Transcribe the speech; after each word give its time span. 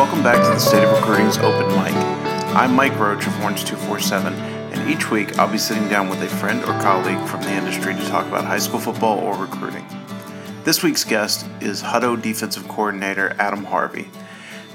Welcome 0.00 0.22
back 0.22 0.42
to 0.42 0.50
the 0.50 0.58
State 0.58 0.82
of 0.82 0.92
Recruiting's 0.92 1.38
Open 1.38 1.66
Mike. 1.76 1.94
I'm 2.54 2.74
Mike 2.74 2.98
Roach 2.98 3.26
of 3.26 3.40
Orange 3.42 3.64
247, 3.64 4.34
and 4.34 4.90
each 4.90 5.10
week 5.10 5.38
I'll 5.38 5.50
be 5.50 5.58
sitting 5.58 5.88
down 5.88 6.08
with 6.08 6.22
a 6.22 6.28
friend 6.28 6.62
or 6.64 6.78
colleague 6.80 7.26
from 7.28 7.42
the 7.42 7.52
industry 7.52 7.94
to 7.94 8.08
talk 8.08 8.26
about 8.26 8.44
high 8.44 8.58
school 8.58 8.80
football 8.80 9.18
or 9.18 9.36
recruiting. 9.36 9.86
This 10.62 10.82
week's 10.82 11.04
guest 11.04 11.46
is 11.62 11.82
Hutto 11.82 12.20
defensive 12.20 12.68
coordinator 12.68 13.34
Adam 13.38 13.64
Harvey. 13.64 14.10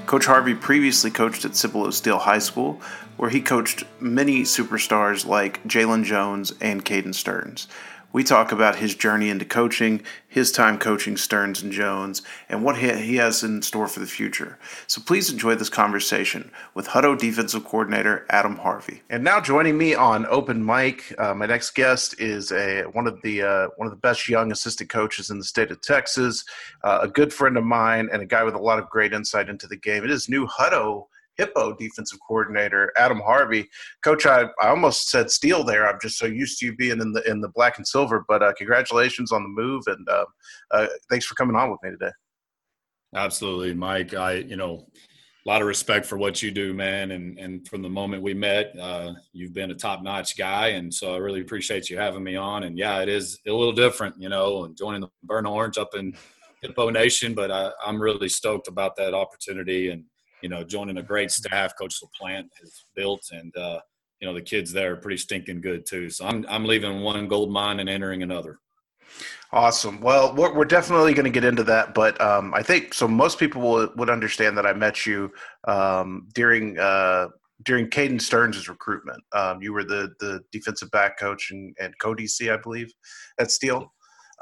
Coach 0.04 0.26
Harvey 0.26 0.52
previously 0.52 1.12
coached 1.12 1.44
at 1.44 1.54
Cibolo 1.54 1.90
Steele 1.90 2.18
High 2.18 2.40
School, 2.40 2.80
where 3.16 3.30
he 3.30 3.40
coached 3.40 3.84
many 4.00 4.42
superstars 4.42 5.24
like 5.24 5.62
Jalen 5.62 6.02
Jones 6.02 6.52
and 6.60 6.84
Caden 6.84 7.14
Sterns. 7.14 7.68
We 8.12 8.24
talk 8.24 8.52
about 8.52 8.76
his 8.76 8.94
journey 8.94 9.28
into 9.28 9.44
coaching, 9.44 10.02
his 10.26 10.50
time 10.50 10.78
coaching 10.78 11.16
Sterns 11.16 11.62
and 11.62 11.70
Jones, 11.70 12.22
and 12.48 12.64
what 12.64 12.78
he 12.78 13.16
has 13.16 13.42
in 13.42 13.60
store 13.62 13.88
for 13.88 14.00
the 14.00 14.06
future. 14.06 14.58
So 14.86 15.02
please 15.04 15.30
enjoy 15.30 15.54
this 15.56 15.68
conversation 15.68 16.50
with 16.74 16.88
Hutto 16.88 17.18
defensive 17.18 17.64
coordinator 17.64 18.24
Adam 18.30 18.56
Harvey. 18.56 19.02
And 19.10 19.22
now 19.22 19.40
joining 19.40 19.76
me 19.76 19.94
on 19.94 20.26
open 20.26 20.64
mic, 20.64 21.14
uh, 21.18 21.34
my 21.34 21.46
next 21.46 21.74
guest 21.74 22.18
is 22.18 22.52
a 22.52 22.84
one 22.92 23.06
of 23.06 23.20
the 23.22 23.42
uh, 23.42 23.68
one 23.76 23.86
of 23.86 23.92
the 23.92 24.00
best 24.00 24.28
young 24.28 24.50
assistant 24.52 24.88
coaches 24.88 25.30
in 25.30 25.38
the 25.38 25.44
state 25.44 25.70
of 25.70 25.80
Texas, 25.82 26.44
uh, 26.84 27.00
a 27.02 27.08
good 27.08 27.32
friend 27.32 27.56
of 27.56 27.64
mine, 27.64 28.08
and 28.12 28.22
a 28.22 28.26
guy 28.26 28.44
with 28.44 28.54
a 28.54 28.58
lot 28.58 28.78
of 28.78 28.88
great 28.88 29.12
insight 29.12 29.48
into 29.48 29.66
the 29.66 29.76
game. 29.76 30.04
It 30.04 30.10
is 30.10 30.28
new 30.28 30.46
Hutto 30.46 31.06
Hippo 31.36 31.74
defensive 31.74 32.18
coordinator 32.26 32.92
Adam 32.96 33.20
Harvey. 33.20 33.68
Coach, 34.02 34.26
I, 34.26 34.44
I 34.60 34.68
almost 34.68 35.10
said 35.10 35.30
Steele 35.30 35.64
there. 35.64 35.88
I'm 35.88 35.98
just 36.00 36.18
so 36.18 36.26
used 36.26 36.58
to 36.58 36.66
you 36.66 36.76
being 36.76 37.00
in 37.00 37.12
the 37.12 37.28
in 37.28 37.40
the 37.40 37.50
black 37.54 37.78
and 37.78 37.86
silver. 37.86 38.24
But 38.28 38.42
uh, 38.42 38.52
congratulations 38.56 39.32
on 39.32 39.42
the 39.42 39.48
move, 39.48 39.84
and 39.86 40.08
uh, 40.08 40.24
uh, 40.72 40.86
thanks 41.10 41.26
for 41.26 41.34
coming 41.34 41.56
on 41.56 41.70
with 41.70 41.80
me 41.82 41.90
today. 41.90 42.12
Absolutely, 43.14 43.74
Mike. 43.74 44.14
I 44.14 44.34
you 44.34 44.56
know 44.56 44.86
a 45.46 45.48
lot 45.48 45.62
of 45.62 45.68
respect 45.68 46.06
for 46.06 46.18
what 46.18 46.42
you 46.42 46.50
do, 46.50 46.74
man. 46.74 47.12
And 47.12 47.38
and 47.38 47.66
from 47.68 47.82
the 47.82 47.88
moment 47.88 48.22
we 48.22 48.34
met, 48.34 48.72
uh, 48.80 49.12
you've 49.32 49.54
been 49.54 49.70
a 49.70 49.74
top 49.74 50.02
notch 50.02 50.36
guy, 50.36 50.68
and 50.68 50.92
so 50.92 51.14
I 51.14 51.18
really 51.18 51.40
appreciate 51.40 51.88
you 51.88 51.98
having 51.98 52.24
me 52.24 52.36
on. 52.36 52.64
And 52.64 52.76
yeah, 52.76 53.00
it 53.00 53.08
is 53.08 53.38
a 53.46 53.52
little 53.52 53.72
different, 53.72 54.16
you 54.18 54.28
know, 54.28 54.64
and 54.64 54.76
joining 54.76 55.02
the 55.02 55.08
Burn 55.22 55.46
Orange 55.46 55.78
up 55.78 55.94
in 55.94 56.14
Hippo 56.62 56.90
Nation, 56.90 57.34
but 57.34 57.50
I, 57.50 57.70
I'm 57.84 58.00
really 58.00 58.28
stoked 58.28 58.68
about 58.68 58.96
that 58.96 59.14
opportunity 59.14 59.90
and 59.90 60.04
you 60.42 60.48
know, 60.48 60.62
joining 60.64 60.98
a 60.98 61.02
great 61.02 61.30
staff, 61.30 61.74
Coach 61.78 61.96
LaPlante 62.02 62.48
has 62.60 62.84
built, 62.94 63.22
and 63.32 63.56
uh, 63.56 63.80
you 64.20 64.28
know 64.28 64.34
the 64.34 64.42
kids 64.42 64.72
there 64.72 64.92
are 64.92 64.96
pretty 64.96 65.16
stinking 65.16 65.60
good 65.60 65.86
too. 65.86 66.10
So 66.10 66.26
I'm 66.26 66.44
I'm 66.48 66.64
leaving 66.64 67.00
one 67.00 67.28
gold 67.28 67.50
mine 67.50 67.80
and 67.80 67.88
entering 67.88 68.22
another. 68.22 68.58
Awesome. 69.52 70.00
Well, 70.00 70.34
we're, 70.34 70.52
we're 70.52 70.64
definitely 70.64 71.14
going 71.14 71.24
to 71.24 71.30
get 71.30 71.44
into 71.44 71.62
that, 71.64 71.94
but 71.94 72.20
um, 72.20 72.52
I 72.52 72.62
think 72.62 72.92
so. 72.92 73.06
Most 73.06 73.38
people 73.38 73.62
will, 73.62 73.88
would 73.96 74.10
understand 74.10 74.58
that 74.58 74.66
I 74.66 74.72
met 74.72 75.06
you 75.06 75.32
um, 75.68 76.28
during 76.34 76.78
uh, 76.78 77.28
during 77.62 77.88
Caden 77.88 78.20
Sterns' 78.20 78.68
recruitment. 78.68 79.22
Um, 79.32 79.62
you 79.62 79.72
were 79.72 79.84
the 79.84 80.12
the 80.20 80.40
defensive 80.52 80.90
back 80.90 81.18
coach 81.18 81.50
and, 81.50 81.74
and 81.80 81.94
co-DC, 82.00 82.52
I 82.52 82.60
believe, 82.60 82.92
at 83.38 83.50
Steele. 83.50 83.92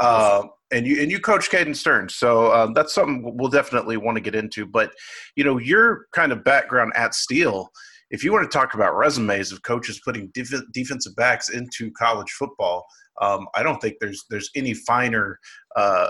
Uh, 0.01 0.45
and 0.73 0.87
you 0.87 1.01
and 1.01 1.11
you 1.11 1.21
coach 1.21 1.51
Caden 1.51 1.77
Stern, 1.77 2.09
so 2.09 2.53
um, 2.53 2.73
that's 2.73 2.95
something 2.95 3.37
we'll 3.37 3.51
definitely 3.51 3.97
want 3.97 4.17
to 4.17 4.21
get 4.21 4.35
into. 4.35 4.67
But 4.67 4.93
you 5.37 5.45
know, 5.45 5.59
your 5.59 6.07
kind 6.13 6.33
of 6.33 6.43
background 6.43 6.93
at 6.97 7.15
Steele, 7.15 7.69
if 8.11 8.25
you 8.25 8.33
want 8.33 8.51
to 8.51 8.59
talk 8.59 8.75
about 8.75 8.97
resumes 8.97 9.53
of 9.53 9.63
coaches 9.63 10.01
putting 10.05 10.31
def- 10.35 10.73
defensive 10.73 11.15
backs 11.17 11.51
into 11.51 11.93
college 11.93 12.31
football, 12.33 12.85
um, 13.21 13.47
I 13.55 13.63
don't 13.63 13.81
think 13.81 13.97
there's 14.01 14.25
there's 14.31 14.51
any 14.57 14.75
finer 14.75 15.39
uh, 15.77 16.09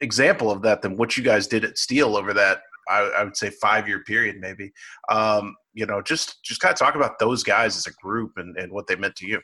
example 0.00 0.50
of 0.50 0.62
that 0.62 0.80
than 0.80 0.96
what 0.96 1.16
you 1.16 1.22
guys 1.22 1.46
did 1.46 1.64
at 1.64 1.76
Steele 1.76 2.16
over 2.16 2.32
that 2.32 2.60
I, 2.88 3.00
I 3.18 3.24
would 3.24 3.36
say 3.36 3.50
five 3.50 3.86
year 3.86 4.02
period, 4.04 4.36
maybe. 4.40 4.72
Um, 5.08 5.54
you 5.74 5.86
know, 5.86 6.02
just 6.02 6.42
just 6.42 6.60
kind 6.60 6.72
of 6.72 6.78
talk 6.78 6.94
about 6.94 7.18
those 7.18 7.42
guys 7.42 7.76
as 7.76 7.86
a 7.86 7.92
group 8.02 8.32
and, 8.36 8.56
and 8.56 8.72
what 8.72 8.86
they 8.86 8.96
meant 8.96 9.16
to 9.16 9.26
you. 9.26 9.40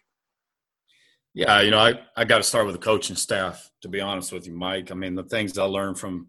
Yeah, 1.34 1.60
you 1.62 1.72
know, 1.72 1.80
I, 1.80 2.00
I 2.16 2.24
got 2.24 2.38
to 2.38 2.44
start 2.44 2.64
with 2.64 2.76
the 2.76 2.80
coaching 2.80 3.16
staff, 3.16 3.68
to 3.82 3.88
be 3.88 4.00
honest 4.00 4.32
with 4.32 4.46
you, 4.46 4.54
Mike. 4.54 4.92
I 4.92 4.94
mean, 4.94 5.16
the 5.16 5.24
things 5.24 5.58
I 5.58 5.64
learned 5.64 5.98
from, 5.98 6.28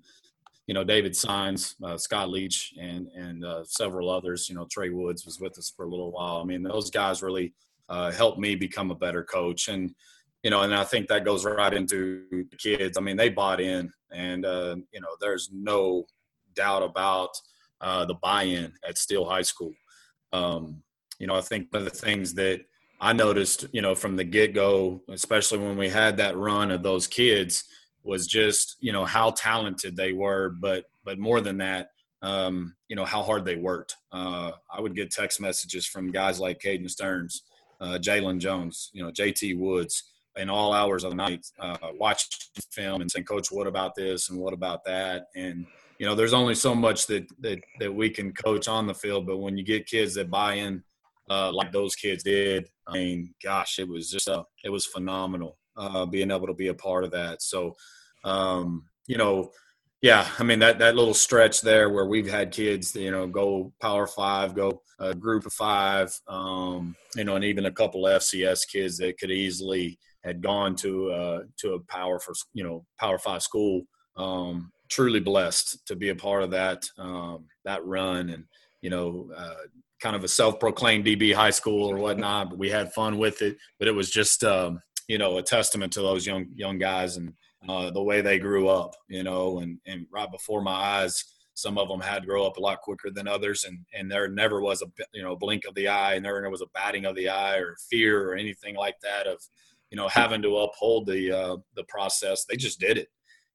you 0.65 0.73
know, 0.73 0.83
David 0.83 1.15
Signs, 1.15 1.75
uh, 1.83 1.95
Scott 1.95 2.31
Leach, 2.31 2.73
and 2.81 3.07
and 3.15 3.45
uh, 3.45 3.63
several 3.65 4.09
others. 4.09 4.49
You 4.49 4.55
know, 4.55 4.65
Trey 4.69 4.89
Woods 4.89 5.23
was 5.23 5.39
with 5.39 5.59
us 5.59 5.71
for 5.75 5.85
a 5.85 5.89
little 5.89 6.11
while. 6.11 6.37
I 6.37 6.43
mean, 6.43 6.63
those 6.63 6.89
guys 6.89 7.21
really 7.21 7.53
uh, 7.87 8.09
helped 8.11 8.39
me 8.39 8.55
become 8.55 8.89
a 8.89 8.95
better 8.95 9.23
coach, 9.23 9.67
and 9.67 9.93
you 10.41 10.49
know, 10.49 10.63
and 10.63 10.73
I 10.73 10.83
think 10.83 11.07
that 11.09 11.23
goes 11.23 11.45
right 11.45 11.73
into 11.73 12.23
kids. 12.57 12.97
I 12.97 13.01
mean, 13.01 13.15
they 13.15 13.29
bought 13.29 13.61
in, 13.61 13.91
and 14.11 14.43
uh, 14.43 14.75
you 14.91 15.01
know, 15.01 15.15
there's 15.21 15.51
no 15.53 16.07
doubt 16.55 16.81
about 16.81 17.29
uh, 17.79 18.05
the 18.05 18.15
buy-in 18.15 18.73
at 18.87 18.97
Steele 18.97 19.25
High 19.25 19.43
School. 19.43 19.73
Um, 20.33 20.81
you 21.19 21.27
know, 21.27 21.35
I 21.35 21.41
think 21.41 21.67
one 21.69 21.83
of 21.83 21.91
the 21.91 21.95
things 21.95 22.33
that 22.33 22.61
I 23.05 23.13
noticed, 23.13 23.67
you 23.71 23.83
know, 23.83 23.93
from 23.93 24.15
the 24.15 24.23
get 24.23 24.55
go, 24.55 25.03
especially 25.09 25.59
when 25.59 25.77
we 25.77 25.89
had 25.89 26.17
that 26.17 26.35
run 26.35 26.71
of 26.71 26.81
those 26.81 27.05
kids, 27.05 27.65
was 28.03 28.25
just 28.25 28.77
you 28.79 28.91
know 28.91 29.05
how 29.05 29.29
talented 29.29 29.95
they 29.95 30.11
were, 30.11 30.49
but 30.49 30.85
but 31.03 31.19
more 31.19 31.39
than 31.39 31.59
that, 31.59 31.89
um, 32.23 32.75
you 32.87 32.95
know 32.95 33.05
how 33.05 33.21
hard 33.21 33.45
they 33.45 33.57
worked. 33.57 33.95
Uh, 34.11 34.53
I 34.75 34.81
would 34.81 34.95
get 34.95 35.11
text 35.11 35.39
messages 35.39 35.85
from 35.85 36.11
guys 36.11 36.39
like 36.39 36.59
Caden 36.59 36.89
Sterns, 36.89 37.43
uh, 37.79 37.99
Jalen 38.01 38.39
Jones, 38.39 38.89
you 38.91 39.03
know 39.03 39.11
JT 39.11 39.59
Woods, 39.59 40.11
in 40.35 40.49
all 40.49 40.73
hours 40.73 41.03
of 41.03 41.11
the 41.11 41.15
night, 41.15 41.45
uh, 41.59 41.77
watching 41.99 42.31
film 42.71 43.01
and 43.01 43.11
saying, 43.11 43.25
"Coach, 43.25 43.51
what 43.51 43.67
about 43.67 43.93
this 43.93 44.31
and 44.31 44.39
what 44.39 44.53
about 44.53 44.83
that?" 44.85 45.27
And 45.35 45.67
you 45.99 46.07
know, 46.07 46.15
there's 46.15 46.33
only 46.33 46.55
so 46.55 46.73
much 46.73 47.05
that 47.05 47.27
that 47.41 47.59
that 47.79 47.93
we 47.93 48.09
can 48.09 48.33
coach 48.33 48.67
on 48.67 48.87
the 48.87 48.95
field, 48.95 49.27
but 49.27 49.37
when 49.37 49.59
you 49.59 49.63
get 49.63 49.85
kids 49.85 50.15
that 50.15 50.31
buy 50.31 50.55
in 50.55 50.83
uh, 51.29 51.51
like 51.51 51.71
those 51.71 51.95
kids 51.95 52.23
did. 52.23 52.69
I 52.87 52.93
mean, 52.93 53.33
gosh, 53.43 53.79
it 53.79 53.87
was 53.87 54.09
just 54.09 54.27
uh, 54.27 54.43
it 54.63 54.69
was 54.69 54.85
phenomenal 54.85 55.57
uh, 55.77 56.05
being 56.05 56.31
able 56.31 56.47
to 56.47 56.53
be 56.53 56.67
a 56.67 56.73
part 56.73 57.03
of 57.03 57.11
that. 57.11 57.41
So, 57.41 57.75
um, 58.23 58.85
you 59.07 59.17
know, 59.17 59.51
yeah, 60.01 60.27
I 60.37 60.43
mean 60.43 60.59
that 60.59 60.79
that 60.79 60.95
little 60.95 61.13
stretch 61.13 61.61
there 61.61 61.89
where 61.89 62.05
we've 62.05 62.29
had 62.29 62.51
kids, 62.51 62.95
you 62.95 63.11
know, 63.11 63.27
go 63.27 63.73
Power 63.81 64.07
Five, 64.07 64.55
go 64.55 64.81
a 64.99 65.03
uh, 65.03 65.13
Group 65.13 65.45
of 65.45 65.53
Five, 65.53 66.17
um, 66.27 66.95
you 67.15 67.23
know, 67.23 67.35
and 67.35 67.43
even 67.43 67.65
a 67.65 67.71
couple 67.71 68.03
FCS 68.03 68.67
kids 68.67 68.97
that 68.97 69.17
could 69.17 69.31
easily 69.31 69.97
had 70.23 70.41
gone 70.41 70.75
to 70.75 71.11
uh, 71.11 71.39
to 71.57 71.73
a 71.73 71.79
Power 71.79 72.19
for 72.19 72.33
you 72.53 72.63
know 72.63 72.85
Power 72.99 73.17
Five 73.17 73.41
school. 73.41 73.83
Um, 74.17 74.71
truly 74.89 75.19
blessed 75.19 75.85
to 75.87 75.95
be 75.95 76.09
a 76.09 76.15
part 76.15 76.43
of 76.43 76.51
that 76.51 76.85
um, 76.97 77.45
that 77.63 77.83
run 77.85 78.29
and 78.29 78.43
you 78.81 78.89
know 78.89 79.29
uh, 79.35 79.55
kind 80.01 80.15
of 80.15 80.23
a 80.23 80.27
self-proclaimed 80.27 81.05
DB 81.05 81.33
high 81.33 81.51
school 81.51 81.89
or 81.89 81.97
whatnot, 81.97 82.49
but 82.49 82.59
we 82.59 82.69
had 82.69 82.93
fun 82.93 83.17
with 83.17 83.41
it. 83.41 83.57
But 83.79 83.87
it 83.87 83.91
was 83.91 84.09
just, 84.09 84.43
um, 84.43 84.79
you 85.07 85.17
know, 85.17 85.37
a 85.37 85.43
testament 85.43 85.93
to 85.93 86.01
those 86.01 86.25
young 86.25 86.47
young 86.55 86.77
guys 86.77 87.17
and 87.17 87.33
uh, 87.67 87.89
the 87.91 88.03
way 88.03 88.21
they 88.21 88.37
grew 88.39 88.67
up, 88.67 88.95
you 89.07 89.23
know, 89.23 89.59
and 89.59 89.79
and 89.85 90.05
right 90.11 90.31
before 90.31 90.61
my 90.61 90.71
eyes, 90.71 91.23
some 91.53 91.77
of 91.77 91.87
them 91.87 92.01
had 92.01 92.19
to 92.19 92.27
grow 92.27 92.45
up 92.45 92.57
a 92.57 92.61
lot 92.61 92.81
quicker 92.81 93.09
than 93.09 93.27
others, 93.27 93.63
and 93.63 93.79
and 93.93 94.11
there 94.11 94.27
never 94.27 94.61
was 94.61 94.81
a 94.81 94.87
you 95.13 95.23
know 95.23 95.35
blink 95.35 95.63
of 95.67 95.75
the 95.75 95.87
eye, 95.87 96.15
and 96.15 96.25
there 96.25 96.35
never 96.35 96.49
was 96.49 96.61
a 96.61 96.67
batting 96.73 97.05
of 97.05 97.15
the 97.15 97.29
eye 97.29 97.57
or 97.57 97.75
fear 97.89 98.29
or 98.29 98.35
anything 98.35 98.75
like 98.75 98.95
that 99.01 99.27
of 99.27 99.39
you 99.91 99.97
know, 99.97 100.07
having 100.07 100.41
to 100.41 100.57
uphold 100.57 101.07
the 101.07 101.31
uh, 101.31 101.57
the 101.75 101.83
process. 101.85 102.45
They 102.45 102.55
just 102.55 102.79
did 102.79 102.97
it, 102.97 103.07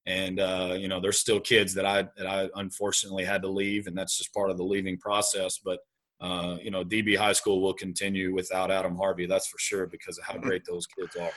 and 0.06 0.40
uh, 0.40 0.74
you 0.78 0.88
know, 0.88 1.00
there's 1.00 1.18
still 1.18 1.40
kids 1.40 1.74
that 1.74 1.86
I 1.86 2.04
that 2.16 2.26
I 2.26 2.48
unfortunately 2.54 3.24
had 3.24 3.42
to 3.42 3.48
leave, 3.48 3.86
and 3.86 3.96
that's 3.96 4.16
just 4.16 4.32
part 4.32 4.50
of 4.50 4.56
the 4.56 4.64
leaving 4.64 4.98
process. 4.98 5.60
But 5.62 5.80
uh, 6.20 6.56
you 6.62 6.70
know, 6.70 6.84
DB 6.84 7.16
High 7.16 7.32
School 7.32 7.60
will 7.60 7.74
continue 7.74 8.34
without 8.34 8.70
Adam 8.70 8.96
Harvey. 8.96 9.26
That's 9.26 9.46
for 9.46 9.58
sure 9.58 9.86
because 9.86 10.18
of 10.18 10.24
how 10.24 10.34
mm-hmm. 10.34 10.48
great 10.48 10.64
those 10.64 10.86
kids 10.86 11.16
are. 11.16 11.30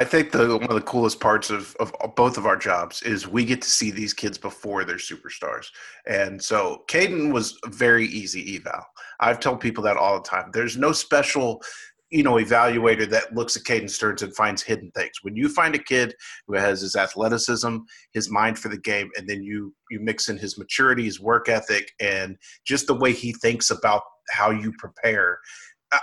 I 0.00 0.04
think 0.04 0.32
the 0.32 0.56
one 0.56 0.70
of 0.70 0.74
the 0.74 0.80
coolest 0.80 1.20
parts 1.20 1.50
of, 1.50 1.76
of 1.78 1.92
both 2.16 2.38
of 2.38 2.46
our 2.46 2.56
jobs 2.56 3.02
is 3.02 3.28
we 3.28 3.44
get 3.44 3.60
to 3.60 3.68
see 3.68 3.90
these 3.90 4.14
kids 4.14 4.38
before 4.38 4.82
they're 4.82 4.96
superstars. 4.96 5.66
And 6.06 6.42
so 6.42 6.84
Caden 6.88 7.34
was 7.34 7.58
very 7.66 8.06
easy 8.06 8.56
eval. 8.56 8.82
I've 9.20 9.40
told 9.40 9.60
people 9.60 9.84
that 9.84 9.98
all 9.98 10.14
the 10.14 10.26
time. 10.26 10.50
There's 10.54 10.78
no 10.78 10.92
special, 10.92 11.62
you 12.10 12.22
know, 12.22 12.34
evaluator 12.34 13.08
that 13.08 13.34
looks 13.34 13.56
at 13.56 13.62
Caden 13.62 13.88
Sterns 13.88 14.22
and 14.22 14.34
finds 14.34 14.62
hidden 14.62 14.90
things. 14.92 15.18
When 15.22 15.36
you 15.36 15.48
find 15.48 15.74
a 15.74 15.78
kid 15.78 16.14
who 16.46 16.54
has 16.54 16.80
his 16.80 16.96
athleticism, 16.96 17.76
his 18.12 18.30
mind 18.30 18.58
for 18.58 18.68
the 18.68 18.78
game, 18.78 19.10
and 19.16 19.28
then 19.28 19.42
you 19.42 19.74
you 19.90 20.00
mix 20.00 20.28
in 20.28 20.36
his 20.36 20.58
maturity, 20.58 21.04
his 21.04 21.20
work 21.20 21.48
ethic, 21.48 21.92
and 22.00 22.36
just 22.64 22.86
the 22.86 22.94
way 22.94 23.12
he 23.12 23.32
thinks 23.32 23.70
about 23.70 24.02
how 24.30 24.50
you 24.50 24.72
prepare 24.78 25.38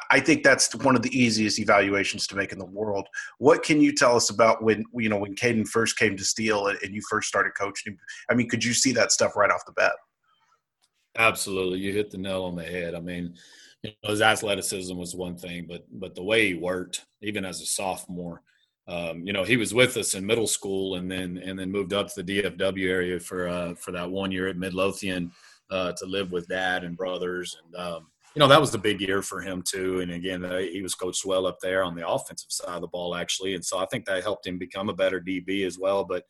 I 0.10 0.20
think 0.20 0.44
that's 0.44 0.76
one 0.76 0.98
of 0.98 1.02
the 1.02 1.18
easiest 1.18 1.60
evaluations 1.60 2.28
to 2.28 2.36
make 2.36 2.52
in 2.52 2.60
the 2.60 2.66
world. 2.66 3.08
What 3.38 3.64
can 3.64 3.80
you 3.80 3.96
tell 3.96 4.18
us 4.18 4.30
about 4.30 4.62
when 4.62 4.84
you 4.94 5.08
know 5.08 5.18
when 5.18 5.36
Caden 5.36 5.68
first 5.68 5.98
came 5.98 6.18
to 6.18 6.26
Steele 6.26 6.68
and 6.68 6.94
you 6.94 7.02
first 7.10 7.30
started 7.30 7.54
coaching? 7.58 7.98
I 8.30 8.34
mean, 8.34 8.50
could 8.50 8.64
you 8.64 8.74
see 8.74 8.92
that 8.94 9.14
stuff 9.14 9.38
right 9.38 9.50
off 9.50 9.66
the 9.66 9.72
bat? 9.72 9.94
Absolutely, 11.18 11.80
you 11.80 11.94
hit 11.94 12.12
the 12.12 12.18
nail 12.18 12.44
on 12.44 12.56
the 12.56 12.64
head. 12.64 12.96
I 12.96 13.00
mean, 13.00 13.36
you 13.84 13.92
know, 14.04 14.10
his 14.10 14.22
athleticism 14.22 14.98
was 14.98 15.16
one 15.16 15.38
thing, 15.38 15.66
but 15.68 15.86
but 15.92 16.16
the 16.16 16.24
way 16.24 16.48
he 16.48 16.54
worked, 16.56 17.06
even 17.22 17.46
as 17.46 17.62
a 17.62 17.66
sophomore, 17.66 18.42
um, 18.88 19.26
you 19.26 19.34
know, 19.34 19.44
he 19.44 19.58
was 19.58 19.74
with 19.74 19.98
us 19.98 20.14
in 20.14 20.26
middle 20.26 20.48
school 20.48 20.96
and 20.96 21.12
then 21.12 21.38
and 21.38 21.58
then 21.60 21.72
moved 21.72 21.94
up 21.94 22.08
to 22.14 22.24
the 22.24 22.42
DFW 22.42 22.90
area 22.90 23.20
for 23.20 23.48
uh, 23.48 23.76
for 23.76 23.92
that 23.92 24.10
one 24.10 24.32
year 24.32 24.48
at 24.48 24.58
Midlothian 24.58 25.32
uh, 25.70 25.92
to 25.94 26.06
live 26.06 26.32
with 26.32 26.48
dad 26.48 26.84
and 26.84 26.98
brothers 26.98 27.58
and. 27.64 27.76
Um, 27.76 28.08
you 28.36 28.40
know 28.42 28.50
that 28.50 28.62
was 28.62 28.70
the 28.70 28.78
big 28.78 29.02
year 29.02 29.24
for 29.24 29.42
him 29.42 29.64
too. 29.68 30.02
And 30.02 30.12
again, 30.12 30.46
uh, 30.46 30.60
he 30.60 30.84
was 30.84 30.94
coached 30.94 31.26
well 31.26 31.48
up 31.48 31.58
there 31.60 31.84
on 31.84 31.96
the 31.96 32.08
offensive 32.08 32.52
side 32.52 32.76
of 32.76 32.82
the 32.82 32.88
ball 32.88 33.16
actually, 33.16 33.56
and 33.56 33.66
so 33.66 33.80
I 33.80 33.88
think 33.88 34.06
that 34.06 34.22
helped 34.22 34.46
him 34.46 34.60
become 34.60 34.90
a 34.90 34.94
better 34.94 35.20
DB 35.20 35.66
as 35.66 35.80
well. 35.80 36.04
But 36.04 36.24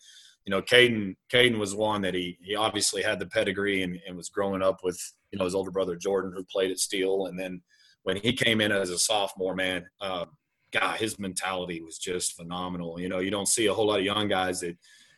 you 0.45 0.51
know, 0.51 0.61
Caden 0.61 1.17
Caden 1.29 1.59
was 1.59 1.75
one 1.75 2.01
that 2.03 2.13
he 2.13 2.37
he 2.41 2.55
obviously 2.55 3.01
had 3.01 3.19
the 3.19 3.25
pedigree 3.25 3.83
and, 3.83 3.99
and 4.07 4.15
was 4.15 4.29
growing 4.29 4.61
up 4.61 4.85
with 4.85 4.97
you 5.31 5.39
know 5.39 5.45
his 5.45 5.55
older 5.55 5.71
brother 5.71 5.95
Jordan 5.95 6.33
who 6.35 6.43
played 6.43 6.71
at 6.71 6.79
Steele, 6.79 7.27
and 7.27 7.39
then 7.39 7.61
when 8.03 8.17
he 8.17 8.33
came 8.33 8.61
in 8.61 8.71
as 8.71 8.89
a 8.89 8.97
sophomore, 8.97 9.55
man, 9.55 9.85
uh, 10.01 10.25
God, 10.71 10.99
his 10.99 11.19
mentality 11.19 11.81
was 11.81 11.97
just 11.97 12.33
phenomenal. 12.33 12.99
You 12.99 13.09
know, 13.09 13.19
you 13.19 13.31
don't 13.31 13.47
see 13.47 13.67
a 13.67 13.73
whole 13.73 13.87
lot 13.87 13.99
of 13.99 14.05
young 14.05 14.27
guys 14.27 14.61
that 14.61 14.77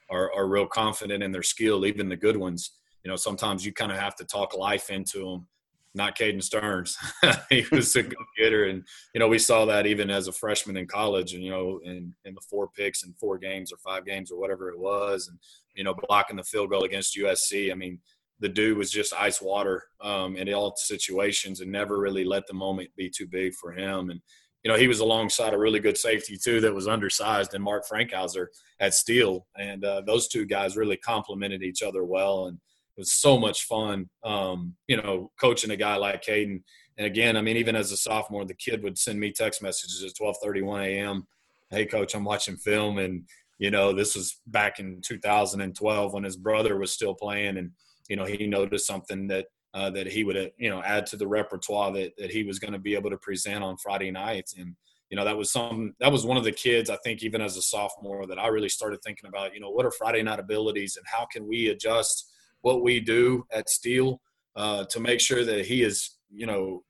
are, 0.10 0.34
are 0.34 0.48
real 0.48 0.66
confident 0.66 1.24
in 1.24 1.32
their 1.32 1.44
skill, 1.44 1.86
even 1.86 2.10
the 2.10 2.18
good 2.18 2.38
ones. 2.38 2.72
You 3.04 3.10
know, 3.10 3.16
sometimes 3.16 3.66
you 3.66 3.74
kind 3.74 3.92
of 3.92 4.00
have 4.00 4.16
to 4.18 4.26
talk 4.26 4.58
life 4.58 4.90
into 4.90 5.20
them 5.20 5.48
not 5.96 6.18
Caden 6.18 6.44
Sterns. 6.44 6.98
he 7.50 7.66
was 7.72 7.96
a 7.96 8.04
good 8.04 8.18
getter, 8.38 8.66
and 8.66 8.84
you 9.14 9.20
know 9.20 9.28
we 9.28 9.40
saw 9.40 9.66
that 9.66 9.88
even 9.88 10.10
as 10.10 10.28
a 10.28 10.32
freshman 10.32 10.78
in 10.78 10.88
college, 10.88 11.34
and 11.34 11.44
you 11.44 11.52
know 11.52 11.80
in 11.84 12.14
in 12.26 12.34
the 12.36 12.42
four 12.50 12.70
picks 12.70 13.04
and 13.04 13.18
four 13.18 13.38
games 13.38 13.72
or 13.72 13.78
five 13.78 14.06
games 14.06 14.32
or 14.32 14.40
whatever 14.40 14.70
it 14.70 14.78
was, 14.78 15.28
and 15.28 15.40
you 15.76 15.84
know 15.84 15.96
blocking 16.08 16.38
the 16.38 16.44
field 16.44 16.70
goal 16.70 16.84
against 16.84 17.18
USC. 17.18 17.72
I 17.72 17.76
mean, 17.76 18.00
the 18.40 18.50
dude 18.50 18.78
was 18.78 18.92
just 18.92 19.14
ice 19.14 19.42
water 19.42 19.84
um, 20.02 20.36
in 20.36 20.52
all 20.54 20.76
situations, 20.76 21.62
and 21.62 21.72
never 21.72 22.00
really 22.00 22.24
let 22.24 22.48
the 22.48 22.54
moment 22.54 22.90
be 22.96 23.10
too 23.10 23.28
big 23.28 23.54
for 23.54 23.72
him. 23.72 24.10
And 24.10 24.22
you 24.64 24.72
know 24.72 24.78
he 24.78 24.88
was 24.88 25.00
alongside 25.00 25.54
a 25.54 25.58
really 25.58 25.80
good 25.80 25.98
safety 25.98 26.38
too 26.38 26.62
that 26.62 26.74
was 26.74 26.88
undersized, 26.88 27.54
and 27.54 27.64
Mark 27.64 27.84
Frankhauser 27.88 28.48
at 28.80 28.94
Steele, 28.94 29.46
and 29.58 29.84
uh, 29.84 30.02
those 30.06 30.28
two 30.28 30.46
guys 30.46 30.78
really 30.78 30.98
complemented 30.98 31.64
each 31.64 31.84
other 31.84 32.04
well, 32.04 32.48
and 32.48 32.58
it 32.58 33.02
was 33.02 33.12
so 33.12 33.38
much 33.38 33.64
fun, 33.64 34.10
um, 34.24 34.76
you 34.88 34.98
know, 34.98 35.32
coaching 35.40 35.72
a 35.72 35.78
guy 35.78 35.96
like 35.96 36.24
Caden. 36.24 36.62
And 36.98 37.08
again, 37.08 37.38
I 37.38 37.42
mean, 37.42 37.56
even 37.56 37.78
as 37.78 37.94
a 37.94 37.98
sophomore, 37.98 38.44
the 38.44 38.54
kid 38.54 38.84
would 38.84 38.98
send 38.98 39.20
me 39.20 39.32
text 39.32 39.62
messages 39.62 40.04
at 40.04 40.22
12:31 40.22 40.86
a.m. 40.86 41.28
Hey, 41.70 41.86
coach, 41.86 42.16
I'm 42.16 42.26
watching 42.26 42.58
film, 42.58 42.98
and 42.98 43.24
you 43.58 43.72
know, 43.72 43.94
this 43.94 44.16
was 44.16 44.40
back 44.48 44.80
in 44.80 45.02
2012 45.02 46.14
when 46.14 46.24
his 46.24 46.38
brother 46.38 46.78
was 46.78 46.94
still 46.94 47.14
playing, 47.14 47.58
and 47.58 47.72
you 48.10 48.16
know, 48.16 48.26
he 48.26 48.48
noticed 48.48 48.88
something 48.88 49.28
that 49.28 49.46
uh, 49.74 49.90
that 49.92 50.08
he 50.08 50.24
would, 50.24 50.36
uh, 50.36 50.48
you 50.58 50.70
know, 50.70 50.82
add 50.84 51.06
to 51.06 51.16
the 51.16 51.28
repertoire 51.28 51.92
that 51.94 52.12
that 52.18 52.32
he 52.32 52.44
was 52.44 52.60
going 52.60 52.74
to 52.74 52.80
be 52.80 52.96
able 52.96 53.10
to 53.10 53.18
present 53.18 53.64
on 53.64 53.78
Friday 53.78 54.12
nights, 54.12 54.56
and 54.58 54.76
you 55.10 55.16
know, 55.16 55.26
that 55.26 55.38
was 55.38 55.52
some 55.52 55.94
that 56.00 56.12
was 56.12 56.26
one 56.26 56.38
of 56.38 56.44
the 56.44 56.52
kids 56.52 56.90
I 56.90 56.98
think 57.04 57.24
even 57.24 57.42
as 57.42 57.58
a 57.58 57.62
sophomore 57.62 58.28
that 58.28 58.40
I 58.40 58.48
really 58.48 58.70
started 58.70 59.00
thinking 59.04 59.28
about, 59.28 59.54
you 59.54 59.60
know, 59.60 59.70
what 59.72 59.86
are 59.86 59.92
Friday 59.92 60.22
night 60.22 60.40
abilities 60.40 60.98
and 60.98 61.06
how 61.08 61.26
can 61.32 61.48
we 61.48 61.70
adjust 61.70 62.32
what 62.62 62.84
we 62.84 63.00
do 63.00 63.46
at 63.52 63.70
Steele 63.70 64.22
uh, 64.56 64.86
to 64.90 65.00
make 65.00 65.20
sure 65.20 65.44
that 65.44 65.66
he 65.66 65.82
is, 65.84 66.18
you 66.32 66.46
know, 66.46 66.84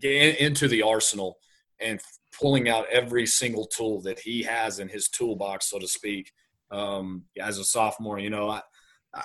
getting 0.00 0.34
into 0.44 0.66
the 0.66 0.82
arsenal 0.82 1.36
and 1.80 2.00
pulling 2.40 2.68
out 2.68 2.86
every 2.90 3.26
single 3.26 3.66
tool 3.66 4.00
that 4.02 4.18
he 4.18 4.42
has 4.42 4.80
in 4.80 4.88
his 4.88 5.08
toolbox, 5.08 5.70
so 5.70 5.78
to 5.78 5.86
speak. 5.86 6.32
Um, 6.70 7.24
as 7.40 7.58
a 7.58 7.64
sophomore, 7.64 8.18
you 8.18 8.30
know, 8.30 8.50
I, 8.50 8.62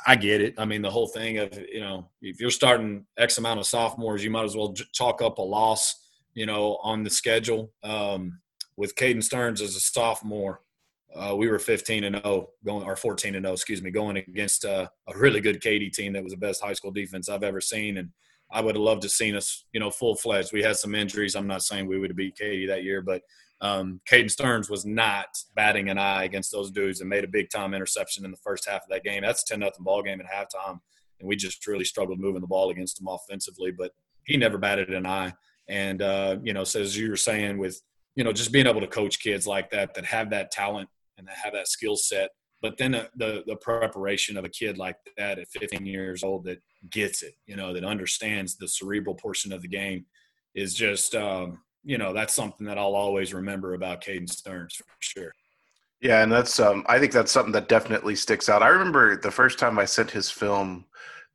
I 0.05 0.15
get 0.15 0.41
it. 0.41 0.55
I 0.57 0.65
mean, 0.65 0.81
the 0.81 0.91
whole 0.91 1.07
thing 1.07 1.39
of, 1.39 1.57
you 1.57 1.79
know, 1.79 2.09
if 2.21 2.39
you're 2.39 2.51
starting 2.51 3.05
X 3.17 3.37
amount 3.37 3.59
of 3.59 3.65
sophomores, 3.65 4.23
you 4.23 4.29
might 4.29 4.43
as 4.43 4.55
well 4.55 4.73
chalk 4.93 5.21
up 5.21 5.39
a 5.39 5.41
loss, 5.41 5.95
you 6.33 6.45
know, 6.45 6.77
on 6.83 7.03
the 7.03 7.09
schedule. 7.09 7.71
Um, 7.83 8.39
with 8.77 8.95
Caden 8.95 9.23
Sterns 9.23 9.61
as 9.61 9.75
a 9.75 9.79
sophomore, 9.79 10.61
uh, 11.15 11.35
we 11.35 11.47
were 11.47 11.59
15 11.59 12.03
and 12.03 12.15
0 12.17 12.49
going 12.63 12.85
or 12.85 12.95
14 12.95 13.35
and 13.35 13.45
0 13.45 13.53
excuse 13.53 13.81
me 13.81 13.91
going 13.91 14.17
against 14.17 14.63
uh, 14.63 14.87
a 15.07 15.17
really 15.17 15.41
good 15.41 15.61
Katy 15.61 15.89
team 15.89 16.13
that 16.13 16.23
was 16.23 16.33
the 16.33 16.37
best 16.37 16.61
high 16.61 16.73
school 16.73 16.91
defense 16.91 17.29
I've 17.29 17.43
ever 17.43 17.61
seen 17.61 17.97
and 17.97 18.09
I 18.51 18.61
would 18.61 18.75
have 18.75 18.83
loved 18.83 19.01
to 19.03 19.09
seen 19.09 19.35
us 19.35 19.65
you 19.73 19.79
know 19.79 19.89
full 19.89 20.15
fledged 20.15 20.53
we 20.53 20.61
had 20.61 20.77
some 20.77 20.93
injuries 20.93 21.35
I'm 21.35 21.47
not 21.47 21.63
saying 21.63 21.87
we 21.87 21.99
would 21.99 22.11
have 22.11 22.17
beat 22.17 22.37
Katy 22.37 22.67
that 22.67 22.83
year 22.83 23.01
but 23.01 23.23
um, 23.61 23.99
Caden 24.09 24.31
Sterns 24.31 24.69
was 24.69 24.85
not 24.85 25.27
batting 25.55 25.89
an 25.89 25.97
eye 25.97 26.23
against 26.23 26.51
those 26.51 26.71
dudes 26.71 27.01
and 27.01 27.09
made 27.09 27.23
a 27.23 27.27
big 27.27 27.49
time 27.49 27.73
interception 27.73 28.25
in 28.25 28.31
the 28.31 28.37
first 28.37 28.67
half 28.67 28.83
of 28.83 28.89
that 28.89 29.03
game 29.03 29.23
that's 29.23 29.43
a 29.43 29.45
10 29.45 29.59
nothing 29.59 29.83
ball 29.83 30.03
game 30.03 30.21
at 30.21 30.27
halftime 30.27 30.79
and 31.19 31.27
we 31.27 31.35
just 31.35 31.65
really 31.67 31.85
struggled 31.85 32.19
moving 32.19 32.41
the 32.41 32.47
ball 32.47 32.69
against 32.69 32.97
them 32.97 33.07
offensively 33.07 33.71
but 33.71 33.91
he 34.25 34.37
never 34.37 34.57
batted 34.57 34.89
an 34.89 35.05
eye 35.05 35.33
and 35.67 36.01
uh, 36.01 36.37
you 36.43 36.53
know 36.53 36.63
so 36.63 36.81
as 36.81 36.97
you 36.97 37.09
were 37.09 37.15
saying 37.15 37.57
with 37.57 37.81
you 38.15 38.23
know 38.23 38.33
just 38.33 38.51
being 38.51 38.67
able 38.67 38.81
to 38.81 38.87
coach 38.87 39.19
kids 39.19 39.45
like 39.45 39.69
that 39.69 39.93
that 39.93 40.05
have 40.05 40.29
that 40.29 40.51
talent 40.51 40.89
and 41.19 41.27
that 41.27 41.35
have 41.35 41.53
that 41.53 41.67
skill 41.67 41.95
set. 41.95 42.31
But 42.61 42.77
then 42.77 42.91
the, 42.91 43.09
the, 43.15 43.43
the 43.45 43.55
preparation 43.57 44.35
of 44.35 44.43
a 44.43 44.49
kid 44.49 44.77
like 44.77 44.97
that 45.17 45.39
at 45.39 45.47
15 45.49 45.85
years 45.85 46.23
old 46.23 46.45
that 46.45 46.59
gets 46.89 47.21
it, 47.21 47.35
you 47.45 47.55
know, 47.55 47.73
that 47.73 47.85
understands 47.85 48.57
the 48.57 48.67
cerebral 48.67 49.15
portion 49.15 49.53
of 49.53 49.61
the 49.61 49.67
game 49.67 50.05
is 50.55 50.73
just, 50.73 51.15
um, 51.15 51.59
you 51.83 51.97
know, 51.97 52.13
that's 52.13 52.35
something 52.35 52.67
that 52.67 52.77
I'll 52.77 52.95
always 52.95 53.33
remember 53.33 53.73
about 53.73 54.03
Caden 54.03 54.29
Sterns 54.29 54.75
for 54.75 54.85
sure. 54.99 55.33
Yeah, 56.01 56.23
and 56.23 56.31
that's 56.31 56.59
um, 56.59 56.85
I 56.87 56.97
think 56.99 57.11
that's 57.11 57.31
something 57.31 57.51
that 57.53 57.67
definitely 57.67 58.15
sticks 58.15 58.47
out. 58.47 58.63
I 58.63 58.69
remember 58.69 59.17
the 59.17 59.31
first 59.31 59.59
time 59.59 59.77
I 59.77 59.85
sent 59.85 60.11
his 60.11 60.31
film 60.31 60.85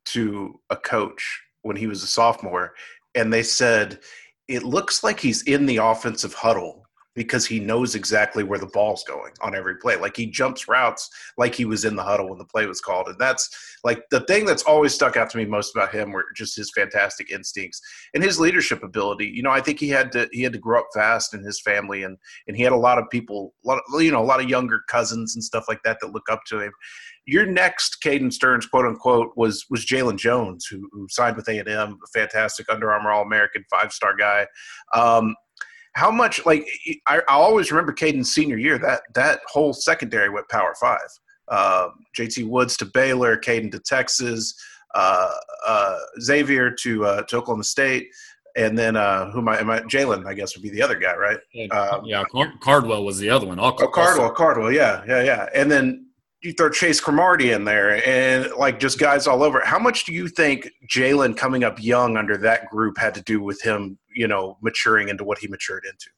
to 0.05 0.59
a 0.69 0.75
coach 0.75 1.41
when 1.61 1.75
he 1.75 1.87
was 1.87 2.03
a 2.03 2.07
sophomore, 2.07 2.73
and 3.13 3.31
they 3.31 3.43
said 3.43 3.99
it 4.47 4.63
looks 4.63 5.03
like 5.03 5.19
he's 5.19 5.43
in 5.43 5.65
the 5.65 5.77
offensive 5.77 6.33
huddle 6.33 6.84
because 7.15 7.45
he 7.45 7.59
knows 7.59 7.95
exactly 7.95 8.43
where 8.43 8.59
the 8.59 8.67
ball's 8.67 9.03
going 9.05 9.31
on 9.41 9.55
every 9.55 9.77
play. 9.77 9.95
Like 9.95 10.17
he 10.17 10.27
jumps 10.27 10.67
routes 10.67 11.09
like 11.37 11.55
he 11.55 11.65
was 11.65 11.85
in 11.85 11.95
the 11.95 12.03
huddle 12.03 12.29
when 12.29 12.37
the 12.37 12.45
play 12.45 12.65
was 12.65 12.81
called. 12.81 13.07
And 13.07 13.17
that's 13.17 13.49
like 13.83 14.03
the 14.11 14.19
thing 14.21 14.45
that's 14.45 14.63
always 14.63 14.93
stuck 14.93 15.15
out 15.15 15.29
to 15.29 15.37
me 15.37 15.45
most 15.45 15.75
about 15.75 15.93
him 15.93 16.11
were 16.11 16.25
just 16.35 16.57
his 16.57 16.71
fantastic 16.75 17.31
instincts 17.31 17.81
and 18.13 18.23
his 18.23 18.39
leadership 18.39 18.83
ability. 18.83 19.27
You 19.27 19.43
know, 19.43 19.51
I 19.51 19.61
think 19.61 19.79
he 19.79 19.89
had 19.89 20.11
to 20.11 20.27
he 20.33 20.41
had 20.41 20.53
to 20.53 20.59
grow 20.59 20.81
up 20.81 20.87
fast 20.93 21.33
in 21.33 21.41
his 21.41 21.61
family 21.61 22.03
and 22.03 22.17
and 22.47 22.57
he 22.57 22.63
had 22.63 22.73
a 22.73 22.77
lot 22.77 22.99
of 22.99 23.09
people, 23.09 23.53
a 23.63 23.67
lot 23.67 23.77
of, 23.79 24.01
you 24.01 24.11
know, 24.11 24.21
a 24.21 24.25
lot 24.25 24.41
of 24.41 24.49
younger 24.49 24.81
cousins 24.89 25.35
and 25.35 25.43
stuff 25.43 25.65
like 25.69 25.81
that 25.83 25.97
that 26.01 26.11
look 26.11 26.29
up 26.29 26.41
to 26.47 26.59
him. 26.59 26.71
Your 27.27 27.45
next 27.45 28.03
Caden 28.03 28.31
Sterns, 28.31 28.67
quote 28.67 28.85
unquote, 28.85 29.31
was 29.35 29.65
was 29.69 29.85
Jalen 29.85 30.17
Jones, 30.17 30.67
who, 30.69 30.87
who 30.91 31.07
signed 31.09 31.37
with 31.37 31.47
A 31.47 31.59
and 31.59 31.69
M, 31.69 31.97
a 32.03 32.19
fantastic 32.19 32.67
Under 32.69 32.91
Armour 32.91 33.11
All 33.11 33.23
American, 33.23 33.63
five 33.71 33.93
star 33.93 34.15
guy. 34.15 34.45
Um, 34.93 35.33
how 35.95 36.11
much 36.11 36.45
like 36.45 36.67
I, 37.07 37.17
I 37.19 37.33
always 37.33 37.71
remember 37.71 37.93
Caden's 37.93 38.31
senior 38.33 38.57
year 38.57 38.77
that 38.79 39.01
that 39.13 39.39
whole 39.47 39.73
secondary 39.73 40.29
went 40.29 40.47
Power 40.49 40.75
Five. 40.79 41.07
Uh, 41.47 41.89
JT 42.17 42.47
Woods 42.47 42.75
to 42.77 42.85
Baylor, 42.85 43.37
Caden 43.37 43.71
to 43.71 43.79
Texas, 43.79 44.55
uh, 44.93 45.31
uh, 45.65 45.97
Xavier 46.21 46.71
to 46.71 47.05
uh, 47.05 47.21
to 47.23 47.37
Oklahoma 47.37 47.63
State, 47.63 48.09
and 48.57 48.77
then 48.77 48.95
uh, 48.97 49.31
who 49.31 49.39
am 49.39 49.47
I? 49.47 49.59
Am 49.59 49.69
I 49.69 49.79
Jalen? 49.81 50.25
I 50.25 50.33
guess 50.33 50.55
would 50.55 50.63
be 50.63 50.69
the 50.69 50.81
other 50.81 50.97
guy, 50.97 51.15
right? 51.15 51.39
Yeah, 51.53 51.67
um, 51.67 52.05
yeah 52.05 52.23
Cardwell 52.61 53.05
was 53.05 53.17
the 53.17 53.29
other 53.29 53.47
one. 53.47 53.59
oh, 53.59 53.71
Cardwell, 53.71 54.31
Cardwell, 54.31 54.71
yeah, 54.71 55.03
yeah, 55.07 55.23
yeah. 55.23 55.49
And 55.53 55.71
then 55.71 56.07
you 56.41 56.53
throw 56.53 56.69
Chase 56.69 56.99
Cromartie 56.99 57.51
in 57.51 57.63
there 57.65 58.07
and 58.07 58.51
like 58.57 58.79
just 58.79 58.99
guys 58.99 59.27
all 59.27 59.43
over. 59.43 59.61
How 59.63 59.79
much 59.79 60.05
do 60.05 60.13
you 60.13 60.27
think 60.27 60.69
Jalen 60.89 61.37
coming 61.37 61.63
up 61.63 61.81
young 61.81 62.17
under 62.17 62.37
that 62.37 62.69
group 62.69 62.97
had 62.97 63.13
to 63.15 63.21
do 63.21 63.41
with 63.41 63.61
him, 63.61 63.97
you 64.15 64.27
know, 64.27 64.57
maturing 64.61 65.09
into 65.09 65.23
what 65.23 65.37
he 65.37 65.47
matured 65.47 65.85
into? 65.85 66.09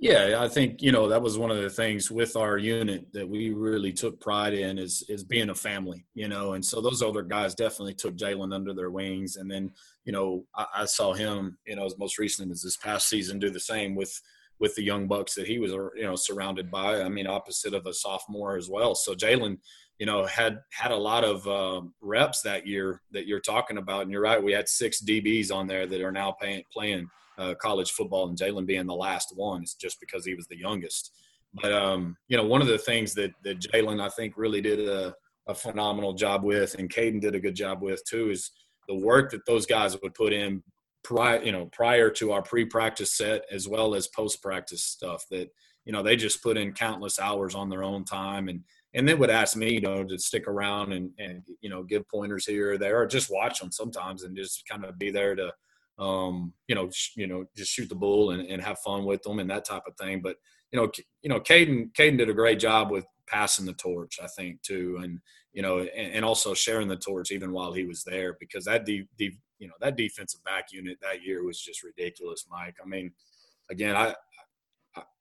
Yeah, 0.00 0.36
I 0.38 0.46
think 0.46 0.80
you 0.80 0.92
know 0.92 1.08
that 1.08 1.22
was 1.22 1.38
one 1.38 1.50
of 1.50 1.60
the 1.60 1.70
things 1.70 2.08
with 2.08 2.36
our 2.36 2.56
unit 2.56 3.12
that 3.12 3.28
we 3.28 3.50
really 3.50 3.92
took 3.92 4.20
pride 4.20 4.54
in 4.54 4.78
is 4.78 5.02
is 5.08 5.24
being 5.24 5.50
a 5.50 5.54
family, 5.56 6.06
you 6.14 6.28
know, 6.28 6.52
and 6.52 6.64
so 6.64 6.80
those 6.80 7.02
older 7.02 7.22
guys 7.22 7.56
definitely 7.56 7.94
took 7.94 8.16
Jalen 8.16 8.54
under 8.54 8.72
their 8.72 8.90
wings, 8.90 9.34
and 9.34 9.50
then 9.50 9.72
you 10.04 10.12
know 10.12 10.44
I, 10.54 10.66
I, 10.76 10.84
saw 10.84 11.14
him, 11.14 11.58
you 11.66 11.74
know, 11.74 11.84
as 11.84 11.98
most 11.98 12.16
recent 12.16 12.52
as 12.52 12.62
this 12.62 12.76
past 12.76 13.08
season 13.08 13.40
do 13.40 13.50
the 13.50 13.58
same 13.58 13.96
with 13.96 14.12
with 14.60 14.74
the 14.76 14.84
young 14.84 15.08
bucks 15.08 15.34
that 15.34 15.48
he 15.48 15.58
was 15.58 15.72
you 15.72 16.04
know 16.04 16.14
surrounded 16.14 16.70
by. 16.70 17.02
I 17.02 17.08
mean, 17.08 17.26
opposite 17.26 17.74
of 17.74 17.84
a 17.86 17.92
sophomore 17.92 18.56
as 18.56 18.68
well. 18.70 18.94
So 18.94 19.14
Jalen, 19.14 19.58
you 19.98 20.06
know, 20.06 20.24
had 20.26 20.60
had 20.70 20.92
a 20.92 20.96
lot 20.96 21.24
of 21.24 21.46
uh, 21.46 21.84
reps 22.00 22.42
that 22.42 22.66
year 22.66 23.00
that 23.12 23.26
you're 23.26 23.40
talking 23.40 23.78
about, 23.78 24.02
and 24.02 24.12
you're 24.12 24.22
right, 24.22 24.42
we 24.42 24.52
had 24.52 24.68
six 24.68 25.02
DBs 25.02 25.52
on 25.52 25.66
there 25.66 25.86
that 25.86 26.00
are 26.00 26.12
now 26.12 26.34
playing 26.72 27.08
uh, 27.36 27.54
college 27.60 27.90
football, 27.90 28.28
and 28.28 28.38
Jalen 28.38 28.66
being 28.66 28.86
the 28.86 28.94
last 28.94 29.32
one 29.34 29.62
is 29.62 29.74
just 29.74 30.00
because 30.00 30.24
he 30.24 30.34
was 30.34 30.46
the 30.46 30.58
youngest. 30.58 31.12
But 31.54 31.72
um, 31.72 32.16
you 32.28 32.36
know, 32.36 32.46
one 32.46 32.62
of 32.62 32.68
the 32.68 32.78
things 32.78 33.14
that 33.14 33.32
that 33.42 33.60
Jalen 33.60 34.00
I 34.00 34.08
think 34.10 34.34
really 34.36 34.60
did 34.60 34.86
a, 34.88 35.14
a 35.48 35.54
phenomenal 35.54 36.12
job 36.12 36.44
with, 36.44 36.74
and 36.78 36.92
Caden 36.92 37.20
did 37.20 37.34
a 37.34 37.40
good 37.40 37.56
job 37.56 37.82
with 37.82 38.02
too, 38.04 38.30
is 38.30 38.50
the 38.86 38.96
work 38.96 39.30
that 39.32 39.46
those 39.46 39.66
guys 39.66 39.96
would 40.00 40.14
put 40.14 40.32
in 40.32 40.62
prior, 41.02 41.42
you 41.42 41.52
know, 41.52 41.66
prior 41.66 42.10
to 42.10 42.32
our 42.32 42.42
pre-practice 42.42 43.16
set 43.16 43.44
as 43.50 43.66
well 43.66 43.94
as 43.94 44.08
post-practice 44.08 44.84
stuff. 44.84 45.24
That 45.30 45.48
you 45.84 45.92
know 45.92 46.02
they 46.02 46.16
just 46.16 46.42
put 46.42 46.56
in 46.56 46.72
countless 46.72 47.18
hours 47.18 47.54
on 47.54 47.68
their 47.68 47.82
own 47.82 48.04
time 48.04 48.48
and 48.48 48.62
and 48.94 49.06
they 49.06 49.14
would 49.14 49.30
ask 49.30 49.56
me, 49.56 49.72
you 49.72 49.80
know, 49.80 50.04
to 50.04 50.18
stick 50.18 50.48
around 50.48 50.92
and, 50.92 51.10
and 51.18 51.42
you 51.60 51.70
know 51.70 51.82
give 51.82 52.08
pointers 52.08 52.46
here 52.46 52.72
or 52.72 52.78
there, 52.78 53.00
or 53.00 53.06
just 53.06 53.30
watch 53.30 53.60
them 53.60 53.70
sometimes 53.70 54.22
and 54.22 54.36
just 54.36 54.66
kind 54.68 54.84
of 54.84 54.98
be 54.98 55.10
there 55.10 55.34
to 55.34 55.52
um, 55.98 56.52
you 56.68 56.74
know, 56.74 56.88
sh- 56.90 57.16
you 57.16 57.26
know, 57.26 57.44
just 57.56 57.72
shoot 57.72 57.88
the 57.88 57.94
bull 57.94 58.30
and, 58.30 58.46
and 58.48 58.62
have 58.62 58.78
fun 58.80 59.04
with 59.04 59.22
them 59.22 59.40
and 59.40 59.50
that 59.50 59.64
type 59.64 59.82
of 59.86 59.96
thing. 59.96 60.20
But 60.22 60.36
you 60.72 60.78
know, 60.78 60.90
you 61.22 61.28
know, 61.28 61.40
Caden 61.40 61.92
Caden 61.92 62.18
did 62.18 62.30
a 62.30 62.34
great 62.34 62.60
job 62.60 62.90
with 62.90 63.04
passing 63.26 63.66
the 63.66 63.72
torch, 63.72 64.18
I 64.22 64.26
think, 64.28 64.62
too, 64.62 65.00
and 65.02 65.18
you 65.52 65.62
know, 65.62 65.78
and, 65.78 66.12
and 66.14 66.24
also 66.24 66.54
sharing 66.54 66.88
the 66.88 66.96
torch 66.96 67.30
even 67.30 67.52
while 67.52 67.72
he 67.72 67.84
was 67.84 68.04
there 68.04 68.36
because 68.38 68.64
that 68.66 68.84
de-, 68.84 69.08
de- 69.16 69.38
you 69.58 69.66
know 69.66 69.74
that 69.80 69.96
defensive 69.96 70.42
back 70.44 70.66
unit 70.72 70.98
that 71.02 71.22
year 71.24 71.44
was 71.44 71.60
just 71.60 71.82
ridiculous, 71.82 72.46
Mike. 72.50 72.76
I 72.82 72.86
mean, 72.86 73.10
again, 73.70 73.96
I 73.96 74.14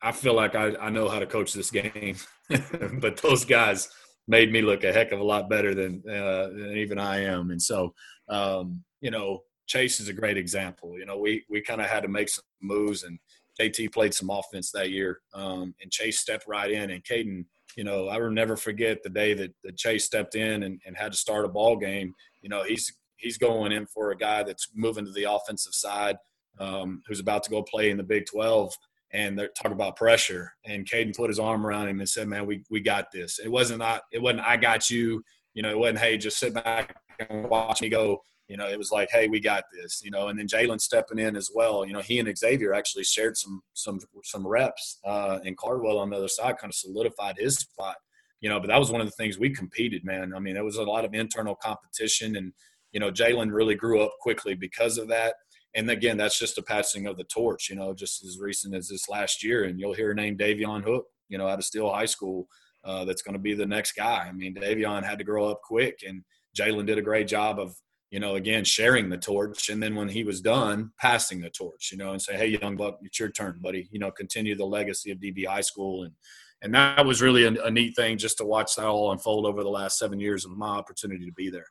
I 0.01 0.11
feel 0.11 0.33
like 0.33 0.55
I, 0.55 0.75
I 0.75 0.89
know 0.89 1.07
how 1.09 1.19
to 1.19 1.25
coach 1.25 1.53
this 1.53 1.71
game, 1.71 2.15
but 2.99 3.17
those 3.17 3.45
guys 3.45 3.89
made 4.27 4.51
me 4.51 4.61
look 4.61 4.83
a 4.83 4.93
heck 4.93 5.11
of 5.11 5.19
a 5.19 5.23
lot 5.23 5.49
better 5.49 5.73
than, 5.73 6.03
uh, 6.07 6.47
than 6.47 6.73
even 6.77 6.99
I 6.99 7.23
am, 7.23 7.51
and 7.51 7.61
so 7.61 7.93
um, 8.29 8.83
you 9.01 9.11
know 9.11 9.43
Chase 9.67 9.99
is 9.99 10.07
a 10.07 10.13
great 10.13 10.37
example. 10.37 10.97
You 10.97 11.05
know, 11.05 11.17
we 11.17 11.43
we 11.49 11.61
kind 11.61 11.81
of 11.81 11.87
had 11.87 12.03
to 12.03 12.09
make 12.09 12.29
some 12.29 12.45
moves, 12.61 13.03
and 13.03 13.19
JT 13.59 13.93
played 13.93 14.13
some 14.13 14.29
offense 14.29 14.71
that 14.71 14.91
year, 14.91 15.19
um, 15.33 15.75
and 15.81 15.91
Chase 15.91 16.19
stepped 16.19 16.47
right 16.47 16.71
in. 16.71 16.89
And 16.89 17.03
Caden, 17.03 17.45
you 17.75 17.83
know, 17.83 18.07
I 18.07 18.17
will 18.17 18.31
never 18.31 18.55
forget 18.55 19.03
the 19.03 19.09
day 19.09 19.33
that, 19.33 19.53
that 19.63 19.77
Chase 19.77 20.05
stepped 20.05 20.35
in 20.35 20.63
and, 20.63 20.81
and 20.85 20.97
had 20.97 21.11
to 21.11 21.17
start 21.17 21.45
a 21.45 21.49
ball 21.49 21.75
game. 21.75 22.13
You 22.41 22.49
know, 22.49 22.63
he's 22.63 22.91
he's 23.17 23.37
going 23.37 23.71
in 23.71 23.85
for 23.85 24.11
a 24.11 24.17
guy 24.17 24.43
that's 24.43 24.69
moving 24.73 25.05
to 25.05 25.11
the 25.11 25.25
offensive 25.25 25.73
side, 25.73 26.17
um, 26.59 27.01
who's 27.07 27.19
about 27.19 27.43
to 27.43 27.49
go 27.49 27.61
play 27.61 27.89
in 27.89 27.97
the 27.97 28.03
Big 28.03 28.25
Twelve. 28.25 28.73
And 29.13 29.37
they're 29.39 29.49
talking 29.49 29.71
about 29.71 29.95
pressure. 29.95 30.53
And 30.65 30.85
Caden 30.85 31.15
put 31.15 31.29
his 31.29 31.39
arm 31.39 31.65
around 31.65 31.87
him 31.87 31.99
and 31.99 32.09
said, 32.09 32.27
"Man, 32.27 32.45
we 32.45 32.63
we 32.69 32.81
got 32.81 33.11
this. 33.11 33.39
It 33.39 33.49
wasn't 33.49 33.79
not. 33.79 34.01
It 34.11 34.21
wasn't. 34.21 34.41
I 34.45 34.57
got 34.57 34.89
you. 34.89 35.23
You 35.53 35.63
know, 35.63 35.69
it 35.69 35.79
wasn't. 35.79 35.99
Hey, 35.99 36.17
just 36.17 36.39
sit 36.39 36.53
back 36.53 36.95
and 37.29 37.49
watch 37.49 37.81
me 37.81 37.89
go 37.89 38.21
you 38.47 38.55
know, 38.55 38.67
it 38.67 38.77
was 38.77 38.91
like, 38.91 39.09
hey, 39.11 39.27
we 39.27 39.39
got 39.39 39.65
this, 39.73 40.01
you 40.03 40.09
know, 40.09 40.29
and 40.29 40.39
then 40.39 40.47
Jalen 40.47 40.79
stepping 40.79 41.19
in 41.19 41.35
as 41.35 41.49
well. 41.53 41.85
You 41.85 41.93
know, 41.93 41.99
he 41.99 42.19
and 42.19 42.37
Xavier 42.37 42.73
actually 42.73 43.03
shared 43.03 43.35
some 43.35 43.61
some 43.73 43.99
some 44.23 44.47
reps, 44.47 44.99
uh, 45.05 45.39
and 45.43 45.57
Cardwell 45.57 45.99
on 45.99 46.09
the 46.09 46.17
other 46.17 46.27
side 46.29 46.57
kind 46.57 46.71
of 46.71 46.75
solidified 46.75 47.35
his 47.37 47.57
spot. 47.57 47.97
You 48.39 48.49
know, 48.49 48.59
but 48.59 48.67
that 48.67 48.79
was 48.79 48.91
one 48.91 49.01
of 49.01 49.07
the 49.07 49.11
things 49.11 49.37
we 49.37 49.49
competed, 49.49 50.05
man. 50.05 50.33
I 50.33 50.39
mean, 50.39 50.53
there 50.53 50.63
was 50.63 50.77
a 50.77 50.83
lot 50.83 51.03
of 51.03 51.13
internal 51.13 51.55
competition, 51.55 52.37
and 52.37 52.53
you 52.93 53.01
know, 53.01 53.11
Jalen 53.11 53.51
really 53.51 53.75
grew 53.75 54.01
up 54.01 54.11
quickly 54.21 54.55
because 54.55 54.97
of 54.97 55.09
that. 55.09 55.35
And 55.77 55.89
again, 55.89 56.17
that's 56.17 56.37
just 56.37 56.57
a 56.57 56.61
passing 56.61 57.07
of 57.07 57.15
the 57.15 57.23
torch. 57.23 57.69
You 57.69 57.77
know, 57.77 57.93
just 57.93 58.25
as 58.25 58.37
recent 58.39 58.75
as 58.75 58.89
this 58.89 59.07
last 59.07 59.43
year, 59.43 59.63
and 59.63 59.79
you'll 59.79 59.93
hear 59.93 60.11
a 60.11 60.15
name 60.15 60.37
Davion 60.37 60.83
Hook, 60.83 61.05
you 61.29 61.37
know, 61.37 61.47
out 61.47 61.59
of 61.59 61.65
Steele 61.65 61.89
High 61.89 62.05
School, 62.05 62.47
uh, 62.83 63.05
that's 63.05 63.21
going 63.21 63.33
to 63.33 63.39
be 63.39 63.53
the 63.53 63.65
next 63.65 63.93
guy. 63.93 64.25
I 64.27 64.31
mean, 64.33 64.55
Davion 64.55 65.03
had 65.03 65.19
to 65.19 65.23
grow 65.23 65.47
up 65.47 65.61
quick, 65.63 65.99
and 66.05 66.23
Jalen 66.57 66.87
did 66.87 66.97
a 66.97 67.01
great 67.01 67.27
job 67.27 67.59
of 67.59 67.73
you 68.11 68.19
know, 68.19 68.35
again, 68.35 68.63
sharing 68.63 69.09
the 69.09 69.17
torch. 69.17 69.69
And 69.69 69.83
then 69.83 69.95
when 69.95 70.07
he 70.07 70.23
was 70.23 70.41
done, 70.41 70.91
passing 70.99 71.41
the 71.41 71.49
torch, 71.49 71.89
you 71.91 71.97
know, 71.97 72.13
and 72.13 72.21
say, 72.21 72.37
hey, 72.37 72.57
young 72.61 72.77
buck, 72.77 72.99
it's 73.01 73.19
your 73.19 73.29
turn, 73.29 73.59
buddy. 73.61 73.89
You 73.91 73.99
know, 73.99 74.11
continue 74.11 74.55
the 74.55 74.65
legacy 74.65 75.11
of 75.11 75.19
DB 75.19 75.45
High 75.45 75.61
School. 75.61 76.03
And, 76.03 76.13
and 76.61 76.73
that 76.73 77.05
was 77.05 77.21
really 77.21 77.43
a, 77.43 77.65
a 77.65 77.71
neat 77.71 77.95
thing 77.95 78.17
just 78.17 78.37
to 78.37 78.45
watch 78.45 78.75
that 78.75 78.85
all 78.85 79.11
unfold 79.11 79.45
over 79.45 79.61
the 79.61 79.69
last 79.69 79.99
seven 79.99 80.19
years 80.19 80.45
of 80.45 80.51
my 80.51 80.67
opportunity 80.67 81.25
to 81.25 81.33
be 81.33 81.49
there. 81.49 81.67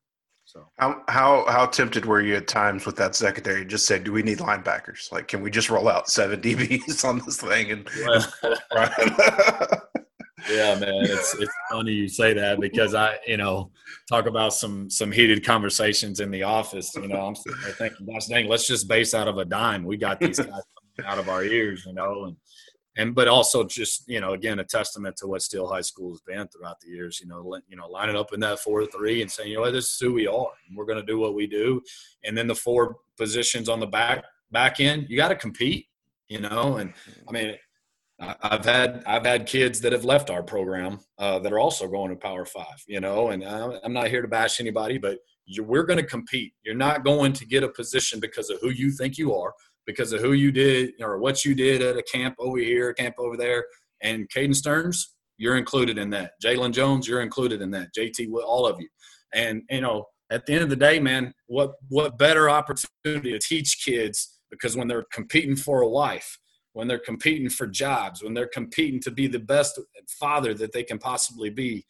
So 0.57 0.67
how 0.79 1.03
how 1.09 1.45
how 1.49 1.67
tempted 1.67 2.07
were 2.07 2.23
you 2.23 2.37
at 2.37 2.49
times 2.49 2.87
with 2.87 2.97
that 2.97 3.15
secondary? 3.15 3.67
Just 3.67 3.85
said, 3.85 4.05
do 4.05 4.13
we 4.13 4.23
need 4.23 4.39
linebackers? 4.39 5.13
Like, 5.13 5.29
can 5.29 5.43
we 5.43 5.51
just 5.51 5.69
roll 5.69 5.87
out 5.89 6.09
seven 6.09 6.41
DBs 6.43 7.05
on 7.05 7.19
this 7.19 7.39
thing? 7.39 7.73
And 7.73 7.87
yeah, 10.51 10.79
man, 10.79 11.05
it's 11.05 11.35
it's 11.35 11.53
funny 11.71 11.93
you 11.93 12.09
say 12.09 12.33
that 12.33 12.59
because 12.59 12.95
I, 12.95 13.19
you 13.27 13.37
know, 13.37 13.71
talk 14.09 14.25
about 14.25 14.55
some 14.55 14.89
some 14.89 15.13
heated 15.13 15.45
conversations 15.45 16.21
in 16.21 16.31
the 16.31 16.45
office. 16.45 16.95
You 16.95 17.09
know, 17.09 17.21
I'm 17.21 17.35
thinking, 17.35 18.07
gosh 18.07 18.27
dang, 18.27 18.49
let's 18.49 18.67
just 18.67 18.89
base 18.89 19.13
out 19.13 19.29
of 19.29 19.37
a 19.37 19.45
dime. 19.45 19.85
We 19.85 19.99
got 19.99 20.21
these 20.21 20.39
guys 20.39 20.63
out 21.05 21.19
of 21.19 21.29
our 21.29 21.45
ears, 21.45 21.85
you 21.87 21.93
know, 21.93 22.25
and 22.25 22.37
and 22.97 23.15
but 23.15 23.29
also 23.29 23.65
just 23.65 24.09
you 24.09 24.21
know, 24.21 24.33
again, 24.33 24.59
a 24.59 24.65
testament 24.65 25.17
to 25.19 25.27
what 25.27 25.43
Steele 25.43 25.69
High 25.69 25.81
School 25.81 26.11
has 26.11 26.21
been 26.21 26.49
throughout 26.49 26.81
the 26.81 26.89
years. 26.89 27.21
You 27.21 27.29
know, 27.29 27.59
you 27.69 27.77
know, 27.77 27.89
lining 27.89 28.17
up 28.17 28.33
in 28.33 28.41
that 28.41 28.61
four 28.61 28.85
three 28.87 29.23
and 29.23 29.31
saying, 29.31 29.51
you 29.51 29.59
know, 29.59 29.71
this 29.71 29.93
is 29.93 29.99
who 30.01 30.13
we 30.13 30.27
are. 30.27 30.49
And 30.69 30.77
we're 30.77 30.87
going 30.87 31.01
to 31.01 31.07
do 31.07 31.19
what 31.19 31.35
we 31.35 31.47
do, 31.47 31.83
and 32.25 32.37
then 32.37 32.47
the 32.47 32.55
four 32.55 32.97
positions 33.17 33.69
on 33.69 33.81
the 33.81 33.87
back 33.87 34.25
back 34.51 34.81
end, 34.81 35.07
you 35.09 35.17
got 35.17 35.29
to 35.29 35.37
compete. 35.37 35.87
You 36.29 36.41
know, 36.41 36.79
and 36.79 36.93
I 37.29 37.33
mean 37.33 37.55
I've 38.19 38.65
had 38.65 39.03
I've 39.07 39.27
had 39.27 39.47
kids 39.47 39.81
that 39.83 39.93
have 39.93 40.05
left 40.05 40.31
our 40.31 40.43
program 40.43 41.01
uh, 41.19 41.39
that 41.41 41.53
are 41.53 41.59
also 41.59 41.87
going 41.87 42.11
to 42.11 42.17
Power 42.17 42.47
Five, 42.47 42.83
you 42.87 43.01
know. 43.01 43.29
And 43.29 43.45
I'm 43.45 43.93
not 43.93 44.09
here 44.09 44.23
to 44.23 44.29
bash 44.29 44.59
anybody, 44.59 44.97
but 44.97 45.19
we're 45.59 45.85
going 45.85 45.99
to 45.99 46.07
compete. 46.07 46.55
You're 46.65 46.75
not 46.75 47.05
going 47.05 47.35
to 47.35 47.47
get 47.47 47.63
a 47.63 47.69
position 47.69 48.19
because 48.19 48.49
of 48.49 48.59
who 48.61 48.71
you 48.71 48.91
think 48.91 49.19
you 49.19 49.35
are, 49.35 49.53
because 49.87 50.13
of 50.13 50.21
who 50.21 50.33
you 50.33 50.51
did 50.53 50.93
or 51.01 51.19
what 51.19 51.45
you 51.45 51.55
did 51.55 51.83
at 51.83 51.97
a 51.97 52.03
camp 52.03 52.35
over 52.39 52.59
here, 52.59 52.93
camp 52.95 53.15
over 53.19 53.37
there. 53.37 53.67
And 54.03 54.29
Caden 54.29 54.55
Sterns, 54.55 55.15
you're 55.39 55.57
included 55.57 55.99
in 55.99 56.11
that. 56.11 56.33
Jalen 56.43 56.73
Jones, 56.73 57.07
you're 57.07 57.23
included 57.23 57.63
in 57.63 57.71
that. 57.73 57.89
JT, 57.97 58.29
all 58.45 58.67
of 58.67 58.81
you. 58.81 58.89
And 59.35 59.63
you 59.71 59.81
know, 59.81 60.07
at 60.31 60.47
the 60.47 60.55
end 60.55 60.63
of 60.65 60.71
the 60.71 60.77
day, 60.77 60.99
man, 60.99 61.33
what 61.47 61.75
what 61.89 62.19
better 62.19 62.51
opportunity 62.51 63.33
to 63.33 63.39
teach 63.39 63.85
kids 63.85 64.39
because 64.51 64.77
when 64.77 64.89
they're 64.89 65.07
competing 65.13 65.57
for 65.57 65.81
a 65.81 65.89
life 65.89 66.39
when 66.77 66.87
they're 66.87 66.99
competing 66.99 67.49
for 67.49 67.67
jobs, 67.67 68.23
when 68.23 68.35
they're 68.35 68.47
competing 68.47 69.01
to 69.01 69.11
be 69.11 69.27
the 69.27 69.39
best 69.39 69.81
father 70.21 70.53
that 70.53 70.73
they 70.73 70.83
can 70.83 70.99
possibly 70.99 71.49
be, 71.49 71.83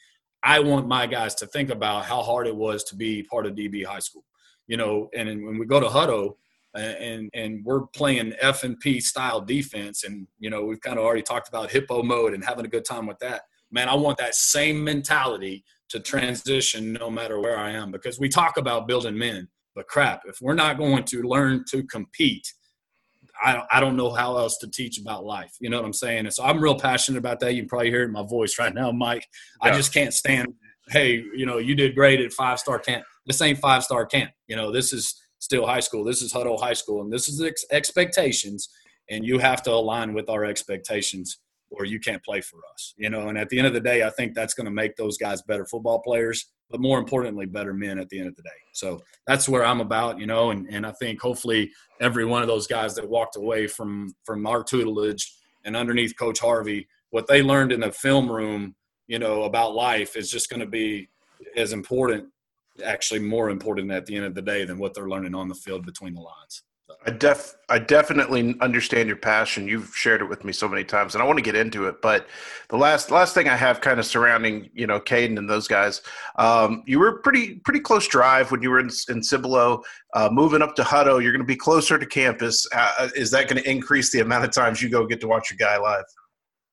I 0.44 0.60
want 0.60 0.86
my 0.86 1.08
guys 1.08 1.34
to 1.36 1.46
think 1.48 1.70
about 1.70 2.04
how 2.04 2.22
hard 2.22 2.46
it 2.46 2.54
was 2.54 2.84
to 2.84 2.94
be 2.94 3.24
part 3.24 3.46
of 3.46 3.56
DB 3.56 3.84
high 3.84 3.98
school. 3.98 4.22
You 4.68 4.76
know, 4.76 5.08
and 5.12 5.28
when 5.44 5.58
we 5.58 5.66
go 5.66 5.80
to 5.80 5.88
Hutto 5.88 6.36
and 6.76 7.30
and 7.34 7.64
we're 7.64 7.86
playing 7.88 8.34
F 8.40 8.64
and 8.64 8.78
P 8.80 9.00
style 9.00 9.40
defense, 9.40 10.04
and 10.04 10.26
you 10.38 10.50
know 10.50 10.64
we've 10.64 10.80
kind 10.80 10.98
of 10.98 11.04
already 11.04 11.22
talked 11.22 11.48
about 11.48 11.70
hippo 11.70 12.02
mode 12.02 12.34
and 12.34 12.44
having 12.44 12.64
a 12.64 12.68
good 12.68 12.84
time 12.84 13.06
with 13.06 13.18
that. 13.20 13.42
Man, 13.70 13.88
I 13.88 13.94
want 13.94 14.18
that 14.18 14.34
same 14.34 14.82
mentality 14.82 15.64
to 15.88 16.00
transition 16.00 16.92
no 16.92 17.10
matter 17.10 17.40
where 17.40 17.58
I 17.58 17.70
am 17.70 17.90
because 17.90 18.18
we 18.18 18.28
talk 18.28 18.56
about 18.56 18.88
building 18.88 19.16
men, 19.16 19.48
but 19.74 19.86
crap, 19.86 20.22
if 20.26 20.38
we're 20.40 20.54
not 20.54 20.78
going 20.78 21.04
to 21.04 21.22
learn 21.22 21.64
to 21.70 21.82
compete– 21.84 22.52
I, 23.42 23.62
I 23.70 23.80
don't 23.80 23.96
know 23.96 24.10
how 24.10 24.38
else 24.38 24.58
to 24.58 24.70
teach 24.70 24.98
about 24.98 25.24
life. 25.24 25.54
You 25.60 25.70
know 25.70 25.78
what 25.78 25.86
I'm 25.86 25.92
saying? 25.92 26.20
And 26.20 26.32
so 26.32 26.44
I'm 26.44 26.60
real 26.60 26.78
passionate 26.78 27.18
about 27.18 27.40
that. 27.40 27.54
You 27.54 27.62
can 27.62 27.68
probably 27.68 27.90
hear 27.90 28.02
it 28.02 28.06
in 28.06 28.12
my 28.12 28.24
voice 28.24 28.58
right 28.58 28.74
now, 28.74 28.92
Mike. 28.92 29.26
Yeah. 29.62 29.72
I 29.72 29.76
just 29.76 29.92
can't 29.92 30.14
stand, 30.14 30.54
hey, 30.88 31.22
you 31.34 31.46
know, 31.46 31.58
you 31.58 31.74
did 31.74 31.94
great 31.94 32.20
at 32.20 32.32
five 32.32 32.58
star 32.58 32.78
camp. 32.78 33.04
This 33.26 33.40
ain't 33.42 33.58
five 33.58 33.84
star 33.84 34.06
camp. 34.06 34.30
You 34.46 34.56
know, 34.56 34.72
this 34.72 34.92
is 34.92 35.20
Steele 35.38 35.66
high 35.66 35.80
school. 35.80 36.04
This 36.04 36.22
is 36.22 36.32
Hutto 36.32 36.58
High 36.58 36.72
School. 36.72 37.02
And 37.02 37.12
this 37.12 37.28
is 37.28 37.42
ex- 37.42 37.64
expectations. 37.70 38.68
And 39.10 39.24
you 39.24 39.38
have 39.38 39.62
to 39.64 39.72
align 39.72 40.14
with 40.14 40.28
our 40.28 40.44
expectations 40.44 41.38
or 41.70 41.84
you 41.84 41.98
can't 41.98 42.24
play 42.24 42.40
for 42.40 42.60
us. 42.72 42.94
You 42.96 43.10
know, 43.10 43.28
and 43.28 43.38
at 43.38 43.48
the 43.48 43.58
end 43.58 43.66
of 43.66 43.74
the 43.74 43.80
day, 43.80 44.02
I 44.02 44.10
think 44.10 44.34
that's 44.34 44.54
going 44.54 44.64
to 44.64 44.70
make 44.70 44.96
those 44.96 45.18
guys 45.18 45.42
better 45.42 45.66
football 45.66 46.00
players 46.00 46.46
but 46.70 46.80
more 46.80 46.98
importantly, 46.98 47.46
better 47.46 47.72
men 47.72 47.98
at 47.98 48.08
the 48.08 48.18
end 48.18 48.28
of 48.28 48.36
the 48.36 48.42
day. 48.42 48.48
So 48.72 49.00
that's 49.26 49.48
where 49.48 49.64
I'm 49.64 49.80
about, 49.80 50.18
you 50.18 50.26
know, 50.26 50.50
and, 50.50 50.66
and 50.68 50.86
I 50.86 50.92
think 50.92 51.20
hopefully 51.20 51.70
every 52.00 52.24
one 52.24 52.42
of 52.42 52.48
those 52.48 52.66
guys 52.66 52.94
that 52.96 53.08
walked 53.08 53.36
away 53.36 53.66
from 53.66 54.14
from 54.24 54.46
our 54.46 54.62
tutelage 54.62 55.32
and 55.64 55.76
underneath 55.76 56.16
Coach 56.18 56.40
Harvey, 56.40 56.88
what 57.10 57.26
they 57.26 57.42
learned 57.42 57.72
in 57.72 57.80
the 57.80 57.92
film 57.92 58.30
room, 58.30 58.74
you 59.06 59.18
know, 59.18 59.44
about 59.44 59.74
life 59.74 60.16
is 60.16 60.30
just 60.30 60.50
going 60.50 60.60
to 60.60 60.66
be 60.66 61.08
as 61.56 61.72
important, 61.72 62.26
actually 62.84 63.20
more 63.20 63.50
important 63.50 63.90
at 63.90 64.06
the 64.06 64.16
end 64.16 64.24
of 64.24 64.34
the 64.34 64.42
day 64.42 64.64
than 64.64 64.78
what 64.78 64.94
they're 64.94 65.08
learning 65.08 65.34
on 65.34 65.48
the 65.48 65.54
field 65.54 65.84
between 65.84 66.14
the 66.14 66.20
lines. 66.20 66.62
I 67.04 67.10
def 67.10 67.54
I 67.68 67.78
definitely 67.78 68.56
understand 68.60 69.08
your 69.08 69.16
passion. 69.16 69.66
You've 69.68 69.94
shared 69.94 70.20
it 70.20 70.28
with 70.28 70.44
me 70.44 70.52
so 70.52 70.68
many 70.68 70.84
times, 70.84 71.14
and 71.14 71.22
I 71.22 71.26
want 71.26 71.38
to 71.38 71.42
get 71.42 71.54
into 71.54 71.86
it. 71.86 72.00
But 72.00 72.26
the 72.68 72.76
last 72.76 73.10
last 73.10 73.34
thing 73.34 73.48
I 73.48 73.56
have 73.56 73.80
kind 73.80 73.98
of 73.98 74.06
surrounding 74.06 74.70
you 74.72 74.86
know 74.86 75.00
Caden 75.00 75.38
and 75.38 75.48
those 75.48 75.68
guys, 75.68 76.02
um, 76.36 76.82
you 76.86 76.98
were 76.98 77.20
pretty 77.20 77.56
pretty 77.56 77.80
close 77.80 78.06
drive 78.06 78.50
when 78.50 78.62
you 78.62 78.70
were 78.70 78.80
in, 78.80 78.90
in 79.08 79.22
Cibolo, 79.22 79.82
uh, 80.14 80.28
moving 80.32 80.62
up 80.62 80.74
to 80.76 80.82
Hutto. 80.82 81.22
You're 81.22 81.32
going 81.32 81.40
to 81.40 81.44
be 81.44 81.56
closer 81.56 81.98
to 81.98 82.06
campus. 82.06 82.66
Uh, 82.72 82.92
uh 82.98 83.08
is 83.14 83.30
that 83.32 83.48
going 83.48 83.62
to 83.62 83.70
increase 83.70 84.10
the 84.10 84.20
amount 84.20 84.44
of 84.44 84.50
times 84.50 84.80
you 84.80 84.88
go 84.88 85.06
get 85.06 85.20
to 85.20 85.28
watch 85.28 85.50
your 85.50 85.58
guy 85.58 85.78
live? 85.78 86.04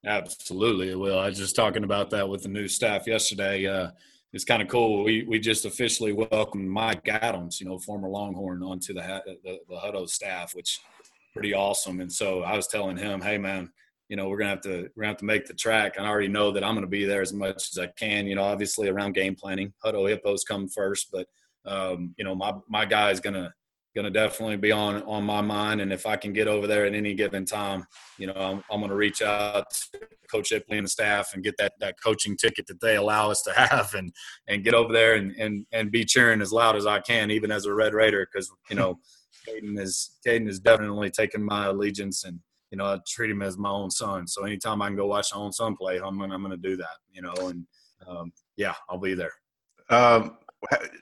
Absolutely, 0.06 0.90
it 0.90 1.00
will. 1.00 1.18
I 1.18 1.28
was 1.28 1.38
just 1.38 1.56
talking 1.56 1.84
about 1.84 2.10
that 2.12 2.28
with 2.28 2.44
the 2.44 2.50
new 2.50 2.68
staff 2.68 3.08
yesterday. 3.08 3.66
Uh, 3.66 3.92
it's 4.34 4.44
kind 4.44 4.62
of 4.62 4.68
cool. 4.68 5.04
We 5.04 5.24
we 5.24 5.40
just 5.40 5.66
officially 5.66 6.12
welcomed 6.12 6.70
Mike 6.70 7.08
Adams, 7.08 7.62
you 7.62 7.68
know, 7.68 7.78
former 7.78 8.10
Longhorn, 8.10 8.64
onto 8.64 8.94
the 8.94 9.22
the, 9.44 9.60
the 9.70 9.76
Hutto 9.76 10.10
staff, 10.10 10.56
which 10.56 10.80
pretty 11.34 11.54
awesome. 11.54 12.02
And 12.02 12.12
so 12.12 12.42
I 12.42 12.56
was 12.56 12.68
telling 12.68 12.98
him, 12.98 13.22
hey 13.22 13.38
man, 13.38 13.72
you 14.10 14.18
know, 14.18 14.28
we're 14.28 14.38
gonna 14.38 14.50
have 14.50 14.62
to 14.62 14.90
we're 14.96 15.04
gonna 15.04 15.08
have 15.08 15.18
to 15.18 15.26
make 15.26 15.46
the 15.46 15.54
track. 15.54 15.98
And 15.98 16.06
I 16.06 16.10
already 16.10 16.28
know 16.28 16.52
that 16.52 16.64
I'm 16.64 16.74
gonna 16.76 16.88
be 16.88 17.06
there 17.06 17.22
as 17.22 17.32
much 17.32 17.70
as 17.72 17.78
I 17.78 17.88
can. 17.88 18.26
You 18.26 18.36
know, 18.36 18.44
obviously 18.44 18.90
around 18.90 19.14
game 19.14 19.36
planning, 19.36 19.72
Hutto 19.86 20.10
Hippos 20.10 20.44
come 20.44 20.68
first, 20.68 21.10
but 21.12 21.28
um, 21.66 22.14
you 22.18 22.24
know, 22.24 22.36
my 22.36 22.54
my 22.68 22.86
guy 22.86 23.12
is 23.12 23.20
gonna 23.20 23.54
going 23.96 24.06
to 24.06 24.12
definitely 24.12 24.58
be 24.58 24.72
on 24.72 25.04
on 25.04 25.24
my 25.24 25.42
mind. 25.42 25.82
And 25.82 25.94
if 25.94 26.06
I 26.06 26.16
can 26.16 26.34
get 26.34 26.48
over 26.48 26.68
there 26.68 26.86
at 26.86 26.94
any 26.94 27.14
given 27.14 27.46
time, 27.46 27.86
you 28.18 28.28
know, 28.28 28.34
I'm, 28.34 28.64
I'm 28.72 28.80
going 28.80 28.90
to 28.90 28.96
reach 28.96 29.22
out 29.22 29.70
to 29.70 30.00
Coach 30.32 30.48
Shipley 30.48 30.78
and 30.78 30.86
the 30.86 30.90
staff 30.90 31.34
and 31.34 31.44
get 31.44 31.56
that 31.58 31.74
that 31.80 31.96
coaching 32.04 32.36
ticket 32.36 32.68
that 32.68 32.82
they 32.82 32.96
allow 32.96 33.30
us 33.30 33.42
to 33.44 33.54
have, 33.56 33.94
and 33.94 34.12
and 34.48 34.64
get 34.64 34.74
over 34.74 34.92
there 34.92 35.16
and 35.16 35.32
and 35.38 35.66
and 35.72 35.92
be 35.92 36.06
cheering 36.06 36.42
as 36.42 36.52
loud 36.52 36.76
as 36.76 36.86
I 36.86 37.00
can, 37.00 37.32
even 37.32 37.52
as 37.52 37.66
a 37.66 37.74
Red 37.74 37.94
Raider, 37.94 38.28
because 38.32 38.52
you 38.70 38.76
know, 38.76 39.00
Caden 39.48 39.80
is 39.80 40.18
Caden 40.26 40.48
is 40.48 40.60
definitely 40.60 41.10
taking 41.10 41.44
my 41.44 41.68
allegiance 41.68 42.24
and. 42.24 42.40
You 42.72 42.78
know, 42.78 42.86
I 42.86 42.98
treat 43.08 43.30
him 43.30 43.44
as 43.44 43.56
my 43.56 43.70
own 43.70 43.92
son. 43.92 44.26
So 44.26 44.46
anytime 44.46 44.82
I 44.82 44.88
can 44.88 44.96
go 44.96 45.06
watch 45.06 45.28
my 45.32 45.40
own 45.40 45.52
son 45.52 45.76
play, 45.76 45.98
I'm 45.98 46.18
gonna, 46.18 46.34
I'm 46.34 46.42
going 46.42 46.60
to 46.60 46.70
do 46.70 46.76
that. 46.78 46.98
You 47.12 47.22
know, 47.22 47.34
and 47.50 47.68
um, 48.08 48.34
yeah, 48.58 48.74
I'll 48.90 48.98
be 48.98 49.14
there. 49.14 49.34
Um, 49.92 50.38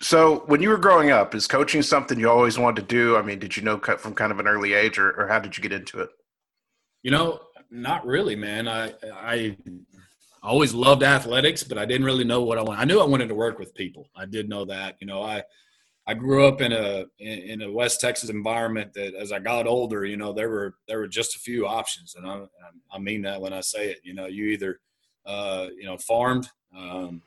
so, 0.02 0.40
when 0.48 0.62
you 0.62 0.70
were 0.70 0.78
growing 0.78 1.12
up, 1.12 1.36
is 1.36 1.48
coaching 1.48 1.82
something 1.82 2.20
you 2.20 2.30
always 2.30 2.58
wanted 2.58 2.82
to 2.82 2.88
do? 2.88 3.18
I 3.18 3.22
mean, 3.22 3.40
did 3.40 3.56
you 3.56 3.64
know 3.64 3.78
from 3.80 4.14
kind 4.14 4.32
of 4.32 4.40
an 4.40 4.48
early 4.48 4.74
age, 4.74 4.98
or, 4.98 5.12
or 5.12 5.28
how 5.28 5.40
did 5.40 5.58
you 5.58 5.62
get 5.62 5.72
into 5.72 6.00
it? 6.02 6.10
You 7.04 7.12
know, 7.12 7.40
not 7.70 8.06
really, 8.06 8.36
man. 8.36 8.68
I 8.68 8.94
I 9.14 9.58
always 10.44 10.74
loved 10.74 11.04
athletics, 11.04 11.64
but 11.64 11.78
I 11.78 11.86
didn't 11.86 12.06
really 12.06 12.24
know 12.24 12.42
what 12.42 12.58
I 12.58 12.64
wanted. 12.64 12.82
I 12.82 12.86
knew 12.86 13.00
I 13.00 13.06
wanted 13.06 13.30
to 13.30 13.36
work 13.36 13.60
with 13.60 13.76
people. 13.76 14.10
I 14.16 14.26
did 14.26 14.50
know 14.50 14.66
that. 14.66 14.96
You 15.00 15.08
know, 15.08 15.22
I 15.22 15.44
I 16.08 16.14
grew 16.14 16.48
up 16.48 16.62
in 16.62 16.72
a 16.72 17.06
in 17.20 17.62
a 17.62 17.72
West 17.72 18.02
Texas 18.02 18.30
environment 18.30 18.94
that, 18.96 19.14
as 19.14 19.32
I 19.32 19.40
got 19.40 19.68
older, 19.68 20.06
you 20.06 20.18
know, 20.18 20.34
there 20.34 20.50
were 20.50 20.76
there 20.88 21.00
were 21.00 21.08
just 21.08 21.36
a 21.36 21.40
few 21.40 21.68
options, 21.68 22.16
and 22.16 22.26
I 22.26 22.44
I 22.92 23.00
mean 23.00 23.22
that 23.24 23.42
when 23.42 23.54
I 23.54 23.62
say 23.62 23.92
it. 23.92 24.00
You 24.04 24.14
know, 24.14 24.26
you 24.26 24.46
either 24.46 24.80
uh, 25.26 25.68
you 25.76 25.86
know 25.86 25.98
farmed. 25.98 26.50
Um, 26.76 27.22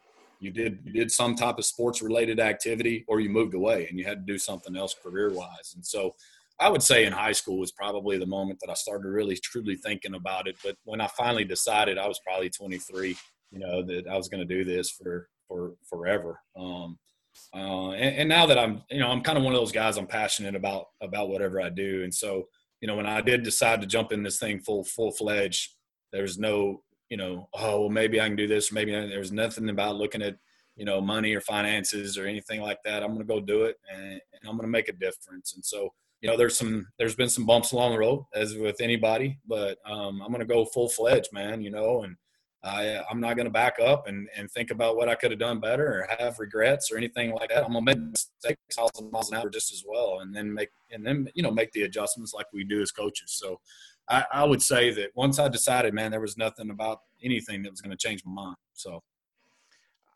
you 0.44 0.50
did 0.50 0.78
you 0.84 0.92
did 0.92 1.10
some 1.10 1.34
type 1.34 1.58
of 1.58 1.64
sports 1.64 2.02
related 2.02 2.38
activity 2.38 3.04
or 3.08 3.18
you 3.18 3.30
moved 3.30 3.54
away 3.54 3.86
and 3.88 3.98
you 3.98 4.04
had 4.04 4.26
to 4.26 4.32
do 4.32 4.38
something 4.38 4.76
else 4.76 4.94
career 5.02 5.32
wise. 5.32 5.72
And 5.74 5.84
so 5.84 6.14
i 6.60 6.68
would 6.68 6.82
say 6.82 7.04
in 7.04 7.12
high 7.12 7.32
school 7.32 7.58
was 7.58 7.72
probably 7.72 8.16
the 8.16 8.26
moment 8.26 8.60
that 8.60 8.70
i 8.70 8.74
started 8.74 9.08
really 9.08 9.36
truly 9.36 9.76
thinking 9.76 10.14
about 10.14 10.46
it. 10.46 10.56
But 10.62 10.76
when 10.84 11.00
i 11.00 11.06
finally 11.06 11.44
decided 11.44 11.98
i 11.98 12.06
was 12.06 12.20
probably 12.24 12.50
23 12.50 13.16
you 13.50 13.58
know 13.58 13.82
that 13.82 14.06
i 14.06 14.16
was 14.16 14.28
going 14.28 14.46
to 14.46 14.54
do 14.54 14.64
this 14.64 14.90
for 14.90 15.28
for 15.48 15.72
forever. 15.88 16.40
Um, 16.56 16.98
uh, 17.52 17.90
and, 17.90 18.16
and 18.18 18.28
now 18.28 18.46
that 18.46 18.58
i'm 18.58 18.82
you 18.90 19.00
know 19.00 19.08
i'm 19.08 19.22
kind 19.22 19.38
of 19.38 19.44
one 19.44 19.54
of 19.54 19.60
those 19.60 19.72
guys 19.72 19.96
i'm 19.96 20.06
passionate 20.06 20.54
about 20.54 20.88
about 21.00 21.30
whatever 21.30 21.60
i 21.60 21.70
do. 21.70 22.04
And 22.04 22.14
so 22.14 22.48
you 22.80 22.86
know 22.86 22.96
when 22.96 23.06
i 23.06 23.20
did 23.22 23.42
decide 23.42 23.80
to 23.80 23.86
jump 23.86 24.12
in 24.12 24.22
this 24.22 24.38
thing 24.38 24.60
full 24.60 24.84
full 24.84 25.10
fledged 25.10 25.74
there's 26.12 26.38
no 26.38 26.83
you 27.08 27.16
know, 27.16 27.48
oh, 27.54 27.80
well, 27.80 27.90
maybe 27.90 28.20
I 28.20 28.26
can 28.26 28.36
do 28.36 28.46
this. 28.46 28.72
Maybe 28.72 28.92
there's 28.92 29.32
nothing 29.32 29.68
about 29.68 29.96
looking 29.96 30.22
at, 30.22 30.36
you 30.76 30.84
know, 30.84 31.00
money 31.00 31.34
or 31.34 31.40
finances 31.40 32.18
or 32.18 32.26
anything 32.26 32.60
like 32.60 32.78
that. 32.84 33.02
I'm 33.02 33.14
going 33.14 33.26
to 33.26 33.32
go 33.32 33.40
do 33.40 33.64
it 33.64 33.76
and, 33.92 34.04
and 34.04 34.20
I'm 34.44 34.56
going 34.56 34.62
to 34.62 34.68
make 34.68 34.88
a 34.88 34.92
difference. 34.92 35.54
And 35.54 35.64
so, 35.64 35.92
you 36.20 36.30
know, 36.30 36.36
there's 36.36 36.56
some, 36.56 36.86
there's 36.98 37.14
been 37.14 37.28
some 37.28 37.46
bumps 37.46 37.72
along 37.72 37.92
the 37.92 37.98
road 37.98 38.24
as 38.34 38.56
with 38.56 38.80
anybody, 38.80 39.38
but 39.46 39.78
um, 39.86 40.22
I'm 40.22 40.28
going 40.28 40.40
to 40.40 40.46
go 40.46 40.64
full 40.64 40.88
fledged, 40.88 41.32
man, 41.32 41.60
you 41.60 41.70
know, 41.70 42.02
and 42.02 42.16
I, 42.64 43.02
I'm 43.10 43.20
not 43.20 43.36
going 43.36 43.44
to 43.44 43.52
back 43.52 43.78
up 43.78 44.08
and, 44.08 44.26
and 44.34 44.50
think 44.50 44.70
about 44.70 44.96
what 44.96 45.10
I 45.10 45.14
could 45.14 45.30
have 45.30 45.38
done 45.38 45.60
better 45.60 45.86
or 45.86 46.08
have 46.18 46.38
regrets 46.38 46.90
or 46.90 46.96
anything 46.96 47.32
like 47.32 47.50
that. 47.50 47.62
I'm 47.62 47.74
going 47.74 47.84
to 47.84 47.94
make 47.94 48.10
mistakes 48.10 48.58
thousand 48.74 49.12
miles 49.12 49.30
an 49.30 49.36
hour 49.36 49.50
just 49.50 49.70
as 49.70 49.84
well. 49.86 50.20
And 50.20 50.34
then 50.34 50.52
make, 50.52 50.70
and 50.90 51.06
then, 51.06 51.28
you 51.34 51.42
know, 51.42 51.50
make 51.50 51.72
the 51.72 51.82
adjustments 51.82 52.32
like 52.32 52.46
we 52.54 52.64
do 52.64 52.80
as 52.80 52.90
coaches. 52.90 53.32
So, 53.32 53.60
I, 54.08 54.24
I 54.32 54.44
would 54.44 54.62
say 54.62 54.90
that 54.92 55.10
once 55.14 55.38
I 55.38 55.48
decided, 55.48 55.94
man, 55.94 56.10
there 56.10 56.20
was 56.20 56.36
nothing 56.36 56.70
about 56.70 56.98
anything 57.22 57.62
that 57.62 57.70
was 57.70 57.80
going 57.80 57.96
to 57.96 57.96
change 57.96 58.22
my 58.24 58.32
mind. 58.32 58.56
So. 58.74 59.02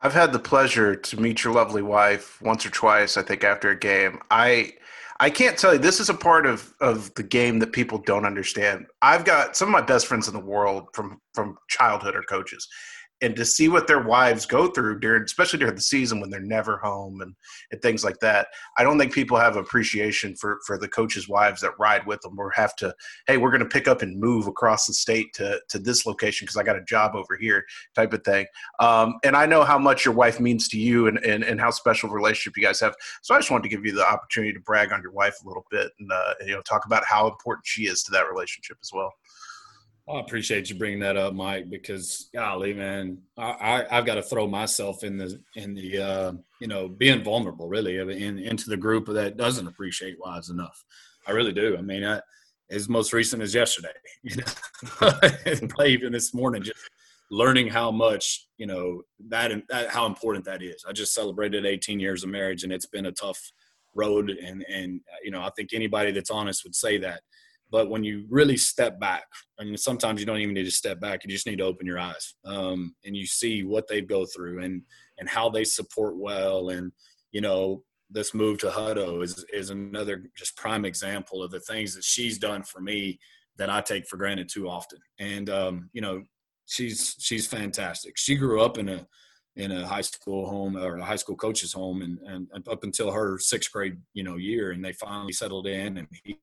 I've 0.00 0.14
had 0.14 0.32
the 0.32 0.38
pleasure 0.38 0.94
to 0.94 1.20
meet 1.20 1.42
your 1.42 1.52
lovely 1.52 1.82
wife 1.82 2.40
once 2.40 2.64
or 2.64 2.70
twice, 2.70 3.16
I 3.16 3.22
think, 3.22 3.42
after 3.42 3.70
a 3.70 3.78
game. 3.78 4.20
I 4.30 4.74
I 5.20 5.30
can't 5.30 5.58
tell 5.58 5.72
you 5.72 5.80
this 5.80 5.98
is 5.98 6.08
a 6.08 6.14
part 6.14 6.46
of, 6.46 6.72
of 6.80 7.12
the 7.14 7.24
game 7.24 7.58
that 7.58 7.72
people 7.72 7.98
don't 7.98 8.24
understand. 8.24 8.86
I've 9.02 9.24
got 9.24 9.56
some 9.56 9.66
of 9.66 9.72
my 9.72 9.80
best 9.80 10.06
friends 10.06 10.28
in 10.28 10.34
the 10.34 10.40
world 10.40 10.88
from 10.92 11.20
from 11.34 11.58
childhood 11.68 12.14
are 12.14 12.22
coaches 12.22 12.68
and 13.20 13.34
to 13.36 13.44
see 13.44 13.68
what 13.68 13.86
their 13.86 14.02
wives 14.02 14.46
go 14.46 14.68
through 14.68 15.00
during 15.00 15.22
especially 15.24 15.58
during 15.58 15.74
the 15.74 15.80
season 15.80 16.20
when 16.20 16.30
they're 16.30 16.40
never 16.40 16.78
home 16.78 17.20
and, 17.20 17.34
and 17.72 17.80
things 17.82 18.04
like 18.04 18.18
that 18.20 18.48
i 18.76 18.82
don't 18.82 18.98
think 18.98 19.12
people 19.12 19.36
have 19.36 19.56
appreciation 19.56 20.34
for 20.36 20.58
for 20.66 20.78
the 20.78 20.88
coaches 20.88 21.28
wives 21.28 21.60
that 21.60 21.78
ride 21.78 22.06
with 22.06 22.20
them 22.22 22.38
or 22.38 22.50
have 22.50 22.74
to 22.76 22.94
hey 23.26 23.36
we're 23.36 23.50
going 23.50 23.60
to 23.60 23.66
pick 23.66 23.88
up 23.88 24.02
and 24.02 24.18
move 24.18 24.46
across 24.46 24.86
the 24.86 24.92
state 24.92 25.32
to 25.34 25.60
to 25.68 25.78
this 25.78 26.06
location 26.06 26.44
because 26.44 26.56
i 26.56 26.62
got 26.62 26.76
a 26.76 26.84
job 26.84 27.14
over 27.14 27.36
here 27.36 27.64
type 27.94 28.12
of 28.12 28.22
thing. 28.24 28.46
Um, 28.80 29.14
and 29.24 29.36
i 29.36 29.46
know 29.46 29.64
how 29.64 29.78
much 29.78 30.04
your 30.04 30.14
wife 30.14 30.40
means 30.40 30.68
to 30.68 30.78
you 30.78 31.06
and, 31.08 31.18
and 31.18 31.44
and 31.44 31.60
how 31.60 31.70
special 31.70 32.10
relationship 32.10 32.56
you 32.56 32.62
guys 32.62 32.80
have. 32.80 32.94
So 33.22 33.34
i 33.34 33.38
just 33.38 33.50
wanted 33.50 33.64
to 33.64 33.68
give 33.68 33.84
you 33.84 33.92
the 33.92 34.06
opportunity 34.06 34.52
to 34.52 34.60
brag 34.60 34.92
on 34.92 35.02
your 35.02 35.12
wife 35.12 35.36
a 35.44 35.48
little 35.48 35.66
bit 35.70 35.92
and 35.98 36.10
uh, 36.12 36.34
you 36.44 36.54
know 36.54 36.62
talk 36.62 36.86
about 36.86 37.04
how 37.04 37.26
important 37.28 37.66
she 37.66 37.84
is 37.84 38.02
to 38.04 38.12
that 38.12 38.28
relationship 38.30 38.78
as 38.82 38.90
well 38.92 39.12
I 40.10 40.20
appreciate 40.20 40.70
you 40.70 40.76
bringing 40.76 41.00
that 41.00 41.16
up, 41.16 41.34
Mike, 41.34 41.68
because 41.68 42.30
golly, 42.34 42.72
man, 42.72 43.18
I, 43.36 43.84
I 43.90 43.94
have 43.96 44.06
got 44.06 44.14
to 44.14 44.22
throw 44.22 44.46
myself 44.46 45.04
in 45.04 45.18
the 45.18 45.40
in 45.54 45.74
the 45.74 45.98
uh, 45.98 46.32
you 46.60 46.66
know 46.66 46.88
being 46.88 47.22
vulnerable, 47.22 47.68
really, 47.68 47.98
in, 47.98 48.38
into 48.38 48.70
the 48.70 48.76
group 48.76 49.06
that 49.06 49.36
doesn't 49.36 49.66
appreciate 49.66 50.16
wives 50.18 50.50
enough. 50.50 50.82
I 51.26 51.32
really 51.32 51.52
do. 51.52 51.76
I 51.76 51.82
mean, 51.82 52.04
I, 52.04 52.20
as 52.70 52.88
most 52.88 53.12
recent 53.12 53.42
as 53.42 53.54
yesterday, 53.54 53.92
you 54.22 54.36
know, 54.36 54.44
probably 54.82 55.92
even 55.92 56.12
this 56.12 56.32
morning, 56.32 56.62
just 56.62 56.78
learning 57.30 57.68
how 57.68 57.90
much 57.90 58.46
you 58.56 58.66
know 58.66 59.02
that, 59.28 59.52
and 59.52 59.62
that 59.68 59.90
how 59.90 60.06
important 60.06 60.44
that 60.46 60.62
is. 60.62 60.84
I 60.88 60.92
just 60.92 61.12
celebrated 61.12 61.66
18 61.66 62.00
years 62.00 62.24
of 62.24 62.30
marriage, 62.30 62.64
and 62.64 62.72
it's 62.72 62.86
been 62.86 63.06
a 63.06 63.12
tough 63.12 63.52
road, 63.94 64.30
and 64.30 64.64
and 64.72 65.02
you 65.22 65.30
know 65.30 65.42
I 65.42 65.50
think 65.50 65.74
anybody 65.74 66.12
that's 66.12 66.30
honest 66.30 66.64
would 66.64 66.74
say 66.74 66.96
that 66.98 67.20
but 67.70 67.90
when 67.90 68.02
you 68.02 68.24
really 68.30 68.56
step 68.56 68.98
back, 68.98 69.24
I 69.60 69.64
mean, 69.64 69.76
sometimes 69.76 70.20
you 70.20 70.26
don't 70.26 70.38
even 70.38 70.54
need 70.54 70.64
to 70.64 70.70
step 70.70 71.00
back. 71.00 71.24
You 71.24 71.30
just 71.30 71.46
need 71.46 71.58
to 71.58 71.64
open 71.64 71.86
your 71.86 71.98
eyes 71.98 72.34
um, 72.44 72.94
and 73.04 73.16
you 73.16 73.26
see 73.26 73.62
what 73.64 73.88
they 73.88 74.00
go 74.00 74.24
through 74.24 74.62
and 74.62 74.82
and 75.18 75.28
how 75.28 75.50
they 75.50 75.64
support 75.64 76.16
well. 76.16 76.70
And 76.70 76.92
you 77.32 77.40
know, 77.40 77.82
this 78.10 78.34
move 78.34 78.58
to 78.58 78.68
Hutto 78.68 79.22
is 79.22 79.44
is 79.52 79.70
another 79.70 80.24
just 80.36 80.56
prime 80.56 80.84
example 80.84 81.42
of 81.42 81.50
the 81.50 81.60
things 81.60 81.94
that 81.94 82.04
she's 82.04 82.38
done 82.38 82.62
for 82.62 82.80
me 82.80 83.18
that 83.58 83.70
I 83.70 83.80
take 83.80 84.06
for 84.06 84.16
granted 84.16 84.48
too 84.48 84.68
often. 84.68 85.00
And 85.18 85.50
um, 85.50 85.90
you 85.92 86.00
know, 86.00 86.22
she's 86.66 87.16
she's 87.18 87.46
fantastic. 87.46 88.16
She 88.16 88.36
grew 88.36 88.62
up 88.62 88.78
in 88.78 88.88
a 88.88 89.06
in 89.56 89.72
a 89.72 89.86
high 89.86 90.00
school 90.02 90.48
home 90.48 90.76
or 90.76 90.96
a 90.96 91.04
high 91.04 91.16
school 91.16 91.36
coach's 91.36 91.72
home 91.72 92.00
and, 92.00 92.18
and 92.52 92.68
up 92.68 92.84
until 92.84 93.10
her 93.10 93.38
sixth 93.40 93.72
grade 93.72 93.96
you 94.14 94.22
know 94.22 94.36
year 94.36 94.70
and 94.70 94.84
they 94.84 94.92
finally 94.92 95.32
settled 95.32 95.66
in 95.66 95.98
and 95.98 96.06
he 96.22 96.38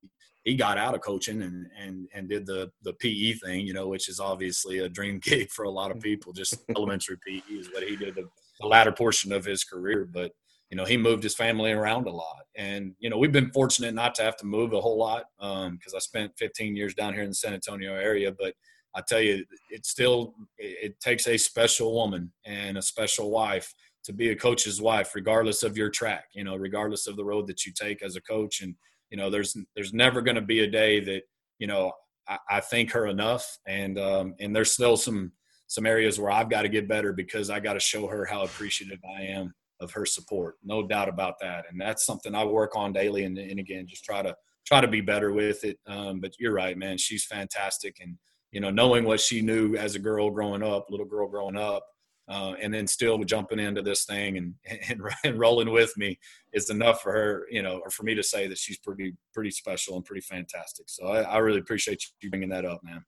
he 0.45 0.55
got 0.55 0.77
out 0.77 0.93
of 0.93 1.01
coaching 1.01 1.41
and 1.41 1.67
and 1.77 2.07
and 2.13 2.29
did 2.29 2.45
the 2.45 2.71
the 2.83 2.93
PE 2.93 3.33
thing, 3.33 3.67
you 3.67 3.73
know, 3.73 3.87
which 3.87 4.07
is 4.07 4.19
obviously 4.19 4.79
a 4.79 4.87
dream 4.87 5.19
gig 5.23 5.49
for 5.49 5.65
a 5.65 5.69
lot 5.69 5.91
of 5.91 5.99
people. 5.99 6.31
Just 6.31 6.63
elementary 6.75 7.17
PE 7.27 7.53
is 7.53 7.69
what 7.73 7.83
he 7.83 7.97
did 7.97 8.15
the, 8.15 8.29
the 8.61 8.67
latter 8.67 8.91
portion 8.91 9.33
of 9.33 9.43
his 9.43 9.63
career, 9.65 10.07
but 10.09 10.31
you 10.69 10.77
know 10.77 10.85
he 10.85 10.97
moved 10.97 11.23
his 11.23 11.35
family 11.35 11.71
around 11.71 12.07
a 12.07 12.11
lot, 12.11 12.45
and 12.55 12.93
you 12.99 13.09
know 13.09 13.17
we've 13.17 13.31
been 13.31 13.51
fortunate 13.51 13.93
not 13.93 14.15
to 14.15 14.23
have 14.23 14.37
to 14.37 14.45
move 14.45 14.71
a 14.73 14.79
whole 14.79 14.97
lot 14.97 15.25
because 15.39 15.93
um, 15.93 15.95
I 15.95 15.99
spent 15.99 16.31
15 16.37 16.75
years 16.75 16.93
down 16.93 17.13
here 17.13 17.23
in 17.23 17.29
the 17.29 17.35
San 17.35 17.53
Antonio 17.53 17.93
area, 17.93 18.31
but. 18.31 18.53
I 18.97 19.01
tell 19.05 19.19
you, 19.19 19.43
it 19.69 19.85
still 19.85 20.35
it 20.57 21.01
takes 21.01 21.27
a 21.27 21.35
special 21.35 21.93
woman 21.93 22.31
and 22.45 22.77
a 22.77 22.81
special 22.81 23.29
wife 23.29 23.73
to 24.05 24.13
be 24.13 24.29
a 24.29 24.35
coach's 24.37 24.79
wife, 24.79 25.13
regardless 25.15 25.63
of 25.63 25.75
your 25.75 25.89
track. 25.89 26.27
You 26.33 26.45
know, 26.45 26.55
regardless 26.55 27.05
of 27.05 27.17
the 27.17 27.25
road 27.25 27.45
that 27.47 27.65
you 27.65 27.73
take 27.73 28.01
as 28.01 28.15
a 28.15 28.21
coach, 28.21 28.61
and 28.61 28.73
you 29.09 29.17
know, 29.17 29.29
there's 29.29 29.55
there's 29.75 29.93
never 29.93 30.21
going 30.21 30.35
to 30.35 30.41
be 30.41 30.61
a 30.61 30.69
day 30.69 30.99
that 30.99 31.23
you 31.59 31.67
know 31.67 31.91
I, 32.27 32.37
I 32.49 32.59
thank 32.59 32.91
her 32.91 33.07
enough, 33.07 33.57
and 33.67 33.99
um, 33.99 34.35
and 34.39 34.55
there's 34.55 34.71
still 34.71 34.97
some 34.97 35.31
some 35.67 35.85
areas 35.85 36.19
where 36.19 36.31
I've 36.31 36.49
got 36.49 36.63
to 36.63 36.69
get 36.69 36.87
better 36.87 37.13
because 37.13 37.49
I 37.49 37.59
got 37.59 37.73
to 37.73 37.79
show 37.79 38.07
her 38.07 38.25
how 38.25 38.43
appreciative 38.43 38.99
I 39.03 39.23
am 39.23 39.53
of 39.79 39.91
her 39.91 40.05
support. 40.05 40.55
No 40.63 40.87
doubt 40.87 41.09
about 41.09 41.35
that, 41.41 41.65
and 41.69 41.79
that's 41.79 42.05
something 42.05 42.35
I 42.35 42.45
work 42.45 42.75
on 42.75 42.93
daily. 42.93 43.23
And, 43.23 43.37
and 43.37 43.59
again, 43.59 43.87
just 43.87 44.05
try 44.05 44.21
to 44.21 44.35
try 44.65 44.81
to 44.81 44.87
be 44.87 45.01
better 45.01 45.31
with 45.31 45.63
it. 45.63 45.77
Um, 45.87 46.19
but 46.19 46.33
you're 46.39 46.53
right, 46.53 46.77
man. 46.77 46.97
She's 46.97 47.25
fantastic, 47.25 47.97
and 48.01 48.17
you 48.51 48.61
know, 48.61 48.69
knowing 48.69 49.03
what 49.03 49.19
she 49.19 49.41
knew 49.41 49.75
as 49.75 49.95
a 49.95 49.99
girl 49.99 50.29
growing 50.29 50.63
up, 50.63 50.87
little 50.89 51.05
girl 51.05 51.27
growing 51.27 51.57
up, 51.57 51.85
uh, 52.27 52.53
and 52.61 52.73
then 52.73 52.87
still 52.87 53.23
jumping 53.23 53.59
into 53.59 53.81
this 53.81 54.05
thing 54.05 54.37
and, 54.37 54.53
and, 54.89 55.01
and 55.23 55.39
rolling 55.39 55.71
with 55.71 55.95
me 55.97 56.17
is 56.53 56.69
enough 56.69 57.01
for 57.01 57.11
her, 57.11 57.45
you 57.49 57.61
know, 57.61 57.79
or 57.83 57.89
for 57.89 58.03
me 58.03 58.15
to 58.15 58.23
say 58.23 58.47
that 58.47 58.57
she's 58.57 58.77
pretty 58.77 59.15
pretty 59.33 59.51
special 59.51 59.95
and 59.95 60.05
pretty 60.05 60.21
fantastic. 60.21 60.85
So 60.89 61.07
I, 61.07 61.21
I 61.21 61.37
really 61.37 61.59
appreciate 61.59 62.03
you 62.21 62.29
bringing 62.29 62.49
that 62.49 62.65
up, 62.65 62.81
man. 62.83 63.03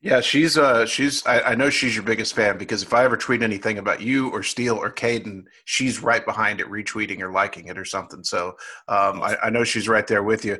Yeah, 0.00 0.20
she's 0.20 0.56
uh 0.56 0.86
she's 0.86 1.26
I, 1.26 1.40
I, 1.40 1.54
know 1.56 1.70
she's 1.70 1.96
your 1.96 2.04
biggest 2.04 2.32
fan 2.36 2.56
because 2.56 2.84
if 2.84 2.94
I 2.94 3.02
ever 3.02 3.16
tweet 3.16 3.42
anything 3.42 3.78
about 3.78 4.00
you 4.00 4.30
or 4.30 4.44
Steele 4.44 4.76
or 4.76 4.92
Caden, 4.92 5.42
she's 5.64 6.00
right 6.00 6.24
behind 6.24 6.60
it, 6.60 6.68
retweeting 6.68 7.20
or 7.20 7.32
liking 7.32 7.66
it 7.66 7.76
or 7.76 7.84
something. 7.84 8.22
So 8.22 8.54
um, 8.86 9.20
I, 9.20 9.36
I, 9.42 9.50
know 9.50 9.64
she's 9.64 9.88
right 9.88 10.06
there 10.06 10.22
with 10.22 10.44
you 10.44 10.58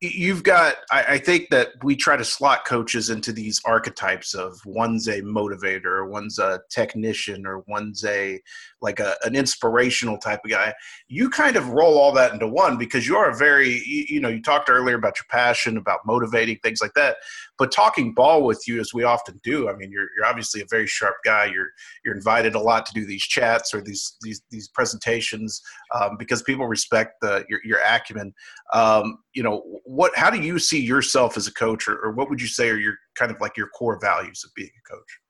you've 0.00 0.42
got 0.42 0.76
I, 0.90 1.02
I, 1.04 1.18
think 1.18 1.48
that 1.50 1.68
we 1.82 1.96
try 1.96 2.18
to 2.18 2.24
slot 2.24 2.66
coaches 2.66 3.08
into 3.08 3.32
these 3.32 3.62
archetypes 3.64 4.34
of 4.34 4.60
one's 4.66 5.08
a 5.08 5.22
motivator 5.22 6.06
one's 6.06 6.38
a 6.38 6.60
technician 6.70 7.46
or 7.46 7.64
one's 7.66 8.04
a 8.04 8.38
like 8.82 9.00
a, 9.00 9.16
an 9.24 9.34
inspirational 9.34 10.18
type 10.18 10.40
of 10.44 10.50
guy. 10.50 10.74
You 11.08 11.30
kind 11.30 11.56
of 11.56 11.70
roll 11.70 11.98
all 11.98 12.12
that 12.12 12.34
into 12.34 12.46
one 12.46 12.76
because 12.76 13.08
you're 13.08 13.30
a 13.30 13.36
very 13.36 13.82
you, 13.86 14.04
you 14.08 14.20
know 14.20 14.28
you 14.28 14.42
talked 14.42 14.68
earlier 14.68 14.96
about 14.96 15.18
your 15.18 15.26
passion 15.30 15.78
about 15.78 16.00
motivating 16.04 16.58
things 16.62 16.82
like 16.82 16.92
that. 16.94 17.16
But 17.56 17.72
talking 17.72 18.12
ball 18.12 18.42
with 18.42 18.64
you 18.68 18.78
as 18.80 18.92
we 18.92 19.04
often 19.04 19.40
do 19.42 19.70
i 19.70 19.74
mean 19.74 19.90
you're, 19.90 20.08
you're 20.14 20.26
obviously 20.26 20.60
a 20.60 20.66
very 20.70 20.86
sharp 20.86 21.16
guy. 21.24 21.46
You're 21.46 21.70
you're 22.04 22.14
invited 22.14 22.54
a 22.54 22.60
lot 22.60 22.84
to 22.86 22.92
do 22.92 23.06
these 23.06 23.22
chats 23.22 23.72
or 23.72 23.80
these 23.80 24.16
these 24.20 24.42
these 24.50 24.68
presentations 24.68 25.62
um, 25.94 26.18
because 26.18 26.42
people 26.42 26.66
respect 26.66 27.14
the 27.22 27.46
your, 27.48 27.60
your 27.64 27.78
acumen 27.78 28.34
um, 28.72 29.18
you 29.32 29.42
know 29.42 29.62
what 29.84 30.16
how 30.16 30.30
do 30.30 30.40
you 30.40 30.58
see 30.58 30.80
yourself 30.80 31.36
as 31.36 31.46
a 31.46 31.54
coach 31.54 31.88
or, 31.88 31.98
or 31.98 32.12
what 32.12 32.28
would 32.28 32.40
you 32.40 32.48
say 32.48 32.68
are 32.68 32.76
your 32.76 32.94
kind 33.14 33.30
of 33.30 33.40
like 33.40 33.56
your 33.56 33.68
core 33.68 33.98
values 34.00 34.42
of 34.44 34.50
being 34.54 34.70
a 34.70 34.92
coach? 34.92 35.20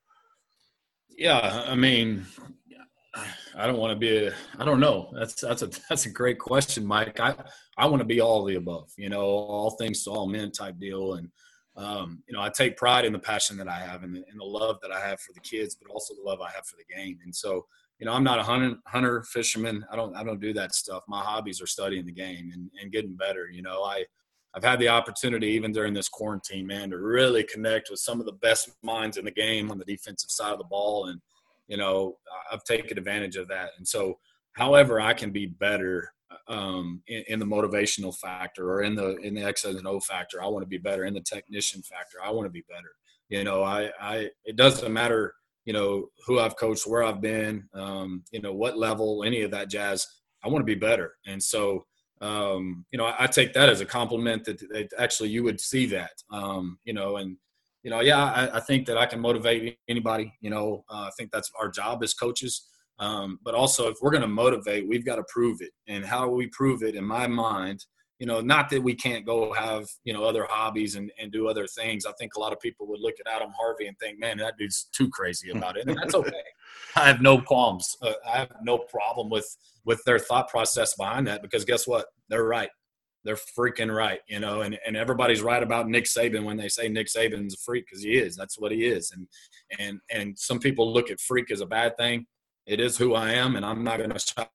Yeah 1.10 1.64
i 1.66 1.74
mean 1.74 2.26
i 3.56 3.66
don't 3.66 3.78
want 3.78 3.92
to 3.92 3.98
be 3.98 4.26
a 4.26 4.34
i 4.58 4.64
don't 4.64 4.80
know. 4.80 5.10
That's 5.14 5.40
that's 5.40 5.62
a 5.62 5.70
that's 5.88 6.06
a 6.06 6.10
great 6.10 6.38
question 6.38 6.84
mike. 6.86 7.20
I 7.20 7.34
i 7.76 7.86
want 7.86 8.00
to 8.00 8.06
be 8.06 8.20
all 8.20 8.44
the 8.44 8.56
above 8.56 8.90
you 8.96 9.08
know 9.08 9.22
all 9.22 9.70
things 9.72 10.04
to 10.04 10.10
all 10.10 10.26
men 10.26 10.50
type 10.50 10.78
deal. 10.78 11.14
And 11.14 11.30
um, 11.76 12.22
you 12.26 12.34
know 12.34 12.40
i 12.40 12.48
take 12.48 12.78
pride 12.78 13.04
in 13.04 13.12
the 13.12 13.18
passion 13.18 13.58
that 13.58 13.68
i 13.68 13.78
have 13.78 14.02
and 14.02 14.14
the, 14.14 14.24
and 14.30 14.40
the 14.40 14.44
love 14.44 14.78
that 14.80 14.92
i 14.92 14.98
have 15.06 15.20
for 15.20 15.34
the 15.34 15.40
kids 15.40 15.74
but 15.74 15.90
also 15.92 16.14
the 16.14 16.22
love 16.22 16.40
i 16.40 16.50
have 16.50 16.64
for 16.66 16.76
the 16.76 16.94
game. 16.94 17.18
And 17.22 17.34
so 17.34 17.66
you 17.98 18.06
know, 18.06 18.12
I'm 18.12 18.24
not 18.24 18.38
a 18.38 18.42
hunter, 18.42 18.76
hunter, 18.86 19.22
fisherman. 19.22 19.84
I 19.90 19.96
don't, 19.96 20.14
I 20.14 20.22
don't 20.22 20.40
do 20.40 20.52
that 20.54 20.74
stuff. 20.74 21.02
My 21.08 21.20
hobbies 21.20 21.62
are 21.62 21.66
studying 21.66 22.04
the 22.04 22.12
game 22.12 22.50
and, 22.52 22.70
and 22.80 22.92
getting 22.92 23.16
better. 23.16 23.48
You 23.50 23.62
know, 23.62 23.82
I, 23.82 24.04
I've 24.54 24.64
had 24.64 24.78
the 24.78 24.88
opportunity 24.88 25.48
even 25.48 25.72
during 25.72 25.94
this 25.94 26.08
quarantine, 26.08 26.66
man, 26.66 26.90
to 26.90 26.98
really 26.98 27.44
connect 27.44 27.90
with 27.90 28.00
some 28.00 28.20
of 28.20 28.26
the 28.26 28.32
best 28.32 28.70
minds 28.82 29.16
in 29.16 29.24
the 29.24 29.30
game 29.30 29.70
on 29.70 29.78
the 29.78 29.84
defensive 29.84 30.30
side 30.30 30.52
of 30.52 30.58
the 30.58 30.64
ball, 30.64 31.06
and 31.06 31.20
you 31.68 31.76
know, 31.76 32.16
I've 32.50 32.64
taken 32.64 32.96
advantage 32.96 33.36
of 33.36 33.48
that. 33.48 33.70
And 33.76 33.86
so, 33.86 34.18
however, 34.52 35.00
I 35.00 35.14
can 35.14 35.30
be 35.30 35.46
better 35.46 36.12
um, 36.48 37.02
in, 37.08 37.24
in, 37.28 37.38
the 37.38 37.44
motivational 37.44 38.16
factor 38.16 38.72
or 38.72 38.82
in 38.82 38.94
the 38.94 39.16
in 39.16 39.34
the 39.34 39.42
X 39.42 39.64
and 39.64 39.86
O 39.86 40.00
factor, 40.00 40.42
I 40.42 40.46
want 40.46 40.62
to 40.62 40.68
be 40.68 40.78
better. 40.78 41.04
In 41.04 41.14
the 41.14 41.20
technician 41.20 41.82
factor, 41.82 42.18
I 42.24 42.30
want 42.30 42.46
to 42.46 42.50
be 42.50 42.64
better. 42.68 42.92
You 43.28 43.44
know, 43.44 43.62
I, 43.62 43.90
I 44.00 44.30
it 44.44 44.56
doesn't 44.56 44.92
matter 44.92 45.34
you 45.66 45.72
know 45.72 46.08
who 46.26 46.38
I've 46.38 46.56
coached, 46.56 46.86
where 46.86 47.02
I've 47.02 47.20
been, 47.20 47.68
um, 47.74 48.24
you 48.30 48.40
know 48.40 48.54
what 48.54 48.78
level, 48.78 49.24
any 49.24 49.42
of 49.42 49.50
that 49.50 49.68
jazz. 49.68 50.06
I 50.42 50.48
want 50.48 50.62
to 50.62 50.74
be 50.74 50.78
better, 50.78 51.12
and 51.26 51.42
so 51.42 51.84
um, 52.22 52.86
you 52.92 52.98
know 52.98 53.04
I, 53.04 53.24
I, 53.24 53.26
take 53.26 53.52
that 53.52 53.68
as 53.68 53.82
a 53.82 53.86
compliment 53.86 54.44
that, 54.44 54.60
that 54.70 54.88
actually 54.98 55.28
you 55.28 55.42
would 55.42 55.60
see 55.60 55.84
that, 55.86 56.12
um, 56.30 56.78
you 56.84 56.94
know, 56.94 57.16
and 57.16 57.36
you 57.82 57.90
know 57.90 58.00
yeah 58.00 58.24
I, 58.24 58.56
I, 58.56 58.60
think 58.60 58.86
that 58.86 58.96
I 58.96 59.04
can 59.04 59.20
motivate 59.20 59.76
anybody. 59.88 60.32
You 60.40 60.50
know 60.50 60.84
uh, 60.88 61.08
I 61.08 61.10
think 61.18 61.30
that's 61.30 61.50
our 61.60 61.68
job 61.68 62.02
as 62.02 62.14
coaches. 62.14 62.68
Um, 62.98 63.38
but 63.42 63.54
also, 63.54 63.88
if 63.88 63.98
we're 64.00 64.10
going 64.10 64.22
to 64.22 64.28
motivate, 64.28 64.88
we've 64.88 65.04
got 65.04 65.16
to 65.16 65.24
prove 65.28 65.60
it. 65.60 65.70
And 65.86 66.02
how 66.02 66.30
we 66.30 66.46
prove 66.46 66.82
it, 66.82 66.94
in 66.94 67.04
my 67.04 67.26
mind, 67.26 67.84
you 68.18 68.26
know, 68.26 68.40
not 68.40 68.70
that 68.70 68.82
we 68.82 68.94
can't 68.94 69.26
go 69.26 69.52
have, 69.52 69.86
you 70.04 70.12
know, 70.12 70.24
other 70.24 70.46
hobbies 70.48 70.96
and, 70.96 71.12
and 71.20 71.30
do 71.30 71.48
other 71.48 71.66
things. 71.66 72.06
I 72.06 72.12
think 72.12 72.34
a 72.34 72.40
lot 72.40 72.52
of 72.52 72.60
people 72.60 72.86
would 72.88 73.00
look 73.00 73.16
at 73.20 73.30
Adam 73.30 73.50
Harvey 73.58 73.86
and 73.86 73.98
think, 73.98 74.18
man, 74.18 74.38
that 74.38 74.56
dude's 74.56 74.88
too 74.92 75.08
crazy 75.10 75.50
about 75.50 75.76
it. 75.76 75.86
And 75.86 75.96
that's 75.96 76.14
okay. 76.14 76.42
I 76.94 77.06
have 77.06 77.20
no 77.20 77.40
qualms. 77.40 77.96
Uh, 78.00 78.12
I 78.26 78.38
have 78.38 78.52
no 78.62 78.78
problem 78.78 79.28
with, 79.28 79.54
with 79.84 80.02
their 80.04 80.18
thought 80.18 80.48
process 80.48 80.94
behind 80.94 81.26
that 81.26 81.42
because 81.42 81.64
guess 81.64 81.86
what? 81.86 82.06
They're 82.28 82.44
right. 82.44 82.70
They're 83.24 83.36
freaking 83.58 83.94
right, 83.94 84.20
you 84.28 84.38
know, 84.38 84.60
and, 84.60 84.78
and 84.86 84.96
everybody's 84.96 85.42
right 85.42 85.62
about 85.62 85.88
Nick 85.88 86.04
Saban 86.04 86.44
when 86.44 86.56
they 86.56 86.68
say 86.68 86.88
Nick 86.88 87.08
Saban's 87.08 87.54
a 87.54 87.58
freak 87.58 87.84
because 87.86 88.04
he 88.04 88.16
is. 88.16 88.36
That's 88.36 88.58
what 88.58 88.70
he 88.70 88.86
is. 88.86 89.10
And, 89.10 89.26
and, 89.80 89.98
and 90.12 90.38
some 90.38 90.60
people 90.60 90.92
look 90.92 91.10
at 91.10 91.20
freak 91.20 91.50
as 91.50 91.60
a 91.60 91.66
bad 91.66 91.96
thing. 91.96 92.26
It 92.66 92.80
is 92.80 92.96
who 92.96 93.14
I 93.14 93.32
am, 93.32 93.56
and 93.56 93.66
I'm 93.66 93.84
not 93.84 93.98
going 93.98 94.10
to 94.10 94.46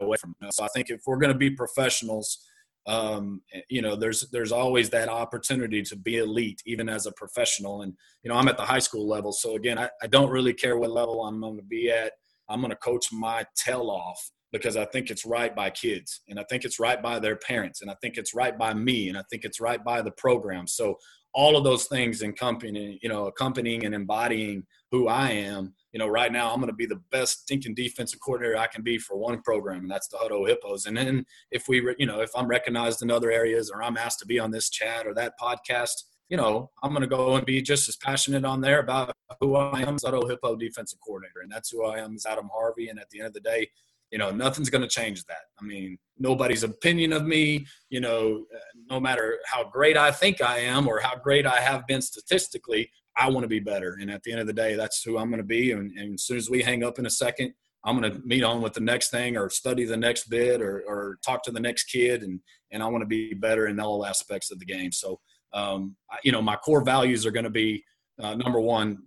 away 0.00 0.16
from 0.16 0.34
it. 0.40 0.52
So 0.54 0.64
I 0.64 0.68
think 0.68 0.90
if 0.90 1.02
we're 1.06 1.18
going 1.18 1.32
to 1.32 1.38
be 1.38 1.50
professionals, 1.50 2.38
um, 2.86 3.42
you 3.68 3.82
know, 3.82 3.96
there's 3.96 4.28
there's 4.30 4.52
always 4.52 4.90
that 4.90 5.08
opportunity 5.08 5.82
to 5.82 5.96
be 5.96 6.18
elite, 6.18 6.62
even 6.66 6.88
as 6.88 7.06
a 7.06 7.12
professional. 7.12 7.82
And 7.82 7.94
you 8.22 8.30
know, 8.30 8.36
I'm 8.36 8.48
at 8.48 8.56
the 8.56 8.62
high 8.62 8.78
school 8.78 9.08
level, 9.08 9.32
so 9.32 9.56
again, 9.56 9.78
I, 9.78 9.90
I 10.02 10.06
don't 10.06 10.30
really 10.30 10.52
care 10.52 10.78
what 10.78 10.90
level 10.90 11.24
I'm 11.24 11.40
going 11.40 11.56
to 11.56 11.62
be 11.64 11.90
at. 11.90 12.12
I'm 12.48 12.60
going 12.60 12.70
to 12.70 12.76
coach 12.76 13.12
my 13.12 13.44
tail 13.56 13.90
off 13.90 14.30
because 14.52 14.76
I 14.76 14.84
think 14.86 15.10
it's 15.10 15.26
right 15.26 15.54
by 15.54 15.70
kids, 15.70 16.20
and 16.28 16.38
I 16.38 16.44
think 16.48 16.64
it's 16.64 16.78
right 16.78 17.02
by 17.02 17.18
their 17.18 17.36
parents, 17.36 17.82
and 17.82 17.90
I 17.90 17.96
think 18.00 18.18
it's 18.18 18.34
right 18.34 18.56
by 18.56 18.72
me, 18.72 19.08
and 19.08 19.18
I 19.18 19.22
think 19.30 19.44
it's 19.44 19.60
right 19.60 19.82
by 19.82 20.00
the 20.00 20.12
program. 20.12 20.68
So 20.68 20.96
all 21.34 21.56
of 21.56 21.64
those 21.64 21.84
things 21.86 22.22
accompanying, 22.22 22.98
you 23.02 23.08
know, 23.08 23.26
accompanying 23.26 23.84
and 23.84 23.94
embodying 23.94 24.64
who 24.90 25.08
I 25.08 25.30
am 25.30 25.74
you 25.96 25.98
know, 25.98 26.08
right 26.08 26.30
now 26.30 26.52
I'm 26.52 26.60
going 26.60 26.68
to 26.68 26.76
be 26.76 26.84
the 26.84 27.00
best 27.10 27.40
stinking 27.40 27.74
defensive 27.74 28.20
coordinator 28.20 28.58
I 28.58 28.66
can 28.66 28.82
be 28.82 28.98
for 28.98 29.16
one 29.16 29.40
program, 29.40 29.78
and 29.78 29.90
that's 29.90 30.08
the 30.08 30.18
Hutto 30.18 30.46
Hippos. 30.46 30.84
And 30.84 30.94
then 30.94 31.24
if 31.50 31.68
we, 31.68 31.78
you 31.98 32.04
know, 32.04 32.20
if 32.20 32.28
I'm 32.36 32.48
recognized 32.48 33.00
in 33.00 33.10
other 33.10 33.30
areas 33.30 33.70
or 33.70 33.82
I'm 33.82 33.96
asked 33.96 34.18
to 34.18 34.26
be 34.26 34.38
on 34.38 34.50
this 34.50 34.68
chat 34.68 35.06
or 35.06 35.14
that 35.14 35.40
podcast, 35.40 35.94
you 36.28 36.36
know, 36.36 36.70
I'm 36.82 36.90
going 36.90 37.00
to 37.00 37.06
go 37.06 37.36
and 37.36 37.46
be 37.46 37.62
just 37.62 37.88
as 37.88 37.96
passionate 37.96 38.44
on 38.44 38.60
there 38.60 38.80
about 38.80 39.16
who 39.40 39.56
I 39.56 39.80
am 39.80 39.94
as 39.94 40.02
Hutto 40.02 40.28
Hippo 40.28 40.54
defensive 40.56 40.98
coordinator, 41.00 41.40
and 41.42 41.50
that's 41.50 41.70
who 41.70 41.86
I 41.86 42.00
am 42.00 42.14
as 42.14 42.26
Adam 42.26 42.50
Harvey. 42.52 42.90
And 42.90 42.98
at 42.98 43.08
the 43.08 43.20
end 43.20 43.28
of 43.28 43.32
the 43.32 43.40
day, 43.40 43.66
you 44.12 44.18
know, 44.18 44.30
nothing's 44.30 44.68
going 44.68 44.82
to 44.82 44.88
change 44.88 45.24
that. 45.24 45.46
I 45.58 45.64
mean, 45.64 45.96
nobody's 46.18 46.62
opinion 46.62 47.14
of 47.14 47.24
me, 47.24 47.66
you 47.88 48.00
know, 48.00 48.44
uh, 48.54 48.58
no 48.90 49.00
matter 49.00 49.38
how 49.46 49.64
great 49.70 49.96
I 49.96 50.10
think 50.10 50.42
I 50.42 50.58
am 50.58 50.88
or 50.88 51.00
how 51.00 51.16
great 51.16 51.46
I 51.46 51.60
have 51.60 51.86
been 51.86 52.02
statistically, 52.02 52.90
I 53.16 53.30
want 53.30 53.44
to 53.44 53.48
be 53.48 53.60
better. 53.60 53.98
And 54.00 54.10
at 54.10 54.22
the 54.22 54.32
end 54.32 54.40
of 54.40 54.46
the 54.46 54.52
day, 54.52 54.74
that's 54.74 55.02
who 55.02 55.18
I'm 55.18 55.30
going 55.30 55.42
to 55.42 55.46
be. 55.46 55.72
And, 55.72 55.96
and 55.98 56.14
as 56.14 56.24
soon 56.24 56.36
as 56.36 56.50
we 56.50 56.62
hang 56.62 56.84
up 56.84 56.98
in 56.98 57.06
a 57.06 57.10
second, 57.10 57.54
I'm 57.84 57.98
going 57.98 58.12
to 58.12 58.20
meet 58.26 58.42
on 58.42 58.60
with 58.60 58.74
the 58.74 58.80
next 58.80 59.10
thing 59.10 59.36
or 59.36 59.48
study 59.48 59.84
the 59.84 59.96
next 59.96 60.28
bit 60.28 60.60
or, 60.60 60.82
or 60.86 61.18
talk 61.24 61.42
to 61.44 61.52
the 61.52 61.60
next 61.60 61.84
kid. 61.84 62.22
And, 62.22 62.40
and 62.72 62.82
I 62.82 62.86
want 62.88 63.02
to 63.02 63.06
be 63.06 63.32
better 63.32 63.68
in 63.68 63.78
all 63.78 64.04
aspects 64.04 64.50
of 64.50 64.58
the 64.58 64.64
game. 64.64 64.92
So, 64.92 65.20
um, 65.52 65.96
you 66.24 66.32
know, 66.32 66.42
my 66.42 66.56
core 66.56 66.84
values 66.84 67.24
are 67.24 67.30
going 67.30 67.44
to 67.44 67.50
be 67.50 67.84
uh, 68.20 68.34
number 68.34 68.60
one, 68.60 68.98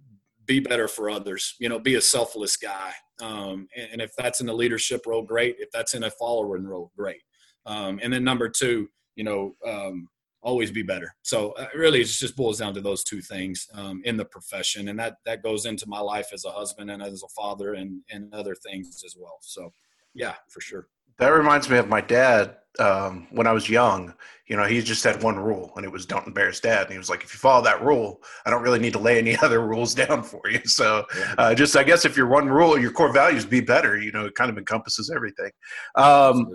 be 0.45 0.59
better 0.59 0.87
for 0.87 1.09
others, 1.09 1.55
you 1.59 1.69
know, 1.69 1.77
be 1.77 1.95
a 1.95 2.01
selfless 2.01 2.57
guy. 2.57 2.91
Um, 3.21 3.67
and, 3.75 3.89
and, 3.93 4.01
if 4.01 4.11
that's 4.17 4.39
in 4.39 4.47
a 4.47 4.53
leadership 4.53 5.05
role, 5.05 5.23
great. 5.23 5.57
If 5.59 5.69
that's 5.71 5.93
in 5.93 6.03
a 6.03 6.11
following 6.11 6.65
role, 6.65 6.91
great. 6.97 7.21
Um, 7.65 7.99
and 8.01 8.13
then 8.13 8.23
number 8.23 8.47
two, 8.47 8.87
you 9.15 9.25
know, 9.25 9.55
um, 9.67 10.07
always 10.41 10.71
be 10.71 10.81
better. 10.81 11.13
So 11.21 11.51
uh, 11.51 11.67
really, 11.75 12.01
it 12.01 12.05
just 12.05 12.35
boils 12.35 12.59
down 12.59 12.73
to 12.73 12.81
those 12.81 13.03
two 13.03 13.21
things 13.21 13.67
um, 13.73 14.01
in 14.05 14.17
the 14.17 14.25
profession, 14.25 14.89
and 14.89 14.99
that 14.99 15.15
that 15.25 15.43
goes 15.43 15.65
into 15.65 15.87
my 15.87 15.99
life 15.99 16.27
as 16.33 16.45
a 16.45 16.51
husband 16.51 16.91
and 16.91 17.01
as 17.01 17.23
a 17.23 17.27
father, 17.29 17.73
and 17.73 18.01
and 18.09 18.33
other 18.33 18.55
things 18.55 19.03
as 19.05 19.15
well. 19.17 19.37
So, 19.41 19.73
yeah, 20.13 20.35
for 20.49 20.61
sure. 20.61 20.87
That 21.17 21.29
reminds 21.29 21.69
me 21.69 21.77
of 21.77 21.89
my 21.89 22.01
dad. 22.01 22.55
Um, 22.77 23.27
when 23.31 23.45
I 23.45 23.51
was 23.51 23.67
young, 23.67 24.13
you 24.45 24.55
know, 24.55 24.63
he 24.63 24.81
just 24.81 25.03
had 25.03 25.21
one 25.21 25.37
rule, 25.37 25.73
and 25.75 25.83
it 25.83 25.91
was 25.91 26.05
don't 26.05 26.25
embarrass 26.25 26.61
dad. 26.61 26.83
And 26.83 26.91
he 26.91 26.97
was 26.97 27.09
like, 27.09 27.23
if 27.23 27.33
you 27.33 27.39
follow 27.39 27.61
that 27.63 27.83
rule, 27.83 28.21
I 28.45 28.51
don't 28.51 28.61
really 28.61 28.79
need 28.79 28.93
to 28.93 28.99
lay 28.99 29.17
any 29.17 29.35
other 29.41 29.59
rules 29.59 29.93
down 29.93 30.23
for 30.23 30.41
you. 30.49 30.61
So, 30.65 31.05
uh, 31.37 31.53
just 31.55 31.75
I 31.75 31.83
guess 31.83 32.05
if 32.05 32.15
your 32.15 32.27
one 32.27 32.47
rule, 32.47 32.79
your 32.79 32.91
core 32.91 33.11
values, 33.11 33.43
be 33.43 33.59
better. 33.59 33.99
You 33.99 34.11
know, 34.11 34.25
it 34.27 34.35
kind 34.35 34.49
of 34.49 34.57
encompasses 34.57 35.11
everything. 35.13 35.51
Um, 35.95 36.47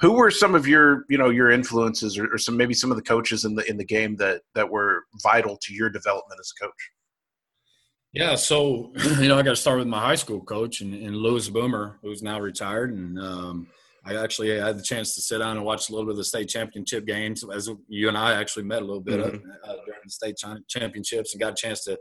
who 0.00 0.12
were 0.12 0.30
some 0.30 0.54
of 0.54 0.66
your 0.66 1.04
you 1.08 1.18
know 1.18 1.30
your 1.30 1.50
influences 1.50 2.18
or, 2.18 2.32
or, 2.32 2.38
some 2.38 2.56
maybe 2.56 2.74
some 2.74 2.90
of 2.90 2.96
the 2.96 3.02
coaches 3.02 3.44
in 3.44 3.54
the 3.54 3.68
in 3.68 3.76
the 3.76 3.84
game 3.84 4.16
that 4.16 4.42
that 4.54 4.68
were 4.68 5.04
vital 5.22 5.56
to 5.62 5.74
your 5.74 5.90
development 5.90 6.40
as 6.40 6.52
a 6.58 6.64
coach? 6.64 6.90
Yeah 8.12 8.34
so 8.34 8.92
you 9.20 9.28
know 9.28 9.38
i 9.38 9.42
got 9.42 9.50
to 9.50 9.56
start 9.56 9.78
with 9.78 9.88
my 9.88 10.00
high 10.00 10.14
school 10.16 10.40
coach 10.40 10.80
and, 10.80 10.94
and 10.94 11.16
lewis 11.16 11.48
boomer 11.48 11.98
who's 12.02 12.22
now 12.22 12.40
retired. 12.40 12.96
And 12.96 13.18
um, 13.18 13.68
i 14.04 14.16
actually 14.16 14.58
had 14.58 14.78
the 14.78 14.82
chance 14.82 15.14
to 15.14 15.20
sit 15.20 15.38
down 15.38 15.56
and 15.56 15.64
watch 15.64 15.88
a 15.88 15.92
little 15.92 16.06
bit 16.06 16.12
of 16.12 16.16
the 16.16 16.24
state 16.24 16.48
championship 16.48 17.06
games 17.06 17.44
as 17.54 17.68
you 17.88 18.08
and 18.08 18.16
i 18.16 18.34
actually 18.34 18.64
met 18.64 18.82
a 18.82 18.84
little 18.84 19.02
bit 19.02 19.20
mm-hmm. 19.20 19.50
uh, 19.64 19.74
during 19.84 20.00
the 20.04 20.10
state 20.10 20.36
championships 20.68 21.34
and 21.34 21.40
got 21.40 21.52
a 21.52 21.56
chance 21.56 21.84
to 21.84 21.98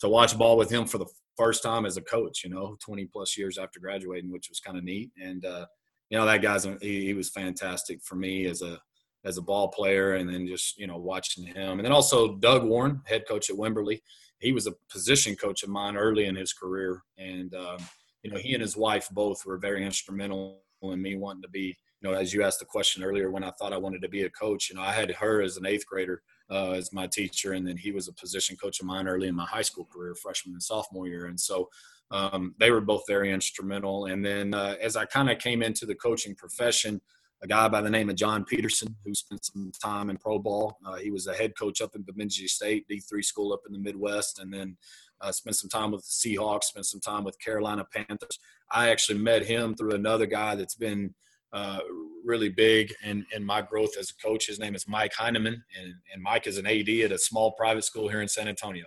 to 0.00 0.08
watch 0.08 0.36
ball 0.36 0.56
with 0.56 0.70
him 0.70 0.84
for 0.84 0.98
the 0.98 1.06
first 1.36 1.62
time 1.62 1.86
as 1.86 1.96
a 1.96 2.02
coach 2.02 2.42
you 2.44 2.50
know 2.50 2.76
20 2.84 3.06
plus 3.06 3.38
years 3.38 3.58
after 3.58 3.80
graduating 3.80 4.30
which 4.30 4.48
was 4.48 4.60
kind 4.60 4.76
of 4.76 4.84
neat. 4.84 5.10
And 5.20 5.44
uh, 5.44 5.66
you 6.12 6.18
know 6.18 6.26
that 6.26 6.42
guy's 6.42 6.64
he, 6.82 7.06
he, 7.06 7.14
was 7.14 7.30
fantastic 7.30 8.02
for 8.02 8.16
me 8.16 8.44
as 8.44 8.60
a 8.60 8.78
as 9.24 9.38
a 9.38 9.42
ball 9.42 9.68
player, 9.68 10.16
and 10.16 10.28
then 10.28 10.46
just 10.46 10.78
you 10.78 10.86
know 10.86 10.98
watching 10.98 11.46
him, 11.46 11.78
and 11.78 11.84
then 11.84 11.92
also 11.92 12.36
Doug 12.36 12.64
Warren, 12.64 13.00
head 13.06 13.24
coach 13.26 13.48
at 13.48 13.56
Wimberley. 13.56 14.02
He 14.38 14.52
was 14.52 14.66
a 14.66 14.74
position 14.90 15.36
coach 15.36 15.62
of 15.62 15.70
mine 15.70 15.96
early 15.96 16.26
in 16.26 16.36
his 16.36 16.52
career, 16.52 17.02
and 17.16 17.54
um, 17.54 17.78
you 18.22 18.30
know 18.30 18.36
he 18.36 18.52
and 18.52 18.60
his 18.60 18.76
wife 18.76 19.08
both 19.10 19.46
were 19.46 19.56
very 19.56 19.86
instrumental 19.86 20.60
in 20.82 21.00
me 21.00 21.16
wanting 21.16 21.42
to 21.42 21.48
be. 21.48 21.74
You 22.02 22.10
know, 22.10 22.12
as 22.12 22.34
you 22.34 22.42
asked 22.42 22.58
the 22.58 22.66
question 22.66 23.02
earlier, 23.02 23.30
when 23.30 23.44
I 23.44 23.52
thought 23.52 23.72
I 23.72 23.78
wanted 23.78 24.02
to 24.02 24.08
be 24.08 24.24
a 24.24 24.30
coach, 24.30 24.68
you 24.68 24.76
know, 24.76 24.82
I 24.82 24.92
had 24.92 25.10
her 25.12 25.40
as 25.40 25.56
an 25.56 25.64
eighth 25.64 25.86
grader 25.86 26.20
uh, 26.50 26.72
as 26.72 26.92
my 26.92 27.06
teacher, 27.06 27.52
and 27.52 27.66
then 27.66 27.78
he 27.78 27.90
was 27.90 28.08
a 28.08 28.12
position 28.12 28.56
coach 28.56 28.80
of 28.80 28.86
mine 28.86 29.08
early 29.08 29.28
in 29.28 29.34
my 29.34 29.46
high 29.46 29.62
school 29.62 29.88
career, 29.90 30.14
freshman 30.14 30.54
and 30.54 30.62
sophomore 30.62 31.08
year, 31.08 31.26
and 31.26 31.40
so 31.40 31.70
um, 32.12 32.54
they 32.58 32.70
were 32.70 32.80
both 32.80 33.02
very 33.08 33.32
instrumental. 33.32 34.04
And 34.06 34.24
then 34.24 34.54
uh, 34.54 34.76
as 34.80 34.96
I 34.96 35.06
kind 35.06 35.30
of 35.30 35.38
came 35.38 35.62
into 35.62 35.86
the 35.86 35.94
coaching 35.94 36.34
profession, 36.34 37.00
a 37.42 37.46
guy 37.46 37.66
by 37.66 37.80
the 37.80 37.90
name 37.90 38.08
of 38.08 38.16
John 38.16 38.44
Peterson, 38.44 38.94
who 39.04 39.14
spent 39.14 39.44
some 39.44 39.72
time 39.82 40.10
in 40.10 40.16
pro 40.16 40.38
ball. 40.38 40.76
Uh, 40.86 40.96
he 40.96 41.10
was 41.10 41.26
a 41.26 41.34
head 41.34 41.54
coach 41.58 41.80
up 41.80 41.96
in 41.96 42.02
Bemidji 42.02 42.46
State, 42.46 42.86
D3 42.88 43.24
school 43.24 43.52
up 43.52 43.62
in 43.66 43.72
the 43.72 43.80
Midwest, 43.80 44.38
and 44.38 44.52
then 44.52 44.76
uh, 45.20 45.32
spent 45.32 45.56
some 45.56 45.68
time 45.68 45.90
with 45.90 46.02
the 46.02 46.36
Seahawks, 46.36 46.64
spent 46.64 46.86
some 46.86 47.00
time 47.00 47.24
with 47.24 47.40
Carolina 47.40 47.84
Panthers. 47.92 48.38
I 48.70 48.90
actually 48.90 49.18
met 49.18 49.44
him 49.44 49.74
through 49.74 49.94
another 49.94 50.26
guy 50.26 50.54
that's 50.54 50.76
been 50.76 51.14
uh, 51.52 51.80
really 52.24 52.48
big 52.48 52.94
in, 53.04 53.26
in 53.34 53.44
my 53.44 53.60
growth 53.60 53.96
as 53.98 54.10
a 54.10 54.26
coach. 54.26 54.46
His 54.46 54.60
name 54.60 54.74
is 54.74 54.86
Mike 54.86 55.12
Heineman, 55.14 55.64
and, 55.78 55.94
and 56.12 56.22
Mike 56.22 56.46
is 56.46 56.58
an 56.58 56.66
AD 56.66 56.88
at 56.88 57.12
a 57.12 57.18
small 57.18 57.52
private 57.52 57.84
school 57.84 58.08
here 58.08 58.22
in 58.22 58.28
San 58.28 58.48
Antonio. 58.48 58.86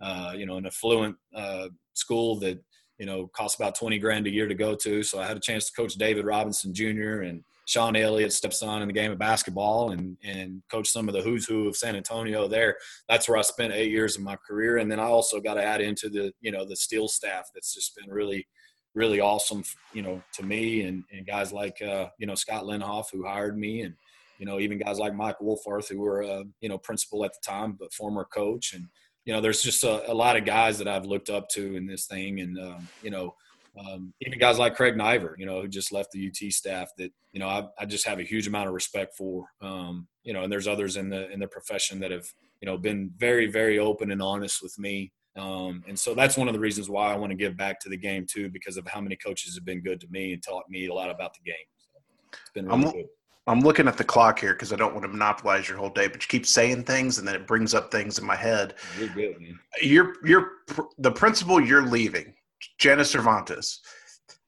Uh, 0.00 0.32
you 0.36 0.46
know, 0.46 0.56
an 0.56 0.66
affluent 0.66 1.16
uh, 1.34 1.68
school 1.94 2.38
that 2.40 2.62
you 2.98 3.06
know 3.06 3.26
costs 3.28 3.58
about 3.58 3.74
20 3.74 3.98
grand 3.98 4.26
a 4.26 4.30
year 4.30 4.48
to 4.48 4.54
go 4.54 4.74
to. 4.74 5.02
So 5.02 5.20
I 5.20 5.26
had 5.26 5.36
a 5.36 5.40
chance 5.40 5.66
to 5.66 5.72
coach 5.72 5.94
David 5.94 6.24
Robinson 6.24 6.74
Jr. 6.74 7.22
and 7.22 7.42
Sean 7.66 7.96
Elliott's 7.96 8.36
stepson 8.36 8.82
in 8.82 8.88
the 8.88 8.94
game 8.94 9.10
of 9.10 9.18
basketball 9.18 9.92
and 9.92 10.16
and 10.22 10.62
coach 10.70 10.88
some 10.88 11.08
of 11.08 11.14
the 11.14 11.22
who's 11.22 11.46
who 11.46 11.68
of 11.68 11.76
San 11.76 11.96
Antonio 11.96 12.46
there. 12.46 12.76
That's 13.08 13.28
where 13.28 13.38
I 13.38 13.42
spent 13.42 13.72
eight 13.72 13.90
years 13.90 14.16
of 14.16 14.22
my 14.22 14.36
career. 14.36 14.78
And 14.78 14.90
then 14.90 15.00
I 15.00 15.04
also 15.04 15.40
got 15.40 15.54
to 15.54 15.64
add 15.64 15.80
into 15.80 16.08
the, 16.08 16.32
you 16.40 16.52
know, 16.52 16.64
the 16.64 16.76
Steele 16.76 17.08
staff 17.08 17.48
that's 17.54 17.74
just 17.74 17.96
been 17.96 18.10
really, 18.10 18.46
really 18.94 19.20
awesome, 19.20 19.64
you 19.92 20.02
know, 20.02 20.22
to 20.34 20.42
me 20.42 20.82
and, 20.82 21.04
and 21.10 21.26
guys 21.26 21.52
like, 21.52 21.80
uh, 21.80 22.08
you 22.18 22.26
know, 22.26 22.34
Scott 22.34 22.64
Linhoff 22.64 23.06
who 23.12 23.26
hired 23.26 23.58
me 23.58 23.82
and, 23.82 23.94
you 24.38 24.46
know, 24.46 24.60
even 24.60 24.78
guys 24.78 24.98
like 24.98 25.14
Mike 25.14 25.38
Wolfarth 25.40 25.88
who 25.88 26.00
were, 26.00 26.22
uh, 26.22 26.42
you 26.60 26.68
know, 26.68 26.78
principal 26.78 27.24
at 27.24 27.32
the 27.32 27.40
time, 27.50 27.76
but 27.78 27.94
former 27.94 28.24
coach. 28.24 28.74
And, 28.74 28.88
you 29.24 29.32
know, 29.32 29.40
there's 29.40 29.62
just 29.62 29.84
a, 29.84 30.10
a 30.10 30.14
lot 30.14 30.36
of 30.36 30.44
guys 30.44 30.78
that 30.78 30.88
I've 30.88 31.06
looked 31.06 31.30
up 31.30 31.48
to 31.50 31.76
in 31.76 31.86
this 31.86 32.06
thing. 32.06 32.40
And, 32.40 32.58
um, 32.58 32.88
you 33.02 33.10
know, 33.10 33.34
um, 33.78 34.12
even 34.20 34.38
guys 34.38 34.58
like 34.58 34.76
Craig 34.76 34.94
Naivar, 34.94 35.34
you 35.38 35.46
know, 35.46 35.60
who 35.60 35.68
just 35.68 35.92
left 35.92 36.12
the 36.12 36.28
UT 36.28 36.52
staff 36.52 36.90
that, 36.98 37.10
you 37.32 37.40
know, 37.40 37.48
I, 37.48 37.64
I 37.78 37.86
just 37.86 38.06
have 38.06 38.20
a 38.20 38.22
huge 38.22 38.46
amount 38.46 38.68
of 38.68 38.74
respect 38.74 39.16
for, 39.16 39.46
um, 39.62 40.06
you 40.22 40.32
know, 40.32 40.44
and 40.44 40.52
there's 40.52 40.68
others 40.68 40.96
in 40.96 41.08
the, 41.08 41.30
in 41.30 41.40
the 41.40 41.48
profession 41.48 41.98
that 42.00 42.10
have, 42.10 42.26
you 42.60 42.66
know, 42.66 42.78
been 42.78 43.10
very, 43.16 43.46
very 43.46 43.78
open 43.78 44.10
and 44.12 44.22
honest 44.22 44.62
with 44.62 44.78
me. 44.78 45.10
Um, 45.36 45.82
and 45.88 45.98
so 45.98 46.14
that's 46.14 46.36
one 46.36 46.46
of 46.46 46.54
the 46.54 46.60
reasons 46.60 46.88
why 46.88 47.12
I 47.12 47.16
want 47.16 47.30
to 47.30 47.36
give 47.36 47.56
back 47.56 47.80
to 47.80 47.88
the 47.88 47.96
game 47.96 48.26
too, 48.30 48.48
because 48.50 48.76
of 48.76 48.86
how 48.86 49.00
many 49.00 49.16
coaches 49.16 49.56
have 49.56 49.64
been 49.64 49.80
good 49.80 50.00
to 50.02 50.06
me 50.08 50.32
and 50.32 50.42
taught 50.42 50.64
me 50.68 50.86
a 50.86 50.94
lot 50.94 51.10
about 51.10 51.34
the 51.34 51.50
game. 51.50 51.56
So 51.78 51.90
it's 52.30 52.50
been 52.54 52.66
really 52.66 52.84
I'm, 52.84 52.92
good. 52.92 53.06
I'm 53.46 53.60
looking 53.60 53.88
at 53.88 53.98
the 53.98 54.04
clock 54.04 54.38
here 54.38 54.54
because 54.54 54.72
I 54.72 54.76
don't 54.76 54.94
want 54.94 55.04
to 55.04 55.08
monopolize 55.08 55.68
your 55.68 55.76
whole 55.76 55.90
day, 55.90 56.06
but 56.06 56.22
you 56.22 56.28
keep 56.28 56.46
saying 56.46 56.84
things 56.84 57.18
and 57.18 57.28
then 57.28 57.34
it 57.34 57.46
brings 57.46 57.74
up 57.74 57.90
things 57.90 58.18
in 58.18 58.24
my 58.24 58.36
head. 58.36 58.74
You're 58.98 59.08
good, 59.10 59.40
man. 59.40 59.58
You're, 59.82 60.14
you're 60.24 60.50
the 60.98 61.12
principal 61.12 61.60
you're 61.60 61.86
leaving 61.86 62.34
Janice 62.78 63.10
Cervantes. 63.10 63.80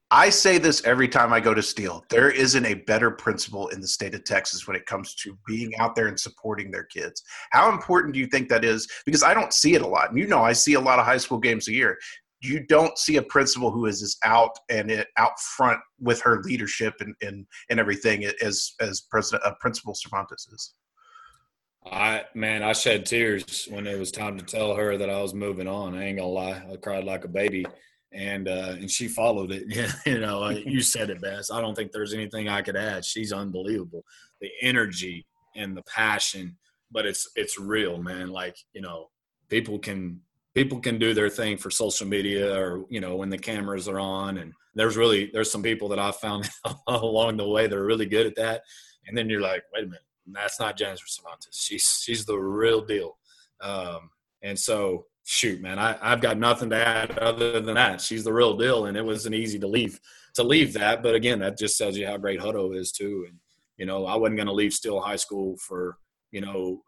I 0.09 0.29
say 0.29 0.57
this 0.57 0.83
every 0.85 1.09
time 1.09 1.33
I 1.33 1.41
go 1.41 1.53
to 1.53 1.61
Steele. 1.61 2.05
There 2.09 2.31
isn't 2.31 2.65
a 2.65 2.75
better 2.75 3.11
principal 3.11 3.67
in 3.67 3.81
the 3.81 3.87
state 3.87 4.15
of 4.15 4.23
Texas 4.23 4.65
when 4.65 4.77
it 4.77 4.85
comes 4.85 5.13
to 5.15 5.37
being 5.45 5.75
out 5.79 5.95
there 5.95 6.07
and 6.07 6.17
supporting 6.17 6.71
their 6.71 6.85
kids. 6.85 7.21
How 7.51 7.69
important 7.69 8.13
do 8.13 8.19
you 8.21 8.27
think 8.27 8.47
that 8.47 8.63
is? 8.63 8.87
Because 9.05 9.21
I 9.21 9.33
don't 9.33 9.51
see 9.51 9.75
it 9.75 9.81
a 9.81 9.87
lot. 9.87 10.09
And 10.09 10.17
you 10.17 10.25
know, 10.25 10.43
I 10.43 10.53
see 10.53 10.75
a 10.75 10.79
lot 10.79 10.97
of 10.97 11.05
high 11.05 11.17
school 11.17 11.39
games 11.39 11.67
a 11.67 11.73
year. 11.73 11.97
You 12.39 12.65
don't 12.67 12.97
see 12.97 13.17
a 13.17 13.23
principal 13.23 13.71
who 13.71 13.85
is 13.85 14.03
as 14.03 14.17
out 14.23 14.51
and 14.69 14.91
it, 14.91 15.07
out 15.17 15.39
front 15.39 15.79
with 15.99 16.21
her 16.21 16.41
leadership 16.43 16.95
and, 16.99 17.15
and, 17.21 17.45
and 17.69 17.79
everything 17.79 18.25
as 18.43 18.73
as 18.79 19.01
president 19.01 19.45
uh, 19.45 19.53
principal 19.59 19.95
Cervantes 19.95 20.47
is. 20.51 20.73
I 21.85 22.25
man, 22.35 22.63
I 22.63 22.73
shed 22.73 23.05
tears 23.05 23.67
when 23.69 23.87
it 23.87 23.97
was 23.97 24.11
time 24.11 24.37
to 24.37 24.45
tell 24.45 24.75
her 24.75 24.97
that 24.97 25.09
I 25.09 25.21
was 25.21 25.33
moving 25.33 25.67
on. 25.67 25.95
I 25.95 26.05
ain't 26.05 26.17
gonna 26.17 26.29
lie, 26.29 26.61
I 26.71 26.75
cried 26.77 27.05
like 27.05 27.23
a 27.23 27.29
baby 27.29 27.65
and 28.11 28.47
uh, 28.47 28.75
and 28.79 28.89
she 28.89 29.07
followed 29.07 29.51
it. 29.51 29.95
you 30.05 30.19
know, 30.19 30.49
you 30.49 30.81
said 30.81 31.09
it 31.09 31.21
best. 31.21 31.51
I 31.51 31.61
don't 31.61 31.75
think 31.75 31.91
there's 31.91 32.13
anything 32.13 32.47
I 32.47 32.61
could 32.61 32.77
add. 32.77 33.05
She's 33.05 33.33
unbelievable. 33.33 34.03
The 34.41 34.49
energy 34.61 35.25
and 35.55 35.75
the 35.75 35.83
passion, 35.83 36.57
but 36.91 37.05
it's 37.05 37.29
it's 37.35 37.59
real, 37.59 38.01
man. 38.01 38.29
Like 38.29 38.55
you 38.73 38.81
know, 38.81 39.07
people 39.49 39.79
can 39.79 40.21
people 40.57 40.79
can 40.79 40.97
do 40.97 41.13
their 41.13 41.29
thing 41.29 41.55
for 41.55 41.69
social 41.69 42.07
media 42.07 42.57
or 42.59 42.83
you 42.89 42.99
know 42.99 43.15
when 43.15 43.29
the 43.29 43.37
cameras 43.37 43.87
are 43.87 43.99
on 43.99 44.39
and 44.39 44.53
there's 44.73 44.97
really 44.97 45.29
there's 45.31 45.51
some 45.51 45.61
people 45.61 45.87
that 45.87 45.99
i 45.99 46.11
found 46.11 46.49
along 46.87 47.37
the 47.37 47.47
way 47.47 47.67
that 47.67 47.77
are 47.77 47.85
really 47.85 48.07
good 48.07 48.25
at 48.25 48.35
that 48.35 48.61
and 49.05 49.15
then 49.15 49.29
you're 49.29 49.41
like 49.41 49.63
wait 49.71 49.83
a 49.83 49.87
minute 49.87 50.01
that's 50.31 50.59
not 50.59 50.75
jennifer 50.75 51.05
cervantes 51.05 51.59
she's 51.61 52.01
she's 52.03 52.25
the 52.25 52.35
real 52.35 52.81
deal 52.81 53.17
um, 53.61 54.09
and 54.43 54.57
so 54.57 55.05
shoot, 55.27 55.61
man, 55.61 55.77
I, 55.77 55.97
I've 56.01 56.21
got 56.21 56.37
nothing 56.37 56.69
to 56.69 56.87
add 56.87 57.17
other 57.19 57.59
than 57.59 57.75
that. 57.75 58.01
She's 58.01 58.23
the 58.23 58.33
real 58.33 58.55
deal, 58.55 58.85
and 58.85 58.97
it 58.97 59.05
wasn't 59.05 59.35
easy 59.35 59.59
to 59.59 59.67
leave 59.67 59.99
to 60.35 60.43
leave 60.43 60.73
that. 60.73 61.03
But 61.03 61.15
again, 61.15 61.39
that 61.39 61.57
just 61.57 61.77
tells 61.77 61.97
you 61.97 62.07
how 62.07 62.17
great 62.17 62.39
Hutto 62.39 62.75
is 62.75 62.91
too. 62.91 63.25
And 63.27 63.37
you 63.77 63.85
know, 63.85 64.05
I 64.05 64.15
wasn't 64.15 64.37
going 64.37 64.47
to 64.47 64.53
leave 64.53 64.73
still 64.73 65.01
High 65.01 65.15
School 65.17 65.57
for 65.57 65.97
you 66.31 66.41
know 66.41 66.81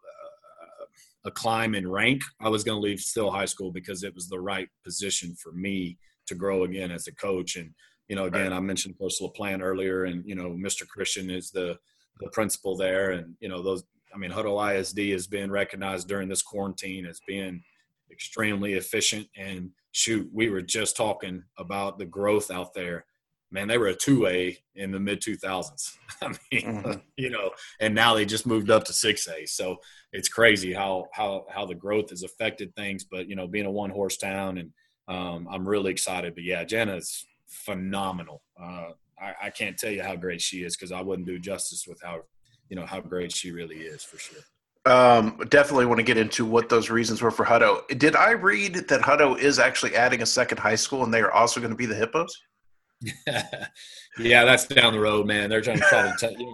a 1.24 1.30
climb 1.30 1.74
in 1.74 1.90
rank. 1.90 2.22
I 2.40 2.48
was 2.48 2.64
going 2.64 2.76
to 2.76 2.82
leave 2.82 3.00
Steele 3.00 3.30
High 3.30 3.46
School 3.46 3.72
because 3.72 4.02
it 4.02 4.14
was 4.14 4.28
the 4.28 4.40
right 4.40 4.68
position 4.84 5.34
for 5.34 5.52
me 5.52 5.98
to 6.26 6.34
grow 6.34 6.64
again 6.64 6.90
as 6.90 7.06
a 7.06 7.14
coach. 7.14 7.56
And 7.56 7.70
you 8.08 8.16
know, 8.16 8.24
again, 8.24 8.50
right. 8.50 8.56
I 8.56 8.60
mentioned 8.60 8.98
Coach 8.98 9.14
LaPlante 9.20 9.62
earlier, 9.62 10.04
and 10.04 10.24
you 10.26 10.34
know, 10.34 10.50
Mr. 10.50 10.86
Christian 10.88 11.30
is 11.30 11.50
the 11.50 11.78
the 12.18 12.28
principal 12.30 12.76
there, 12.76 13.12
and 13.12 13.34
you 13.40 13.48
know 13.48 13.62
those. 13.62 13.84
I 14.12 14.18
mean, 14.18 14.32
Hutto 14.32 14.58
ISD 14.74 14.98
has 15.12 15.28
been 15.28 15.50
recognized 15.50 16.08
during 16.08 16.28
this 16.28 16.42
quarantine 16.42 17.06
as 17.06 17.20
being 17.26 17.62
extremely 18.10 18.74
efficient. 18.74 19.28
And 19.36 19.70
shoot, 19.92 20.28
we 20.32 20.50
were 20.50 20.62
just 20.62 20.96
talking 20.96 21.44
about 21.58 21.98
the 21.98 22.06
growth 22.06 22.50
out 22.50 22.74
there. 22.74 23.04
Man, 23.52 23.66
they 23.66 23.78
were 23.78 23.88
a 23.88 23.94
two 23.94 24.26
A 24.26 24.56
in 24.76 24.92
the 24.92 25.00
mid 25.00 25.20
2000s. 25.20 25.96
I 26.22 26.28
mean, 26.28 26.36
mm-hmm. 26.62 26.92
you 27.16 27.30
know, 27.30 27.50
and 27.80 27.94
now 27.94 28.14
they 28.14 28.24
just 28.24 28.46
moved 28.46 28.70
up 28.70 28.84
to 28.84 28.92
six 28.92 29.26
A. 29.28 29.46
So 29.46 29.78
it's 30.12 30.28
crazy 30.28 30.72
how 30.72 31.06
how 31.12 31.46
how 31.50 31.66
the 31.66 31.74
growth 31.74 32.10
has 32.10 32.22
affected 32.22 32.74
things. 32.76 33.04
But 33.04 33.28
you 33.28 33.36
know, 33.36 33.46
being 33.46 33.66
a 33.66 33.70
one 33.70 33.90
horse 33.90 34.16
town, 34.16 34.58
and 34.58 34.70
um, 35.08 35.48
I'm 35.50 35.66
really 35.66 35.90
excited. 35.90 36.34
But 36.34 36.44
yeah, 36.44 36.64
Jenna's 36.64 37.26
phenomenal. 37.48 38.42
Uh, 38.60 38.90
I, 39.20 39.34
I 39.42 39.50
can't 39.50 39.76
tell 39.76 39.90
you 39.90 40.02
how 40.02 40.16
great 40.16 40.40
she 40.40 40.62
is 40.62 40.76
because 40.76 40.92
I 40.92 41.02
wouldn't 41.02 41.26
do 41.26 41.38
justice 41.38 41.86
with 41.86 42.00
how 42.02 42.22
you 42.68 42.76
know 42.76 42.86
how 42.86 43.00
great 43.00 43.32
she 43.32 43.50
really 43.50 43.78
is 43.78 44.04
for 44.04 44.18
sure. 44.18 44.42
Um, 44.86 45.38
definitely 45.50 45.84
want 45.84 45.98
to 45.98 46.04
get 46.04 46.16
into 46.16 46.46
what 46.46 46.70
those 46.70 46.88
reasons 46.88 47.20
were 47.20 47.30
for 47.30 47.44
Hutto. 47.44 47.86
Did 47.98 48.16
I 48.16 48.30
read 48.30 48.74
that 48.88 49.02
Hutto 49.02 49.38
is 49.38 49.58
actually 49.58 49.94
adding 49.94 50.22
a 50.22 50.26
second 50.26 50.58
high 50.58 50.74
school 50.74 51.04
and 51.04 51.12
they 51.12 51.20
are 51.20 51.32
also 51.32 51.60
going 51.60 51.70
to 51.70 51.76
be 51.76 51.84
the 51.84 51.94
Hippos? 51.94 52.34
yeah, 54.18 54.44
that's 54.44 54.66
down 54.66 54.92
the 54.92 55.00
road, 55.00 55.26
man. 55.26 55.48
They're 55.50 55.60
trying 55.60 55.78
to 55.78 55.86
try 55.88 56.16
to 56.16 56.28
t- 56.28 56.46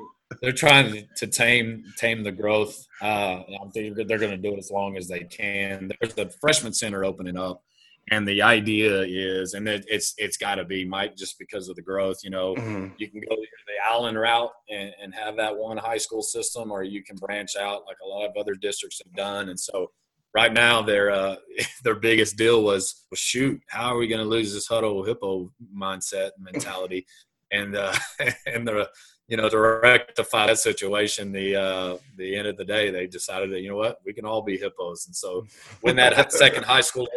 they're 0.43 0.53
trying 0.53 1.09
to 1.17 1.27
tame 1.27 1.85
tame 1.97 2.23
the 2.23 2.33
growth. 2.33 2.87
Uh, 3.01 3.41
I 3.41 3.71
think 3.73 3.97
they're 3.97 4.19
going 4.19 4.31
to 4.31 4.37
do 4.37 4.55
it 4.55 4.59
as 4.59 4.71
long 4.71 4.97
as 4.97 5.09
they 5.09 5.21
can. 5.21 5.91
There's 6.01 6.15
the 6.15 6.31
freshman 6.41 6.73
center 6.73 7.05
opening 7.05 7.37
up 7.37 7.63
and 8.11 8.27
the 8.27 8.41
idea 8.41 9.03
is, 9.03 9.55
and 9.55 9.69
it, 9.69 9.85
it's 9.89 10.15
it's 10.17 10.37
got 10.37 10.57
to 10.57 10.65
be 10.65 10.85
Mike, 10.85 11.17
just 11.17 11.39
because 11.39 11.69
of 11.69 11.75
the 11.75 11.83
growth. 11.83 12.19
You 12.23 12.31
know, 12.31 12.55
mm-hmm. 12.55 12.89
you 12.99 13.11
can 13.11 13.21
go 13.21 13.35
the 13.35 13.73
Allen 13.85 14.17
route 14.17 14.53
and, 14.71 14.93
and 15.03 15.15
have 15.15 15.37
that 15.37 15.57
one 15.57 15.77
high 15.77 15.99
school 15.99 16.23
system, 16.23 16.71
or 16.71 16.85
you 16.85 17.03
can 17.03 17.17
branch 17.17 17.57
out 17.57 17.83
like 17.87 17.97
a 18.05 18.07
lot 18.07 18.29
of 18.29 18.37
other 18.37 18.55
districts 18.55 19.01
have 19.05 19.13
done. 19.15 19.49
And 19.49 19.59
so, 19.59 19.91
right 20.37 20.53
now, 20.53 20.83
their 20.83 21.11
uh, 21.11 21.37
their 21.83 21.97
biggest 21.97 22.37
deal 22.37 22.63
was, 22.63 23.07
well, 23.11 23.17
shoot, 23.17 23.61
how 23.69 23.93
are 23.93 23.99
we 23.99 24.07
going 24.07 24.23
to 24.23 24.29
lose 24.29 24.53
this 24.53 24.69
Hutto 24.69 25.05
hippo 25.07 25.51
mindset 25.75 26.31
mentality? 26.39 27.07
and 27.53 27.75
uh, 27.75 27.95
and 28.47 28.69
the 28.69 28.89
you 29.29 29.37
know 29.37 29.49
to 29.49 29.59
rectify 29.59 30.47
that 30.47 30.59
situation, 30.59 31.33
the 31.33 31.57
uh, 31.57 31.97
the 32.17 32.37
end 32.37 32.47
of 32.47 32.57
the 32.57 32.65
day, 32.65 32.91
they 32.91 33.07
decided 33.07 33.51
that 33.51 33.63
you 33.63 33.71
know 33.71 33.77
what, 33.77 33.99
we 34.05 34.13
can 34.13 34.27
all 34.27 34.43
be 34.43 34.59
hippos. 34.59 35.07
And 35.07 35.17
so, 35.17 35.47
when 35.81 35.97
that 35.97 36.33
second 36.33 36.65
high 36.65 36.83
school 36.83 37.09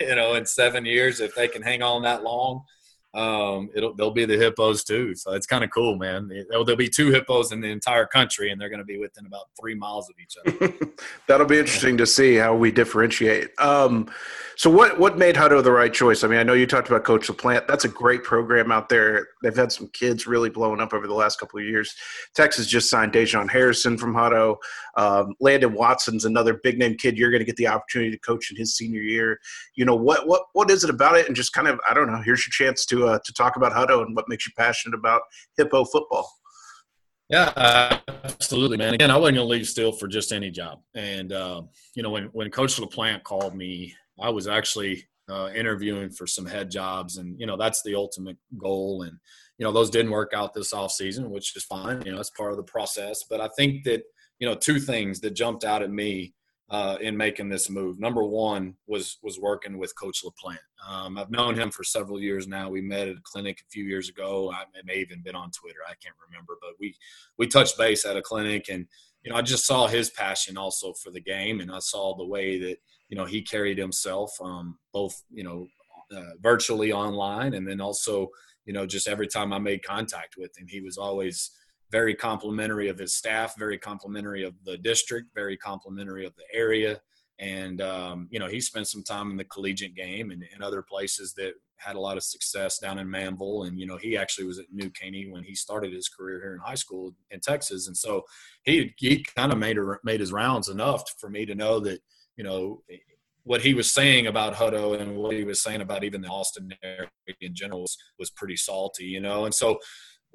you 0.00 0.14
know, 0.14 0.34
in 0.34 0.46
seven 0.46 0.84
years, 0.84 1.20
if 1.20 1.34
they 1.34 1.48
can 1.48 1.62
hang 1.62 1.82
on 1.82 2.02
that 2.02 2.22
long, 2.22 2.62
um, 3.14 3.70
it'll 3.74 3.94
they'll 3.94 4.10
be 4.10 4.26
the 4.26 4.36
hippos 4.36 4.84
too. 4.84 5.14
So 5.14 5.32
it's 5.32 5.46
kind 5.46 5.64
of 5.64 5.70
cool, 5.70 5.96
man. 5.96 6.30
there'll 6.48 6.76
be 6.76 6.88
two 6.88 7.10
hippos 7.10 7.52
in 7.52 7.60
the 7.60 7.68
entire 7.68 8.06
country, 8.06 8.50
and 8.50 8.60
they're 8.60 8.68
going 8.68 8.80
to 8.80 8.84
be 8.84 8.98
within 8.98 9.26
about 9.26 9.46
three 9.58 9.74
miles 9.74 10.10
of 10.10 10.16
each 10.18 10.36
other. 10.46 10.74
That'll 11.28 11.46
be 11.46 11.58
interesting 11.58 11.96
to 11.98 12.06
see 12.06 12.36
how 12.36 12.54
we 12.54 12.70
differentiate. 12.70 13.48
Um, 13.58 14.10
so 14.56 14.70
what 14.70 14.98
what 14.98 15.18
made 15.18 15.34
Hutto 15.34 15.62
the 15.62 15.70
right 15.70 15.92
choice? 15.92 16.24
I 16.24 16.28
mean, 16.28 16.38
I 16.38 16.42
know 16.42 16.54
you 16.54 16.66
talked 16.66 16.88
about 16.88 17.04
Coach 17.04 17.28
LaPlante. 17.28 17.66
That's 17.66 17.84
a 17.84 17.88
great 17.88 18.24
program 18.24 18.72
out 18.72 18.88
there. 18.88 19.28
They've 19.42 19.54
had 19.54 19.70
some 19.70 19.88
kids 19.88 20.26
really 20.26 20.48
blowing 20.48 20.80
up 20.80 20.94
over 20.94 21.06
the 21.06 21.14
last 21.14 21.38
couple 21.38 21.58
of 21.58 21.66
years. 21.66 21.94
Texas 22.34 22.66
just 22.66 22.88
signed 22.88 23.12
Dejon 23.12 23.50
Harrison 23.50 23.98
from 23.98 24.14
Hutto. 24.14 24.56
Um, 24.96 25.34
Landon 25.40 25.74
Watson's 25.74 26.24
another 26.24 26.58
big 26.64 26.78
name 26.78 26.96
kid. 26.96 27.18
You're 27.18 27.30
going 27.30 27.40
to 27.40 27.44
get 27.44 27.56
the 27.56 27.68
opportunity 27.68 28.10
to 28.10 28.18
coach 28.18 28.50
in 28.50 28.56
his 28.56 28.74
senior 28.74 29.02
year. 29.02 29.38
You 29.74 29.84
know 29.84 29.94
what 29.94 30.26
what 30.26 30.44
what 30.54 30.70
is 30.70 30.84
it 30.84 30.90
about 30.90 31.16
it? 31.16 31.26
And 31.26 31.36
just 31.36 31.52
kind 31.52 31.68
of 31.68 31.78
I 31.88 31.92
don't 31.92 32.10
know. 32.10 32.22
Here's 32.24 32.46
your 32.46 32.68
chance 32.68 32.86
to 32.86 33.08
uh, 33.08 33.18
to 33.26 33.32
talk 33.34 33.56
about 33.56 33.72
Hutto 33.72 34.06
and 34.06 34.16
what 34.16 34.28
makes 34.28 34.46
you 34.46 34.52
passionate 34.56 34.96
about 34.96 35.20
hippo 35.58 35.84
football. 35.84 36.30
Yeah, 37.28 38.00
absolutely, 38.24 38.76
man. 38.76 38.94
Again, 38.94 39.10
I 39.10 39.16
wasn't 39.16 39.36
going 39.36 39.48
to 39.48 39.52
leave 39.52 39.66
Steele 39.66 39.92
for 39.92 40.06
just 40.06 40.32
any 40.32 40.50
job. 40.50 40.80
And 40.94 41.32
uh, 41.32 41.62
you 41.94 42.02
know, 42.02 42.10
when 42.10 42.24
when 42.26 42.50
Coach 42.50 42.76
LaPlante 42.76 43.22
called 43.22 43.54
me 43.54 43.94
I 44.20 44.30
was 44.30 44.46
actually 44.46 45.06
uh, 45.28 45.50
interviewing 45.54 46.10
for 46.10 46.26
some 46.26 46.46
head 46.46 46.70
jobs, 46.70 47.16
and 47.16 47.38
you 47.38 47.46
know 47.46 47.56
that's 47.56 47.82
the 47.82 47.94
ultimate 47.94 48.36
goal. 48.58 49.02
And 49.02 49.18
you 49.58 49.64
know 49.64 49.72
those 49.72 49.90
didn't 49.90 50.12
work 50.12 50.32
out 50.34 50.54
this 50.54 50.72
off 50.72 50.92
season, 50.92 51.30
which 51.30 51.56
is 51.56 51.64
fine. 51.64 52.02
You 52.04 52.12
know 52.12 52.20
it's 52.20 52.30
part 52.30 52.52
of 52.52 52.56
the 52.56 52.62
process. 52.62 53.24
But 53.28 53.40
I 53.40 53.48
think 53.56 53.84
that 53.84 54.02
you 54.38 54.48
know 54.48 54.54
two 54.54 54.78
things 54.78 55.20
that 55.20 55.30
jumped 55.30 55.64
out 55.64 55.82
at 55.82 55.90
me 55.90 56.34
uh, 56.68 56.96
in 57.00 57.16
making 57.16 57.48
this 57.48 57.70
move. 57.70 58.00
Number 58.00 58.24
one 58.24 58.74
was 58.86 59.18
was 59.22 59.38
working 59.38 59.78
with 59.78 59.98
Coach 59.98 60.22
LaPlante. 60.24 60.58
Um, 60.88 61.18
I've 61.18 61.30
known 61.30 61.54
him 61.54 61.70
for 61.70 61.84
several 61.84 62.20
years 62.20 62.48
now. 62.48 62.68
We 62.68 62.80
met 62.80 63.08
at 63.08 63.16
a 63.16 63.22
clinic 63.22 63.60
a 63.60 63.70
few 63.70 63.84
years 63.84 64.08
ago. 64.08 64.52
I 64.52 64.64
may 64.84 64.96
even 64.96 65.22
been 65.22 65.36
on 65.36 65.50
Twitter. 65.50 65.78
I 65.86 65.94
can't 66.02 66.16
remember, 66.28 66.54
but 66.60 66.72
we 66.80 66.94
we 67.38 67.46
touched 67.46 67.78
base 67.78 68.04
at 68.04 68.16
a 68.16 68.22
clinic, 68.22 68.68
and 68.68 68.86
you 69.22 69.30
know 69.30 69.36
I 69.36 69.42
just 69.42 69.66
saw 69.66 69.86
his 69.86 70.10
passion 70.10 70.56
also 70.56 70.92
for 71.02 71.10
the 71.10 71.20
game, 71.20 71.60
and 71.60 71.70
I 71.70 71.78
saw 71.78 72.16
the 72.16 72.26
way 72.26 72.58
that 72.60 72.78
you 73.08 73.16
know 73.16 73.24
he 73.24 73.42
carried 73.42 73.78
himself 73.78 74.32
um, 74.40 74.78
both 74.92 75.22
you 75.30 75.44
know 75.44 75.66
uh, 76.16 76.32
virtually 76.40 76.92
online 76.92 77.54
and 77.54 77.66
then 77.66 77.80
also 77.80 78.28
you 78.64 78.72
know 78.72 78.86
just 78.86 79.08
every 79.08 79.26
time 79.26 79.52
I 79.52 79.58
made 79.58 79.82
contact 79.84 80.34
with 80.36 80.56
him 80.56 80.66
he 80.68 80.80
was 80.80 80.98
always 80.98 81.50
very 81.90 82.14
complimentary 82.14 82.88
of 82.88 82.98
his 82.98 83.14
staff 83.14 83.54
very 83.58 83.78
complimentary 83.78 84.44
of 84.44 84.54
the 84.64 84.78
district 84.78 85.28
very 85.34 85.56
complimentary 85.56 86.26
of 86.26 86.34
the 86.36 86.44
area. 86.52 87.00
And 87.38 87.82
um, 87.82 88.28
you 88.30 88.38
know 88.38 88.48
he 88.48 88.60
spent 88.60 88.88
some 88.88 89.02
time 89.02 89.30
in 89.30 89.36
the 89.36 89.44
collegiate 89.44 89.94
game 89.94 90.30
and, 90.30 90.42
and 90.54 90.62
other 90.62 90.82
places 90.82 91.34
that 91.34 91.52
had 91.78 91.96
a 91.96 92.00
lot 92.00 92.16
of 92.16 92.22
success 92.22 92.78
down 92.78 92.98
in 92.98 93.06
Manvel, 93.06 93.66
and 93.66 93.78
you 93.78 93.86
know 93.86 93.96
he 93.96 94.16
actually 94.16 94.46
was 94.46 94.58
at 94.58 94.66
New 94.72 94.90
Caney 94.90 95.28
when 95.30 95.42
he 95.42 95.54
started 95.54 95.92
his 95.92 96.08
career 96.08 96.40
here 96.40 96.54
in 96.54 96.60
high 96.60 96.74
school 96.74 97.14
in 97.30 97.40
Texas, 97.40 97.86
and 97.86 97.96
so 97.96 98.22
he 98.64 98.94
he 98.96 99.22
kind 99.36 99.52
of 99.52 99.58
made 99.58 99.78
a, 99.78 99.98
made 100.04 100.20
his 100.20 100.32
rounds 100.32 100.68
enough 100.68 101.04
for 101.18 101.28
me 101.28 101.44
to 101.46 101.54
know 101.54 101.78
that 101.80 102.00
you 102.36 102.44
know, 102.44 102.82
what 103.44 103.60
he 103.60 103.74
was 103.74 103.92
saying 103.92 104.26
about 104.26 104.54
Hutto 104.54 105.00
and 105.00 105.16
what 105.16 105.34
he 105.34 105.44
was 105.44 105.62
saying 105.62 105.80
about 105.80 106.04
even 106.04 106.20
the 106.20 106.28
Austin 106.28 106.74
area 106.82 107.08
in 107.40 107.54
general 107.54 107.82
was, 107.82 107.96
was 108.18 108.30
pretty 108.30 108.56
salty, 108.56 109.04
you 109.04 109.20
know. 109.20 109.44
And 109.44 109.54
so 109.54 109.78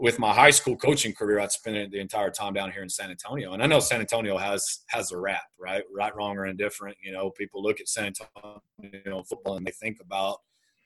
with 0.01 0.17
my 0.17 0.33
high 0.33 0.49
school 0.49 0.75
coaching 0.75 1.13
career, 1.13 1.39
I'd 1.39 1.51
spent 1.51 1.91
the 1.91 1.99
entire 1.99 2.31
time 2.31 2.53
down 2.53 2.71
here 2.71 2.81
in 2.81 2.89
San 2.89 3.11
Antonio. 3.11 3.53
And 3.53 3.61
I 3.61 3.67
know 3.67 3.79
San 3.79 3.99
Antonio 3.99 4.37
has 4.37 4.79
has 4.87 5.11
a 5.11 5.17
rap, 5.17 5.43
right? 5.59 5.83
Right, 5.93 6.15
wrong, 6.15 6.37
or 6.37 6.47
indifferent. 6.47 6.97
You 7.03 7.11
know, 7.11 7.29
people 7.31 7.61
look 7.61 7.79
at 7.79 7.87
San 7.87 8.05
Antonio 8.05 9.23
football 9.29 9.57
and 9.57 9.67
they 9.67 9.71
think 9.71 9.97
about, 10.01 10.37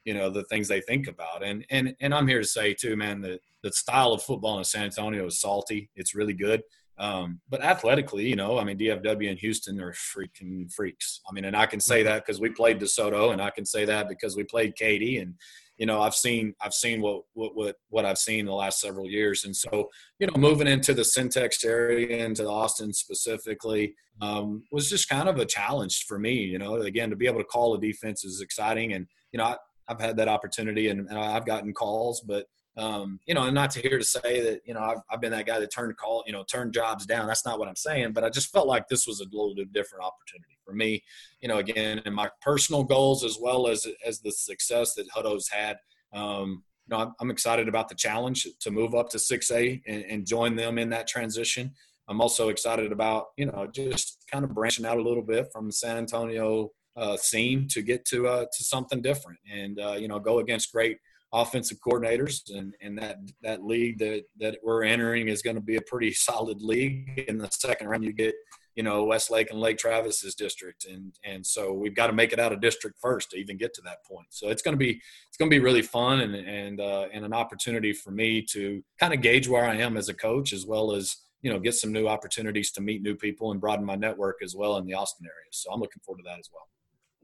you 0.03 0.13
know, 0.13 0.29
the 0.29 0.43
things 0.45 0.67
they 0.67 0.81
think 0.81 1.07
about. 1.07 1.43
And 1.43 1.63
and 1.69 1.95
and 2.01 2.13
I'm 2.13 2.27
here 2.27 2.41
to 2.41 2.47
say 2.47 2.73
too, 2.73 2.97
man, 2.97 3.21
that 3.21 3.39
the 3.63 3.71
style 3.71 4.13
of 4.13 4.21
football 4.21 4.57
in 4.57 4.63
San 4.63 4.83
Antonio 4.83 5.27
is 5.27 5.39
salty. 5.39 5.89
It's 5.95 6.13
really 6.13 6.33
good. 6.33 6.61
Um, 6.97 7.41
but 7.49 7.61
athletically, 7.61 8.27
you 8.27 8.35
know, 8.35 8.57
I 8.57 8.63
mean, 8.63 8.77
DFW 8.77 9.29
and 9.29 9.39
Houston 9.39 9.81
are 9.81 9.91
freaking 9.91 10.71
freaks. 10.71 11.19
I 11.29 11.33
mean, 11.33 11.45
and 11.45 11.55
I 11.55 11.65
can 11.65 11.79
say 11.79 11.99
mm-hmm. 11.99 12.09
that 12.09 12.25
because 12.25 12.39
we 12.39 12.49
played 12.49 12.79
DeSoto, 12.79 13.33
and 13.33 13.41
I 13.41 13.49
can 13.49 13.65
say 13.65 13.85
that 13.85 14.07
because 14.07 14.35
we 14.35 14.43
played 14.43 14.75
Katy, 14.75 15.17
and 15.17 15.33
you 15.77 15.85
know, 15.85 16.01
I've 16.01 16.15
seen 16.15 16.53
I've 16.61 16.73
seen 16.73 17.01
what 17.01 17.23
what 17.33 17.55
what 17.55 17.75
what 17.89 18.05
I've 18.05 18.17
seen 18.17 18.45
the 18.45 18.53
last 18.53 18.79
several 18.79 19.09
years, 19.09 19.43
and 19.43 19.55
so 19.55 19.89
you 20.19 20.27
know, 20.27 20.33
moving 20.37 20.67
into 20.67 20.93
the 20.93 21.01
Centex 21.01 21.65
area, 21.65 22.25
into 22.25 22.47
Austin 22.47 22.93
specifically, 22.93 23.93
um, 24.21 24.63
was 24.71 24.89
just 24.89 25.09
kind 25.09 25.27
of 25.27 25.37
a 25.37 25.45
challenge 25.45 26.05
for 26.07 26.17
me. 26.17 26.35
You 26.35 26.59
know, 26.59 26.75
again, 26.75 27.09
to 27.09 27.17
be 27.17 27.27
able 27.27 27.39
to 27.39 27.45
call 27.45 27.75
a 27.75 27.79
defense 27.79 28.23
is 28.23 28.39
exciting, 28.39 28.93
and 28.93 29.05
you 29.33 29.37
know, 29.37 29.45
I, 29.45 29.57
I've 29.89 29.99
had 29.99 30.15
that 30.17 30.29
opportunity, 30.29 30.87
and, 30.87 31.09
and 31.09 31.19
I've 31.19 31.45
gotten 31.45 31.73
calls, 31.73 32.21
but 32.21 32.45
um, 32.77 33.19
you 33.25 33.33
know, 33.33 33.43
and 33.43 33.55
not 33.55 33.71
to 33.71 33.81
hear 33.81 33.97
to 33.97 34.03
say 34.03 34.41
that, 34.41 34.61
you 34.65 34.73
know, 34.73 34.81
I've, 34.81 34.97
I've 35.09 35.21
been 35.21 35.31
that 35.31 35.45
guy 35.45 35.59
that 35.59 35.71
turned 35.71 35.95
call, 35.95 36.23
you 36.25 36.33
know, 36.33 36.43
turned 36.43 36.73
jobs 36.73 37.05
down. 37.05 37.27
That's 37.27 37.45
not 37.45 37.57
what 37.57 37.69
I'm 37.69 37.75
saying, 37.75 38.11
but 38.11 38.23
I 38.23 38.29
just 38.29 38.51
felt 38.51 38.67
like 38.67 38.87
this 38.87 39.07
was 39.07 39.21
a 39.21 39.25
little 39.25 39.55
bit 39.55 39.71
different 39.71 40.03
opportunity 40.03 40.57
for 40.65 40.73
me, 40.73 41.03
you 41.39 41.47
know, 41.47 41.57
again, 41.57 42.01
and 42.05 42.13
my 42.13 42.29
personal 42.41 42.83
goals 42.83 43.23
as 43.23 43.37
well 43.39 43.67
as, 43.67 43.87
as 44.05 44.19
the 44.19 44.31
success 44.31 44.93
that 44.95 45.07
Hutto's 45.13 45.47
had. 45.47 45.77
Um, 46.13 46.63
you 46.87 46.95
know, 46.95 47.03
I'm, 47.03 47.13
I'm, 47.19 47.31
excited 47.31 47.67
about 47.67 47.89
the 47.89 47.95
challenge 47.95 48.47
to 48.59 48.71
move 48.71 48.93
up 48.93 49.09
to 49.09 49.17
6A 49.17 49.81
and, 49.87 50.03
and 50.03 50.27
join 50.27 50.55
them 50.55 50.77
in 50.77 50.89
that 50.89 51.07
transition. 51.07 51.71
I'm 52.07 52.21
also 52.21 52.49
excited 52.49 52.91
about, 52.91 53.27
you 53.37 53.47
know, 53.47 53.67
just 53.73 54.23
kind 54.31 54.43
of 54.43 54.53
branching 54.53 54.85
out 54.85 54.97
a 54.97 55.01
little 55.01 55.23
bit 55.23 55.47
from 55.51 55.67
the 55.67 55.73
San 55.73 55.97
Antonio 55.97 56.71
uh, 56.95 57.17
scene 57.17 57.67
to 57.69 57.81
get 57.81 58.05
to, 58.05 58.27
uh, 58.27 58.45
to 58.45 58.63
something 58.63 59.01
different 59.01 59.39
and, 59.51 59.79
uh, 59.79 59.93
you 59.93 60.07
know, 60.09 60.19
go 60.19 60.39
against 60.39 60.73
great– 60.73 60.97
offensive 61.33 61.77
coordinators 61.85 62.41
and, 62.55 62.73
and 62.81 62.97
that 62.97 63.17
that 63.41 63.63
league 63.63 63.99
that, 63.99 64.23
that 64.39 64.57
we're 64.63 64.83
entering 64.83 65.27
is 65.27 65.41
going 65.41 65.55
to 65.55 65.61
be 65.61 65.75
a 65.75 65.81
pretty 65.81 66.11
solid 66.13 66.61
league 66.61 67.25
in 67.27 67.37
the 67.37 67.49
second 67.51 67.87
round. 67.87 68.03
You 68.03 68.13
get 68.13 68.35
you 68.75 68.83
know 68.83 69.05
westlake 69.05 69.51
and 69.51 69.59
lake 69.59 69.77
travis's 69.77 70.35
district 70.35 70.85
and 70.85 71.13
and 71.23 71.45
so 71.45 71.73
we've 71.73 71.95
got 71.95 72.07
to 72.07 72.13
make 72.13 72.33
it 72.33 72.39
out 72.39 72.51
of 72.51 72.61
district 72.61 72.97
first 73.01 73.31
to 73.31 73.37
even 73.37 73.57
get 73.57 73.73
to 73.73 73.81
that 73.83 74.05
point. 74.05 74.27
So 74.29 74.49
it's 74.49 74.61
going 74.61 74.73
to 74.73 74.77
be 74.77 75.01
it's 75.27 75.37
going 75.37 75.49
to 75.49 75.55
be 75.55 75.63
really 75.63 75.81
fun 75.81 76.21
and 76.21 76.35
and 76.35 76.79
uh, 76.79 77.07
and 77.13 77.25
an 77.25 77.33
opportunity 77.33 77.93
for 77.93 78.11
me 78.11 78.41
to 78.51 78.83
kind 78.99 79.13
of 79.13 79.21
gauge 79.21 79.47
where 79.47 79.65
i 79.65 79.75
am 79.75 79.97
as 79.97 80.09
a 80.09 80.13
coach 80.13 80.53
as 80.53 80.65
well 80.65 80.93
as 80.93 81.17
you 81.41 81.51
know 81.51 81.59
get 81.59 81.75
some 81.75 81.91
new 81.91 82.07
opportunities 82.07 82.71
to 82.71 82.81
meet 82.81 83.01
new 83.01 83.15
people 83.15 83.51
and 83.51 83.61
broaden 83.61 83.85
my 83.85 83.95
network 83.95 84.37
as 84.43 84.55
well 84.55 84.77
in 84.77 84.85
the 84.85 84.93
austin 84.93 85.25
area. 85.25 85.49
So 85.51 85.71
i'm 85.71 85.79
looking 85.79 86.01
forward 86.05 86.19
to 86.19 86.29
that 86.29 86.39
as 86.39 86.49
well 86.51 86.67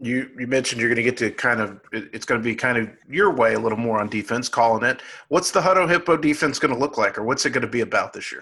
you 0.01 0.29
you 0.37 0.47
mentioned 0.47 0.81
you're 0.81 0.89
going 0.89 0.97
to 0.97 1.03
get 1.03 1.17
to 1.17 1.31
kind 1.31 1.61
of 1.61 1.79
it's 1.91 2.25
going 2.25 2.41
to 2.41 2.43
be 2.43 2.55
kind 2.55 2.77
of 2.77 2.89
your 3.07 3.31
way 3.31 3.53
a 3.53 3.59
little 3.59 3.77
more 3.77 3.99
on 3.99 4.09
defense, 4.09 4.49
calling 4.49 4.83
it. 4.83 5.01
What's 5.29 5.51
the 5.51 5.61
Hutto 5.61 5.87
Hippo 5.87 6.17
defense 6.17 6.59
going 6.59 6.73
to 6.73 6.79
look 6.79 6.97
like, 6.97 7.17
or 7.17 7.23
what's 7.23 7.45
it 7.45 7.51
going 7.51 7.61
to 7.61 7.67
be 7.67 7.81
about 7.81 8.11
this 8.11 8.31
year? 8.31 8.41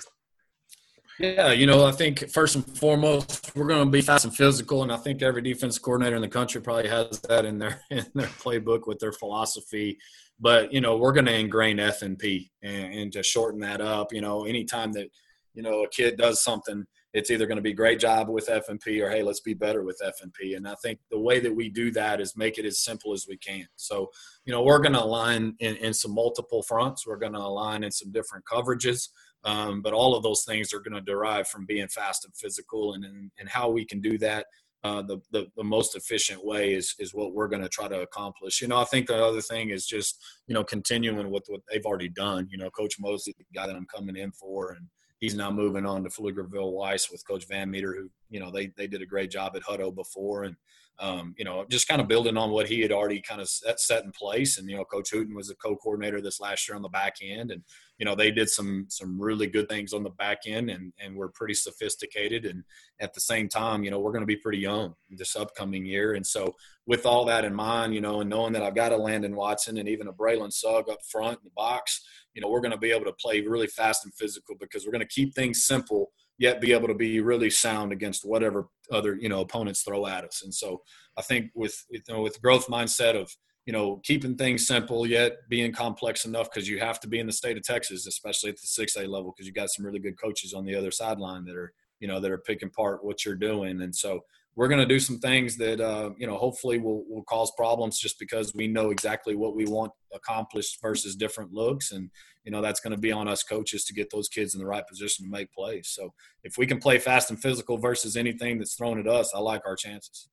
Yeah, 1.19 1.51
you 1.51 1.67
know, 1.67 1.85
I 1.85 1.91
think 1.91 2.29
first 2.29 2.55
and 2.55 2.65
foremost, 2.77 3.51
we're 3.53 3.67
going 3.67 3.83
to 3.83 3.91
be 3.91 4.01
fast 4.01 4.23
and 4.23 4.33
physical, 4.33 4.83
and 4.83 4.91
I 4.91 4.95
think 4.95 5.21
every 5.21 5.41
defense 5.41 5.77
coordinator 5.77 6.15
in 6.15 6.21
the 6.21 6.29
country 6.29 6.61
probably 6.61 6.87
has 6.87 7.19
that 7.21 7.43
in 7.43 7.59
their 7.59 7.81
in 7.89 8.05
their 8.15 8.27
playbook 8.27 8.87
with 8.87 8.99
their 8.99 9.11
philosophy. 9.11 9.97
But 10.39 10.71
you 10.71 10.79
know, 10.79 10.95
we're 10.95 11.11
going 11.11 11.25
to 11.25 11.37
ingrain 11.37 11.77
F 11.79 12.03
and 12.03 12.17
P, 12.17 12.49
and 12.63 13.11
to 13.11 13.21
shorten 13.21 13.59
that 13.61 13.81
up, 13.81 14.13
you 14.13 14.21
know, 14.21 14.45
anytime 14.45 14.93
that 14.93 15.09
you 15.53 15.61
know 15.61 15.83
a 15.83 15.89
kid 15.89 16.15
does 16.15 16.41
something 16.41 16.85
it's 17.13 17.31
either 17.31 17.47
going 17.47 17.57
to 17.57 17.61
be 17.61 17.73
great 17.73 17.99
job 17.99 18.29
with 18.29 18.49
F&P 18.49 19.01
or 19.01 19.09
hey, 19.09 19.23
let's 19.23 19.39
be 19.39 19.53
better 19.53 19.83
with 19.83 19.99
F&P. 20.03 20.53
And 20.53 20.67
I 20.67 20.75
think 20.83 20.99
the 21.09 21.19
way 21.19 21.39
that 21.39 21.53
we 21.53 21.69
do 21.69 21.91
that 21.91 22.21
is 22.21 22.37
make 22.37 22.57
it 22.57 22.65
as 22.65 22.83
simple 22.83 23.13
as 23.13 23.25
we 23.27 23.37
can. 23.37 23.65
So, 23.75 24.09
you 24.45 24.53
know, 24.53 24.61
we're 24.61 24.79
going 24.79 24.93
to 24.93 25.03
align 25.03 25.55
in, 25.59 25.75
in 25.77 25.93
some 25.93 26.13
multiple 26.13 26.61
fronts. 26.61 27.07
We're 27.07 27.17
going 27.17 27.33
to 27.33 27.39
align 27.39 27.83
in 27.83 27.91
some 27.91 28.11
different 28.11 28.45
coverages. 28.45 29.09
Um, 29.43 29.81
but 29.81 29.93
all 29.93 30.15
of 30.15 30.23
those 30.23 30.43
things 30.43 30.73
are 30.73 30.81
going 30.81 30.93
to 30.93 31.01
derive 31.01 31.47
from 31.47 31.65
being 31.65 31.87
fast 31.87 32.25
and 32.25 32.35
physical 32.35 32.93
and, 32.93 33.03
and, 33.03 33.31
and 33.39 33.49
how 33.49 33.69
we 33.69 33.85
can 33.85 34.01
do 34.01 34.17
that. 34.19 34.45
Uh, 34.81 35.01
the, 35.01 35.19
the, 35.31 35.47
the 35.57 35.63
most 35.63 35.97
efficient 35.97 36.45
way 36.45 36.73
is 36.73 36.95
is 36.99 37.13
what 37.13 37.33
we're 37.33 37.49
going 37.49 37.61
to 37.61 37.67
try 37.67 37.89
to 37.89 37.99
accomplish. 37.99 38.61
You 38.61 38.69
know, 38.69 38.77
I 38.77 38.85
think 38.85 39.07
the 39.07 39.21
other 39.21 39.41
thing 39.41 39.71
is 39.71 39.85
just 39.85 40.23
you 40.47 40.53
know 40.53 40.63
continuing 40.63 41.29
with 41.31 41.43
what 41.47 41.59
they've 41.69 41.85
already 41.85 42.07
done. 42.07 42.47
You 42.49 42.59
know, 42.59 42.69
Coach 42.69 42.95
Mosley, 42.97 43.35
the 43.37 43.43
guy 43.53 43.67
that 43.67 43.75
I'm 43.75 43.87
coming 43.93 44.15
in 44.15 44.31
for, 44.31 44.71
and 44.71 44.87
he's 45.19 45.35
now 45.35 45.51
moving 45.51 45.85
on 45.85 46.03
to 46.03 46.09
Pflugerville 46.09 46.71
Weiss 46.71 47.11
with 47.11 47.27
Coach 47.27 47.47
Van 47.47 47.69
Meter, 47.69 47.93
who 47.93 48.09
you 48.29 48.39
know 48.39 48.51
they 48.51 48.67
they 48.77 48.87
did 48.87 49.01
a 49.01 49.05
great 49.05 49.31
job 49.31 49.55
at 49.55 49.63
Hutto 49.63 49.93
before, 49.93 50.43
and 50.43 50.55
um, 50.99 51.35
you 51.37 51.45
know 51.45 51.65
just 51.69 51.87
kind 51.87 52.01
of 52.01 52.07
building 52.07 52.37
on 52.37 52.51
what 52.51 52.67
he 52.67 52.81
had 52.81 52.91
already 52.91 53.21
kind 53.21 53.41
of 53.41 53.49
set, 53.49 53.79
set 53.79 54.03
in 54.03 54.11
place. 54.11 54.57
And 54.57 54.69
you 54.69 54.77
know, 54.77 54.85
Coach 54.85 55.11
Hooten 55.11 55.35
was 55.35 55.49
a 55.49 55.55
co-coordinator 55.55 56.21
this 56.21 56.39
last 56.39 56.67
year 56.67 56.75
on 56.75 56.81
the 56.81 56.89
back 56.89 57.17
end, 57.21 57.51
and 57.51 57.61
you 57.99 58.05
know 58.05 58.15
they 58.15 58.31
did 58.31 58.49
some 58.49 58.87
some 58.89 59.21
really 59.21 59.45
good 59.45 59.69
things 59.69 59.93
on 59.93 60.03
the 60.03 60.09
back 60.09 60.39
end, 60.47 60.69
and 60.69 60.91
and 60.99 61.15
we're 61.15 61.29
pretty 61.29 61.53
sophisticated. 61.53 62.45
And 62.45 62.63
at 62.99 63.13
the 63.13 63.21
same 63.21 63.47
time, 63.47 63.83
you 63.83 63.91
know, 63.91 63.99
we're 63.99 64.11
going 64.11 64.23
to 64.23 64.27
be 64.27 64.37
pretty 64.37 64.59
young 64.59 64.95
this 65.09 65.35
upcoming 65.35 65.85
year, 65.85 66.13
and 66.13 66.25
so 66.25 66.55
with 66.87 67.05
all 67.05 67.25
that 67.25 67.45
in 67.45 67.53
mind, 67.53 67.93
you 67.93 68.01
know, 68.01 68.21
and 68.21 68.29
knowing 68.29 68.53
that 68.53 68.63
I've 68.63 68.75
got 68.75 68.91
a 68.91 68.97
Landon 68.97 69.35
Watson 69.35 69.77
and 69.77 69.87
even 69.87 70.07
a 70.07 70.13
Braylon 70.13 70.51
Sugg 70.51 70.89
up 70.89 70.99
front 71.05 71.39
in 71.39 71.43
the 71.43 71.51
box 71.55 72.01
you 72.35 72.43
know, 72.43 72.49
we're 72.49 72.61
going 72.61 72.71
to 72.71 72.77
be 72.77 72.91
able 72.91 73.05
to 73.05 73.13
play 73.13 73.41
really 73.41 73.67
fast 73.67 74.05
and 74.05 74.13
physical 74.13 74.55
because 74.59 74.85
we're 74.85 74.91
going 74.91 75.01
to 75.01 75.07
keep 75.07 75.33
things 75.33 75.65
simple 75.65 76.11
yet 76.39 76.61
be 76.61 76.71
able 76.73 76.87
to 76.87 76.95
be 76.95 77.19
really 77.19 77.49
sound 77.49 77.91
against 77.91 78.25
whatever 78.25 78.69
other 78.91 79.15
you 79.15 79.29
know 79.29 79.41
opponents 79.41 79.83
throw 79.83 80.07
at 80.07 80.23
us. 80.23 80.41
And 80.43 80.53
so 80.53 80.81
I 81.17 81.21
think 81.21 81.51
with 81.53 81.85
you 81.89 82.01
know 82.09 82.21
with 82.21 82.41
growth 82.41 82.67
mindset 82.67 83.15
of 83.15 83.31
you 83.69 83.73
know, 83.73 84.01
keeping 84.03 84.35
things 84.35 84.65
simple 84.65 85.05
yet 85.05 85.47
being 85.47 85.71
complex 85.71 86.25
enough 86.25 86.49
because 86.51 86.67
you 86.67 86.79
have 86.79 86.99
to 86.99 87.07
be 87.07 87.19
in 87.19 87.27
the 87.27 87.31
state 87.31 87.55
of 87.55 87.61
Texas, 87.61 88.07
especially 88.07 88.49
at 88.49 88.55
the 88.59 88.65
6A 88.65 89.07
level, 89.07 89.31
because 89.31 89.45
you 89.45 89.53
got 89.53 89.69
some 89.69 89.85
really 89.85 89.99
good 89.99 90.19
coaches 90.19 90.55
on 90.55 90.65
the 90.65 90.73
other 90.73 90.89
sideline 90.89 91.45
that 91.45 91.55
are, 91.55 91.71
you 91.99 92.07
know, 92.07 92.19
that 92.19 92.31
are 92.31 92.39
picking 92.39 92.71
part 92.71 93.05
what 93.05 93.23
you're 93.23 93.35
doing. 93.35 93.83
And 93.83 93.95
so 93.95 94.21
we're 94.55 94.69
going 94.69 94.79
to 94.79 94.87
do 94.87 94.99
some 94.99 95.19
things 95.19 95.55
that, 95.57 95.79
uh, 95.79 96.09
you 96.17 96.25
know, 96.25 96.35
hopefully 96.35 96.79
will, 96.79 97.03
will 97.07 97.21
cause 97.25 97.51
problems 97.55 97.99
just 97.99 98.17
because 98.17 98.55
we 98.55 98.67
know 98.67 98.89
exactly 98.89 99.35
what 99.35 99.55
we 99.55 99.65
want 99.65 99.91
accomplished 100.15 100.81
versus 100.81 101.15
different 101.15 101.53
looks. 101.53 101.91
And, 101.91 102.09
you 102.45 102.51
know, 102.51 102.63
that's 102.63 102.79
going 102.79 102.95
to 102.95 102.99
be 102.99 103.11
on 103.11 103.27
us 103.27 103.43
coaches 103.43 103.85
to 103.85 103.93
get 103.93 104.09
those 104.09 104.29
kids 104.29 104.55
in 104.55 104.59
the 104.59 104.65
right 104.65 104.87
position 104.87 105.25
to 105.25 105.31
make 105.31 105.53
plays. 105.53 105.89
So 105.89 106.11
if 106.43 106.57
we 106.57 106.65
can 106.65 106.79
play 106.79 106.97
fast 106.97 107.29
and 107.29 107.39
physical 107.39 107.77
versus 107.77 108.17
anything 108.17 108.57
that's 108.57 108.73
thrown 108.73 108.99
at 108.99 109.05
us, 109.05 109.31
I 109.35 109.37
like 109.37 109.61
our 109.67 109.75
chances. 109.75 110.27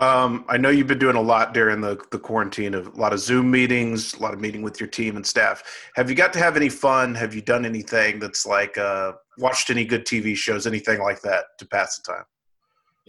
Um, 0.00 0.46
I 0.48 0.56
know 0.56 0.70
you've 0.70 0.86
been 0.86 0.98
doing 0.98 1.16
a 1.16 1.20
lot 1.20 1.52
during 1.52 1.82
the, 1.82 2.00
the 2.10 2.18
quarantine 2.18 2.72
of 2.72 2.86
a 2.86 2.96
lot 2.98 3.12
of 3.12 3.20
Zoom 3.20 3.50
meetings, 3.50 4.14
a 4.14 4.22
lot 4.22 4.32
of 4.32 4.40
meeting 4.40 4.62
with 4.62 4.80
your 4.80 4.88
team 4.88 5.16
and 5.16 5.26
staff. 5.26 5.62
Have 5.94 6.08
you 6.08 6.16
got 6.16 6.32
to 6.32 6.38
have 6.38 6.56
any 6.56 6.70
fun? 6.70 7.14
Have 7.14 7.34
you 7.34 7.42
done 7.42 7.66
anything 7.66 8.18
that's 8.18 8.46
like 8.46 8.78
uh, 8.78 9.12
watched 9.36 9.68
any 9.68 9.84
good 9.84 10.06
TV 10.06 10.34
shows, 10.34 10.66
anything 10.66 11.00
like 11.00 11.20
that 11.20 11.44
to 11.58 11.66
pass 11.66 11.98
the 11.98 12.14
time? 12.14 12.24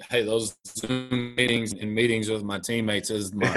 Hey, 0.10 0.24
those 0.24 0.58
Zoom 0.68 1.34
meetings 1.36 1.72
and 1.72 1.96
meetings 1.96 2.30
with 2.30 2.44
my 2.44 2.60
teammates 2.60 3.10
is 3.10 3.34
my. 3.36 3.50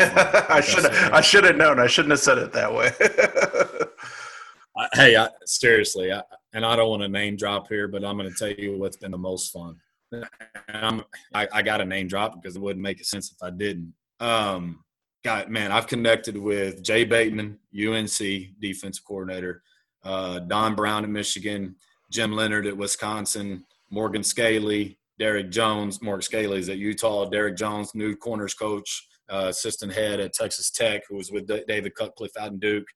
I 0.48 0.60
should 0.60 0.86
I 0.86 1.20
should 1.20 1.42
have 1.42 1.56
known. 1.56 1.80
I 1.80 1.88
shouldn't 1.88 2.12
have 2.12 2.20
said 2.20 2.38
it 2.38 2.52
that 2.52 2.72
way. 2.72 2.92
hey, 4.92 5.16
I, 5.16 5.28
seriously, 5.44 6.12
I, 6.12 6.22
and 6.52 6.64
I 6.64 6.76
don't 6.76 6.88
want 6.88 7.02
to 7.02 7.08
name 7.08 7.36
drop 7.36 7.66
here, 7.68 7.88
but 7.88 8.04
I'm 8.04 8.16
going 8.16 8.30
to 8.30 8.36
tell 8.36 8.50
you 8.50 8.78
what's 8.78 8.96
been 8.96 9.10
the 9.10 9.18
most 9.18 9.52
fun 9.52 9.80
I, 10.68 11.48
I 11.52 11.62
got 11.62 11.80
a 11.80 11.84
name 11.84 12.08
drop 12.08 12.40
because 12.40 12.56
it 12.56 12.62
wouldn't 12.62 12.82
make 12.82 13.04
sense 13.04 13.32
if 13.32 13.42
I 13.42 13.50
didn't. 13.50 13.94
Um, 14.20 14.84
God, 15.24 15.48
man, 15.48 15.72
I've 15.72 15.86
connected 15.86 16.36
with 16.36 16.82
Jay 16.82 17.04
Bateman, 17.04 17.58
UNC 17.74 18.18
defensive 18.60 19.04
coordinator, 19.04 19.62
uh, 20.04 20.40
Don 20.40 20.74
Brown 20.74 21.04
at 21.04 21.10
Michigan, 21.10 21.76
Jim 22.10 22.32
Leonhard 22.32 22.66
at 22.66 22.76
Wisconsin, 22.76 23.64
Morgan 23.90 24.22
Scalley, 24.22 24.98
Derek 25.18 25.50
Jones. 25.50 26.02
Morgan 26.02 26.22
Scalley 26.22 26.58
is 26.58 26.68
at 26.68 26.76
Utah. 26.78 27.24
Derek 27.24 27.56
Jones, 27.56 27.94
new 27.94 28.14
corners 28.14 28.54
coach, 28.54 29.08
uh, 29.30 29.46
assistant 29.48 29.92
head 29.92 30.20
at 30.20 30.34
Texas 30.34 30.70
Tech, 30.70 31.02
who 31.08 31.16
was 31.16 31.30
with 31.30 31.46
D- 31.46 31.64
David 31.66 31.94
Cutcliffe 31.94 32.36
out 32.38 32.52
in 32.52 32.58
Duke. 32.58 32.86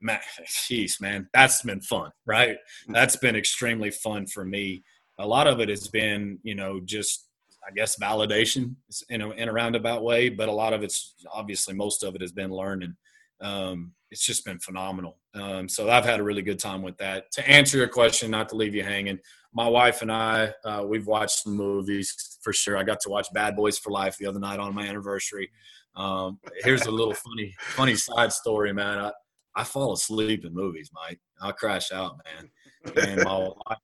Man, 0.00 0.20
jeez, 0.46 1.00
man, 1.00 1.28
that's 1.32 1.62
been 1.62 1.80
fun, 1.80 2.10
right? 2.26 2.56
That's 2.88 3.16
been 3.16 3.36
extremely 3.36 3.90
fun 3.90 4.26
for 4.26 4.44
me 4.44 4.82
a 5.20 5.26
lot 5.26 5.46
of 5.46 5.60
it 5.60 5.68
has 5.68 5.88
been, 5.88 6.38
you 6.42 6.54
know, 6.54 6.80
just 6.80 7.26
I 7.66 7.72
guess 7.72 7.98
validation 7.98 8.74
in 9.10 9.20
a, 9.20 9.30
in 9.30 9.48
a 9.48 9.52
roundabout 9.52 10.02
way, 10.02 10.28
but 10.30 10.48
a 10.48 10.52
lot 10.52 10.72
of 10.72 10.82
it's 10.82 11.14
obviously 11.32 11.74
most 11.74 12.02
of 12.02 12.14
it 12.14 12.20
has 12.20 12.32
been 12.32 12.50
learning. 12.50 12.96
Um, 13.40 13.92
it's 14.10 14.24
just 14.24 14.44
been 14.44 14.58
phenomenal. 14.58 15.18
Um, 15.34 15.68
so 15.68 15.88
I've 15.88 16.04
had 16.04 16.20
a 16.20 16.22
really 16.22 16.42
good 16.42 16.58
time 16.58 16.82
with 16.82 16.96
that. 16.98 17.30
To 17.32 17.48
answer 17.48 17.78
your 17.78 17.88
question, 17.88 18.30
not 18.30 18.48
to 18.48 18.56
leave 18.56 18.74
you 18.74 18.82
hanging, 18.82 19.18
my 19.52 19.68
wife 19.68 20.02
and 20.02 20.10
I, 20.10 20.52
uh, 20.64 20.84
we've 20.86 21.06
watched 21.06 21.42
some 21.42 21.56
movies 21.56 22.38
for 22.42 22.52
sure. 22.52 22.76
I 22.76 22.82
got 22.82 23.00
to 23.00 23.08
watch 23.08 23.28
Bad 23.32 23.56
Boys 23.56 23.78
for 23.78 23.90
Life 23.90 24.16
the 24.18 24.26
other 24.26 24.40
night 24.40 24.58
on 24.58 24.74
my 24.74 24.86
anniversary. 24.86 25.50
Um, 25.96 26.38
here's 26.62 26.86
a 26.86 26.90
little 26.90 27.14
funny, 27.14 27.54
funny 27.60 27.94
side 27.96 28.32
story, 28.32 28.72
man. 28.72 28.98
I, 28.98 29.12
I 29.56 29.64
fall 29.64 29.92
asleep 29.92 30.44
in 30.44 30.54
movies, 30.54 30.90
Mike. 30.94 31.20
I 31.40 31.52
crash 31.52 31.92
out, 31.92 32.18
man. 32.24 32.50
And 32.96 33.24
my 33.24 33.38
wife, 33.38 33.78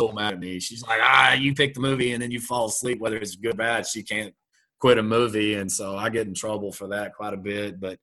so 0.00 0.12
mad 0.12 0.34
at 0.34 0.40
me. 0.40 0.58
She's 0.60 0.82
like, 0.82 1.00
ah, 1.02 1.34
you 1.34 1.54
pick 1.54 1.74
the 1.74 1.80
movie 1.80 2.12
and 2.12 2.22
then 2.22 2.30
you 2.30 2.40
fall 2.40 2.66
asleep, 2.66 3.00
whether 3.00 3.16
it's 3.16 3.36
good 3.36 3.54
or 3.54 3.56
bad. 3.56 3.86
She 3.86 4.02
can't 4.02 4.34
quit 4.80 4.98
a 4.98 5.02
movie. 5.02 5.54
And 5.54 5.70
so 5.70 5.96
I 5.96 6.10
get 6.10 6.26
in 6.26 6.34
trouble 6.34 6.72
for 6.72 6.88
that 6.88 7.14
quite 7.14 7.34
a 7.34 7.38
bit. 7.38 7.80
But 7.80 7.98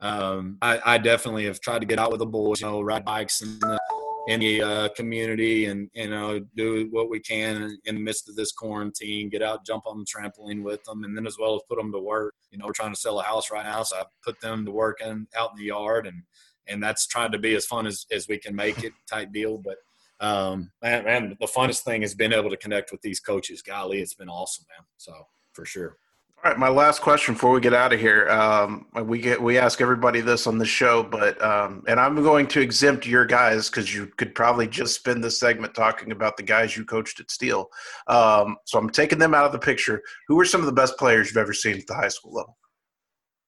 um, 0.00 0.58
I, 0.60 0.80
I, 0.84 0.98
definitely 0.98 1.46
have 1.46 1.60
tried 1.60 1.78
to 1.78 1.86
get 1.86 1.98
out 1.98 2.10
with 2.10 2.18
the 2.18 2.26
boys, 2.26 2.60
you 2.60 2.66
know, 2.66 2.82
ride 2.82 3.06
bikes 3.06 3.40
in 3.40 3.58
the, 3.60 3.80
in 4.28 4.40
the 4.40 4.60
uh, 4.60 4.88
community 4.90 5.66
and, 5.66 5.88
you 5.94 6.10
know, 6.10 6.38
do 6.54 6.88
what 6.90 7.08
we 7.08 7.18
can 7.18 7.78
in 7.86 7.94
the 7.94 8.00
midst 8.00 8.28
of 8.28 8.36
this 8.36 8.52
quarantine, 8.52 9.30
get 9.30 9.40
out, 9.40 9.64
jump 9.64 9.84
on 9.86 9.98
the 9.98 10.04
trampoline 10.04 10.62
with 10.62 10.84
them, 10.84 11.04
and 11.04 11.16
then 11.16 11.26
as 11.26 11.38
well 11.40 11.54
as 11.54 11.62
put 11.66 11.78
them 11.78 11.90
to 11.92 11.98
work. 11.98 12.34
You 12.50 12.58
know, 12.58 12.66
we're 12.66 12.72
trying 12.72 12.92
to 12.92 13.00
sell 13.00 13.20
a 13.20 13.22
house 13.22 13.50
right 13.50 13.64
now. 13.64 13.84
So 13.84 13.96
I 13.96 14.02
put 14.22 14.38
them 14.42 14.66
to 14.66 14.70
work 14.70 15.00
in, 15.00 15.26
out 15.34 15.52
in 15.52 15.56
the 15.56 15.68
yard 15.68 16.06
and, 16.06 16.22
and 16.66 16.82
that's 16.82 17.06
trying 17.06 17.32
to 17.32 17.38
be 17.38 17.54
as 17.54 17.64
fun 17.64 17.86
as, 17.86 18.04
as 18.12 18.28
we 18.28 18.36
can 18.36 18.54
make 18.54 18.84
it 18.84 18.92
type 19.08 19.32
deal. 19.32 19.56
But 19.56 19.76
um, 20.20 20.70
man, 20.82 21.04
man, 21.04 21.36
the 21.40 21.46
funnest 21.46 21.80
thing 21.80 22.02
has 22.02 22.14
been 22.14 22.32
able 22.32 22.50
to 22.50 22.56
connect 22.56 22.92
with 22.92 23.02
these 23.02 23.20
coaches. 23.20 23.62
Golly, 23.62 24.00
it's 24.00 24.14
been 24.14 24.28
awesome, 24.28 24.64
man. 24.70 24.86
So 24.96 25.12
for 25.52 25.64
sure. 25.64 25.96
All 26.44 26.50
right, 26.50 26.58
my 26.58 26.68
last 26.68 27.00
question 27.00 27.34
before 27.34 27.50
we 27.52 27.60
get 27.60 27.72
out 27.72 27.94
of 27.94 27.98
here. 27.98 28.28
Um, 28.28 28.86
we 29.04 29.18
get 29.18 29.42
we 29.42 29.58
ask 29.58 29.80
everybody 29.80 30.20
this 30.20 30.46
on 30.46 30.58
the 30.58 30.66
show, 30.66 31.02
but 31.02 31.42
um, 31.42 31.82
and 31.88 31.98
I'm 31.98 32.14
going 32.22 32.46
to 32.48 32.60
exempt 32.60 33.06
your 33.06 33.24
guys 33.24 33.70
because 33.70 33.92
you 33.92 34.06
could 34.16 34.34
probably 34.34 34.68
just 34.68 34.94
spend 34.94 35.24
this 35.24 35.40
segment 35.40 35.74
talking 35.74 36.12
about 36.12 36.36
the 36.36 36.42
guys 36.42 36.76
you 36.76 36.84
coached 36.84 37.20
at 37.20 37.30
Steele. 37.30 37.68
Um, 38.06 38.58
so 38.64 38.78
I'm 38.78 38.90
taking 38.90 39.18
them 39.18 39.34
out 39.34 39.46
of 39.46 39.52
the 39.52 39.58
picture. 39.58 40.02
Who 40.28 40.38
are 40.38 40.44
some 40.44 40.60
of 40.60 40.66
the 40.66 40.72
best 40.72 40.98
players 40.98 41.28
you've 41.28 41.38
ever 41.38 41.54
seen 41.54 41.78
at 41.78 41.86
the 41.86 41.94
high 41.94 42.08
school 42.08 42.34
level? 42.34 42.56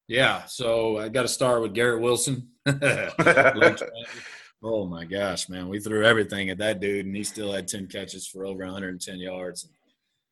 Yeah, 0.09 0.47
so 0.47 0.97
I 0.97 1.11
got 1.11 1.23
to 1.23 1.29
start 1.29 1.61
with 1.61 1.75
Garrett 1.75 2.01
Wilson. 2.01 2.49
Oh 4.63 4.87
my 4.87 5.05
gosh, 5.05 5.49
man, 5.49 5.69
we 5.69 5.79
threw 5.79 6.05
everything 6.05 6.51
at 6.51 6.59
that 6.59 6.81
dude, 6.81 7.07
and 7.07 7.15
he 7.15 7.23
still 7.23 7.53
had 7.53 7.69
ten 7.69 7.87
catches 7.87 8.27
for 8.27 8.45
over 8.45 8.65
110 8.65 9.19
yards. 9.19 9.69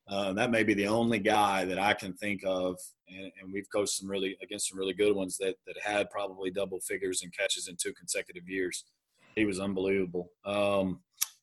Uh, 0.09 0.33
that 0.33 0.51
may 0.51 0.62
be 0.62 0.74
the 0.74 0.87
only 0.87 1.18
guy 1.18 1.64
that 1.64 1.79
I 1.79 1.93
can 1.95 2.12
think 2.12 2.43
of, 2.45 2.77
and, 3.09 3.31
and, 3.41 3.53
we've 3.53 3.68
coached 3.72 3.95
some 3.95 4.09
really 4.09 4.37
against 4.43 4.68
some 4.68 4.79
really 4.79 4.95
good 4.95 5.14
ones 5.14 5.37
that 5.39 5.55
that 5.66 5.77
had 5.83 6.11
probably 6.11 6.51
double 6.51 6.81
figures 6.81 7.22
and 7.22 7.37
catches 7.37 7.68
in 7.68 7.77
two 7.77 7.93
consecutive 7.95 8.49
years. 8.49 8.85
He 9.35 9.45
was 9.45 9.61
unbelievable. 9.61 10.31
Um, 10.45 11.01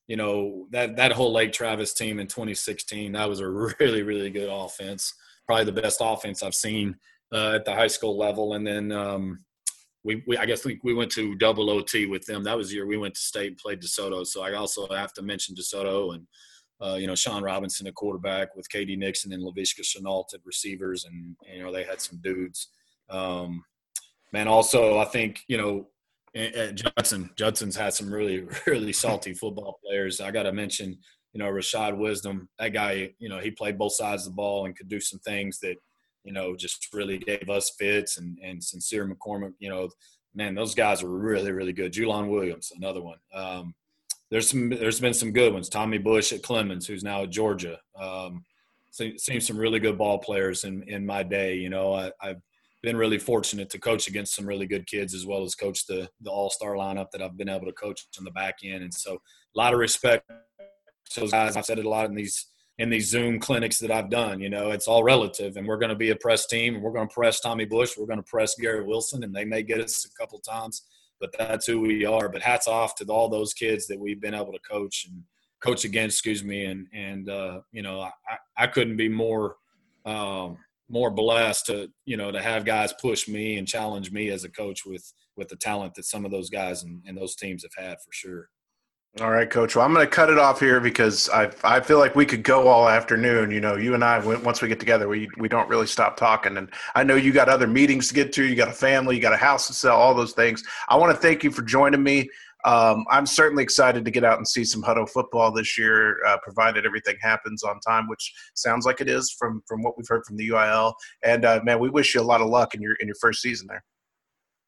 you 0.07 0.17
know 0.17 0.67
that 0.71 0.97
that 0.97 1.13
whole 1.13 1.31
Lake 1.31 1.53
Travis 1.53 1.93
team 1.93 2.19
in 2.19 2.27
2016 2.27 3.13
that 3.13 3.29
was 3.29 3.39
a 3.39 3.49
really 3.79 4.03
really 4.03 4.29
good 4.29 4.49
offense, 4.49 5.13
probably 5.45 5.65
the 5.65 5.81
best 5.81 5.99
offense 6.01 6.43
I've 6.43 6.55
seen 6.55 6.95
uh, 7.34 7.53
at 7.55 7.65
the 7.65 7.73
high 7.73 7.88
school 7.88 8.17
level. 8.17 8.53
And 8.53 8.65
then 8.65 8.91
um, 8.91 9.43
we, 10.04 10.24
we 10.28 10.38
I 10.38 10.45
guess 10.45 10.66
we, 10.66 10.80
we 10.84 10.93
went 10.93 11.12
to 11.14 11.36
double 11.36 11.70
OT 11.70 12.06
with 12.06 12.26
them. 12.26 12.43
That 12.43 12.58
was 12.58 12.70
the 12.70 12.76
year 12.76 12.88
we 12.88 12.97
went 12.97 13.16
to 13.16 13.22
state 13.22 13.47
and 13.47 13.58
played 13.58 13.82
DeSoto. 13.82 14.26
So 14.26 14.43
I 14.43 14.54
also 14.54 14.88
have 14.88 15.14
to 15.14 15.22
mention 15.22 15.56
DeSoto 15.56 16.16
and 16.16 16.28
uh, 16.82 16.95
you 16.95 17.08
know 17.08 17.16
Shawn 17.16 17.43
Robinson 17.43 17.88
at 17.88 17.95
quarterback 17.95 18.56
with 18.56 18.70
KD 18.70 18.97
Nixon 18.97 19.32
and 19.34 19.43
Laviska 19.43 19.82
Shenault 19.82 20.34
at 20.34 20.41
receivers, 20.45 21.06
and 21.06 21.36
you 21.54 21.64
know 21.64 21.72
they 21.72 21.84
had 21.84 22.01
some 22.01 22.20
dudes. 22.22 22.70
Um, 23.10 23.64
man, 24.34 24.47
also 24.47 24.97
I 24.97 25.06
think 25.06 25.41
you 25.47 25.58
know 25.58 25.88
at 26.36 26.76
Judson 26.76 27.30
Judson's 27.38 27.76
had 27.76 27.93
some 27.93 28.14
really 28.14 28.45
really 28.68 28.93
salty 28.93 29.34
football 29.34 29.80
players. 29.86 30.20
I 30.20 30.32
got 30.32 30.43
to 30.43 30.51
mention 30.51 30.97
you 31.34 31.39
know 31.39 31.45
Rashad 31.45 31.97
Wisdom. 31.97 32.49
That 32.60 32.74
guy, 32.74 33.12
you 33.20 33.30
know, 33.30 33.39
he 33.39 33.51
played 33.51 33.78
both 33.78 33.93
sides 33.93 34.26
of 34.26 34.34
the 34.34 34.36
ball 34.36 34.66
and 34.66 34.76
could 34.76 34.89
do 34.89 34.99
some 34.99 35.20
things 35.20 35.60
that 35.60 35.78
you 36.24 36.32
know, 36.32 36.55
just 36.55 36.88
really 36.93 37.17
gave 37.17 37.49
us 37.49 37.71
fits 37.78 38.17
and, 38.17 38.38
and 38.43 38.63
Sincere 38.63 39.07
McCormick, 39.07 39.53
you 39.59 39.69
know, 39.69 39.89
man, 40.36 40.55
those 40.55 40.76
guys 40.76 41.03
are 41.03 41.09
really, 41.09 41.51
really 41.51 41.74
good. 41.74 41.93
Julon 41.93 42.30
Williams, 42.30 42.71
another 42.76 43.01
one. 43.01 43.17
Um, 43.34 43.74
there's 44.32 44.49
some, 44.49 44.69
there's 44.69 44.99
been 44.99 45.13
some 45.13 45.32
good 45.32 45.53
ones. 45.53 45.69
Tommy 45.69 45.99
Bush 45.99 46.34
at 46.34 46.41
Clemens, 46.41 46.88
who's 46.88 47.03
now 47.03 47.24
at 47.24 47.30
Georgia. 47.30 47.80
Um, 47.99 48.43
seen 48.91 49.41
some 49.41 49.57
really 49.57 49.80
good 49.80 49.97
ball 49.97 50.19
players 50.19 50.63
in, 50.63 50.84
in 50.84 51.05
my 51.05 51.24
day. 51.24 51.55
You 51.55 51.69
know, 51.69 51.93
I, 51.93 52.11
have 52.21 52.41
been 52.82 52.97
really 52.97 53.17
fortunate 53.17 53.69
to 53.71 53.80
coach 53.80 54.07
against 54.07 54.36
some 54.36 54.45
really 54.45 54.65
good 54.65 54.86
kids 54.88 55.13
as 55.13 55.26
well 55.26 55.43
as 55.43 55.55
coach 55.55 55.86
the, 55.88 56.09
the 56.21 56.30
all-star 56.30 56.74
lineup 56.74 57.11
that 57.11 57.21
I've 57.21 57.38
been 57.38 57.49
able 57.49 57.65
to 57.65 57.74
coach 57.74 58.05
on 58.17 58.24
the 58.24 58.32
back 58.32 58.55
end. 58.63 58.84
And 58.84 58.93
so 58.93 59.13
a 59.13 59.57
lot 59.57 59.74
of 59.74 59.80
respect 59.80 60.30
to 61.11 61.19
those 61.19 61.32
guys. 61.32 61.55
I've 61.55 61.65
said 61.65 61.80
it 61.80 61.86
a 61.86 61.89
lot 61.89 62.09
in 62.09 62.15
these, 62.15 62.47
in 62.80 62.89
these 62.89 63.09
Zoom 63.09 63.39
clinics 63.39 63.80
that 63.80 63.91
I've 63.91 64.09
done. 64.09 64.39
You 64.39 64.49
know, 64.49 64.71
it's 64.71 64.88
all 64.88 65.03
relative, 65.03 65.57
and 65.57 65.67
we're 65.67 65.78
going 65.78 65.89
to 65.89 65.95
be 65.95 66.09
a 66.09 66.15
press 66.15 66.47
team, 66.47 66.76
and 66.76 66.84
we're 66.84 66.91
going 66.91 67.07
to 67.07 67.13
press 67.13 67.39
Tommy 67.39 67.65
Bush, 67.65 67.91
we're 67.97 68.07
going 68.07 68.17
to 68.17 68.24
press 68.24 68.55
Gary 68.55 68.84
Wilson, 68.84 69.24
and 69.24 69.34
they 69.34 69.45
may 69.45 69.63
get 69.63 69.80
us 69.80 70.05
a 70.05 70.21
couple 70.21 70.39
times, 70.39 70.84
but 71.19 71.34
that's 71.38 71.67
who 71.67 71.82
we 71.82 72.05
are. 72.05 72.30
But 72.30 72.41
hats 72.41 72.67
off 72.67 72.95
to 72.95 73.05
all 73.05 73.30
those 73.30 73.53
kids 73.53 73.88
that 73.88 73.99
we've 73.99 74.21
been 74.21 74.34
able 74.34 74.53
to 74.53 74.59
coach 74.59 75.05
and 75.09 75.21
coach 75.61 75.86
against, 75.86 76.17
excuse 76.17 76.43
me, 76.43 76.65
and 76.65 76.88
and 76.93 77.30
uh, 77.30 77.61
you 77.71 77.82
know, 77.82 78.01
I, 78.01 78.11
I 78.57 78.67
couldn't 78.67 78.97
be 78.97 79.09
more. 79.09 79.55
Um, 80.05 80.57
more 80.89 81.09
blessed 81.09 81.67
to 81.67 81.89
you 82.05 82.17
know 82.17 82.30
to 82.30 82.41
have 82.41 82.65
guys 82.65 82.93
push 83.01 83.28
me 83.28 83.57
and 83.57 83.65
challenge 83.65 84.11
me 84.11 84.30
as 84.30 84.43
a 84.43 84.49
coach 84.49 84.86
with 84.86 85.13
with 85.38 85.47
the 85.47 85.55
talent 85.55 85.95
that 85.95 86.05
some 86.05 86.26
of 86.26 86.32
those 86.32 86.49
guys 86.49 86.84
and, 86.84 87.01
and 87.07 87.17
those 87.17 87.36
teams 87.36 87.63
have 87.63 87.86
had 87.86 87.97
for 88.01 88.11
sure. 88.11 88.49
All 89.22 89.30
right, 89.30 89.47
Coach. 89.47 89.76
Well, 89.76 89.86
I'm 89.86 89.93
going 89.93 90.03
to 90.03 90.09
cut 90.09 90.32
it 90.32 90.39
off 90.39 90.59
here 90.59 90.80
because 90.80 91.30
I 91.30 91.51
I 91.64 91.82
feel 91.82 91.99
like 91.99 92.16
we 92.16 92.26
could 92.26 92.41
go 92.41 92.68
all 92.68 92.89
afternoon. 92.89 93.51
You 93.51 93.61
know, 93.61 93.76
you 93.76 93.93
and 93.93 94.03
I, 94.03 94.18
once 94.18 94.59
we 94.59 94.68
get 94.68 94.80
together, 94.80 95.07
we 95.07 95.30
we 95.38 95.47
don't 95.47 95.70
really 95.70 95.86
stop 95.86 96.18
talking. 96.18 96.57
And 96.57 96.72
I 96.95 97.03
know 97.03 97.14
you 97.14 97.32
got 97.32 97.47
other 97.47 97.68
meetings 97.68 98.07
to 98.07 98.16
get 98.16 98.34
to. 98.34 98.43
You 98.43 98.55
got 98.55 98.70
a 98.70 98.74
family. 98.74 99.16
You 99.16 99.22
got 99.22 99.34
a 99.34 99.38
house 99.38 99.68
to 99.68 99.74
sell. 99.74 99.97
All 99.97 100.16
those 100.16 100.34
things. 100.34 100.64
I 100.89 100.95
want 100.97 101.14
to 101.14 101.22
thank 101.22 101.43
you 101.43 101.51
for 101.51 101.61
joining 101.61 102.01
me. 102.01 102.28
Um, 102.66 103.05
I'm 103.11 103.28
certainly 103.28 103.61
excited 103.61 104.03
to 104.03 104.09
get 104.09 104.24
out 104.24 104.38
and 104.38 104.47
see 104.47 104.66
some 104.66 104.82
Hutto 104.82 105.07
football 105.07 105.51
this 105.51 105.78
year, 105.78 106.18
uh, 106.26 106.38
provided 106.41 106.84
everything 106.84 107.18
happens 107.22 107.61
on 107.61 107.80
time, 107.82 108.07
which 108.07 108.34
sounds 108.55 108.84
like 108.84 108.99
it 108.99 109.09
is 109.09 109.30
from 109.38 109.61
from 109.68 109.84
what 109.84 109.95
we've 109.95 110.07
heard 110.07 110.26
from 110.26 110.38
the 110.38 110.49
UIL. 110.49 110.93
And 111.24 111.45
uh, 111.45 111.59
man, 111.64 111.80
we 111.80 111.91
wish 111.91 112.16
you 112.16 112.22
a 112.22 112.24
lot 112.24 112.41
of 112.41 112.47
luck 112.47 112.74
in 112.74 112.82
your 112.82 112.95
in 112.95 113.07
your 113.07 113.18
first 113.22 113.43
season 113.43 113.68
there. 113.68 113.84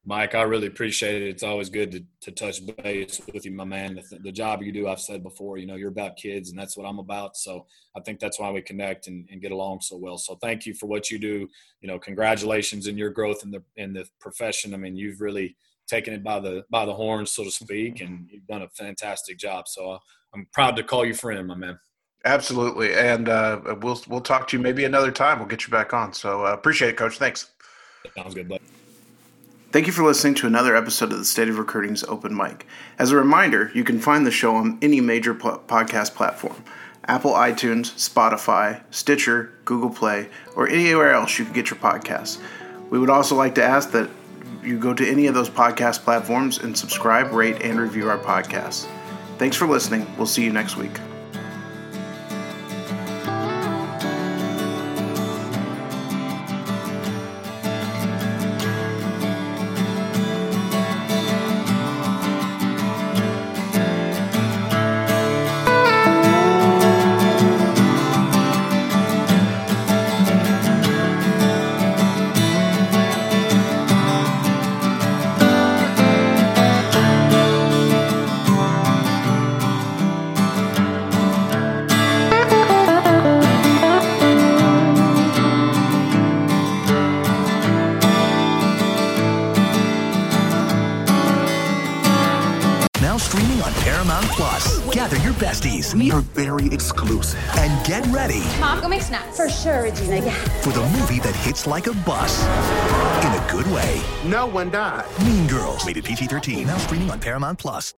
Mike, 0.08 0.36
I 0.36 0.42
really 0.42 0.68
appreciate 0.68 1.20
it. 1.20 1.28
It's 1.28 1.42
always 1.42 1.68
good 1.68 1.90
to, 1.90 2.04
to 2.20 2.30
touch 2.30 2.60
base 2.84 3.20
with 3.34 3.44
you, 3.44 3.50
my 3.50 3.64
man. 3.64 4.00
The, 4.08 4.18
the, 4.20 4.30
job 4.30 4.62
you 4.62 4.70
do, 4.70 4.86
I've 4.86 5.00
said 5.00 5.24
before, 5.24 5.58
you 5.58 5.66
know, 5.66 5.74
you're 5.74 5.88
about 5.88 6.16
kids, 6.16 6.48
and 6.48 6.58
that's 6.58 6.76
what 6.76 6.86
I'm 6.86 7.00
about. 7.00 7.36
So 7.36 7.66
I 7.96 8.00
think 8.00 8.20
that's 8.20 8.38
why 8.38 8.52
we 8.52 8.62
connect 8.62 9.08
and, 9.08 9.28
and, 9.32 9.42
get 9.42 9.50
along 9.50 9.80
so 9.80 9.96
well. 9.96 10.16
So 10.16 10.36
thank 10.36 10.64
you 10.64 10.74
for 10.74 10.86
what 10.86 11.10
you 11.10 11.18
do. 11.18 11.48
You 11.80 11.88
know, 11.88 11.98
congratulations 11.98 12.86
in 12.86 12.96
your 12.96 13.10
growth 13.10 13.42
in 13.42 13.50
the 13.50 13.64
in 13.74 13.94
the 13.94 14.06
profession. 14.20 14.74
I 14.74 14.76
mean, 14.76 14.94
you've 14.94 15.20
really 15.20 15.56
taken 15.88 16.14
it 16.14 16.22
by 16.22 16.38
the 16.38 16.62
by 16.70 16.86
the 16.86 16.94
horns, 16.94 17.32
so 17.32 17.42
to 17.42 17.50
speak, 17.50 18.00
and 18.00 18.28
you've 18.30 18.46
done 18.46 18.62
a 18.62 18.68
fantastic 18.68 19.38
job. 19.38 19.66
So 19.66 19.98
I'm 20.32 20.46
proud 20.52 20.76
to 20.76 20.84
call 20.84 21.04
you 21.04 21.14
friend, 21.14 21.48
my 21.48 21.56
man. 21.56 21.80
Absolutely, 22.24 22.94
and 22.94 23.28
uh, 23.28 23.76
we'll 23.82 24.00
we'll 24.06 24.20
talk 24.20 24.46
to 24.48 24.56
you 24.56 24.62
maybe 24.62 24.84
another 24.84 25.10
time. 25.10 25.40
We'll 25.40 25.48
get 25.48 25.66
you 25.66 25.72
back 25.72 25.92
on. 25.92 26.12
So 26.12 26.46
uh, 26.46 26.52
appreciate 26.52 26.90
it, 26.90 26.96
Coach. 26.96 27.18
Thanks. 27.18 27.50
Sounds 28.14 28.34
good, 28.34 28.48
buddy. 28.48 28.62
Thank 29.76 29.86
you 29.86 29.92
for 29.92 30.04
listening 30.04 30.32
to 30.36 30.46
another 30.46 30.74
episode 30.74 31.12
of 31.12 31.18
the 31.18 31.24
State 31.26 31.50
of 31.50 31.58
Recruiting's 31.58 32.02
Open 32.04 32.32
Mike. 32.32 32.64
As 32.98 33.10
a 33.10 33.16
reminder, 33.16 33.70
you 33.74 33.84
can 33.84 34.00
find 34.00 34.24
the 34.24 34.30
show 34.30 34.56
on 34.56 34.78
any 34.80 35.02
major 35.02 35.34
po- 35.34 35.58
podcast 35.68 36.14
platform 36.14 36.64
Apple 37.06 37.32
iTunes, 37.32 37.92
Spotify, 37.92 38.82
Stitcher, 38.90 39.52
Google 39.66 39.90
Play, 39.90 40.30
or 40.54 40.66
anywhere 40.66 41.12
else 41.12 41.38
you 41.38 41.44
can 41.44 41.52
get 41.52 41.68
your 41.68 41.78
podcasts. 41.78 42.40
We 42.88 42.98
would 42.98 43.10
also 43.10 43.36
like 43.36 43.54
to 43.56 43.62
ask 43.62 43.90
that 43.90 44.08
you 44.62 44.78
go 44.78 44.94
to 44.94 45.06
any 45.06 45.26
of 45.26 45.34
those 45.34 45.50
podcast 45.50 46.04
platforms 46.04 46.56
and 46.56 46.74
subscribe, 46.74 47.32
rate, 47.32 47.60
and 47.60 47.78
review 47.78 48.08
our 48.08 48.16
podcasts. 48.16 48.88
Thanks 49.36 49.58
for 49.58 49.66
listening. 49.66 50.06
We'll 50.16 50.26
see 50.26 50.42
you 50.42 50.54
next 50.54 50.78
week. 50.78 50.98
Exclusive. 96.76 97.40
And 97.56 97.72
get 97.86 98.06
ready. 98.08 98.44
Mom, 98.60 98.80
go 98.80 98.88
make 98.88 99.02
snacks. 99.02 99.36
For 99.36 99.48
sure, 99.48 99.82
Regina, 99.82 100.18
yeah. 100.18 100.34
For 100.60 100.70
the 100.70 100.84
movie 100.98 101.20
that 101.20 101.34
hits 101.36 101.66
like 101.66 101.86
a 101.86 101.94
bus. 102.04 102.44
In 103.24 103.32
a 103.32 103.46
good 103.50 103.66
way. 103.72 104.00
No 104.24 104.46
one 104.46 104.70
died. 104.70 105.06
Mean 105.24 105.48
Girls. 105.48 105.84
Rated 105.86 106.04
PG 106.04 106.26
13. 106.26 106.66
Now 106.66 106.76
streaming 106.76 107.10
on 107.10 107.18
Paramount 107.18 107.58
Plus. 107.58 107.94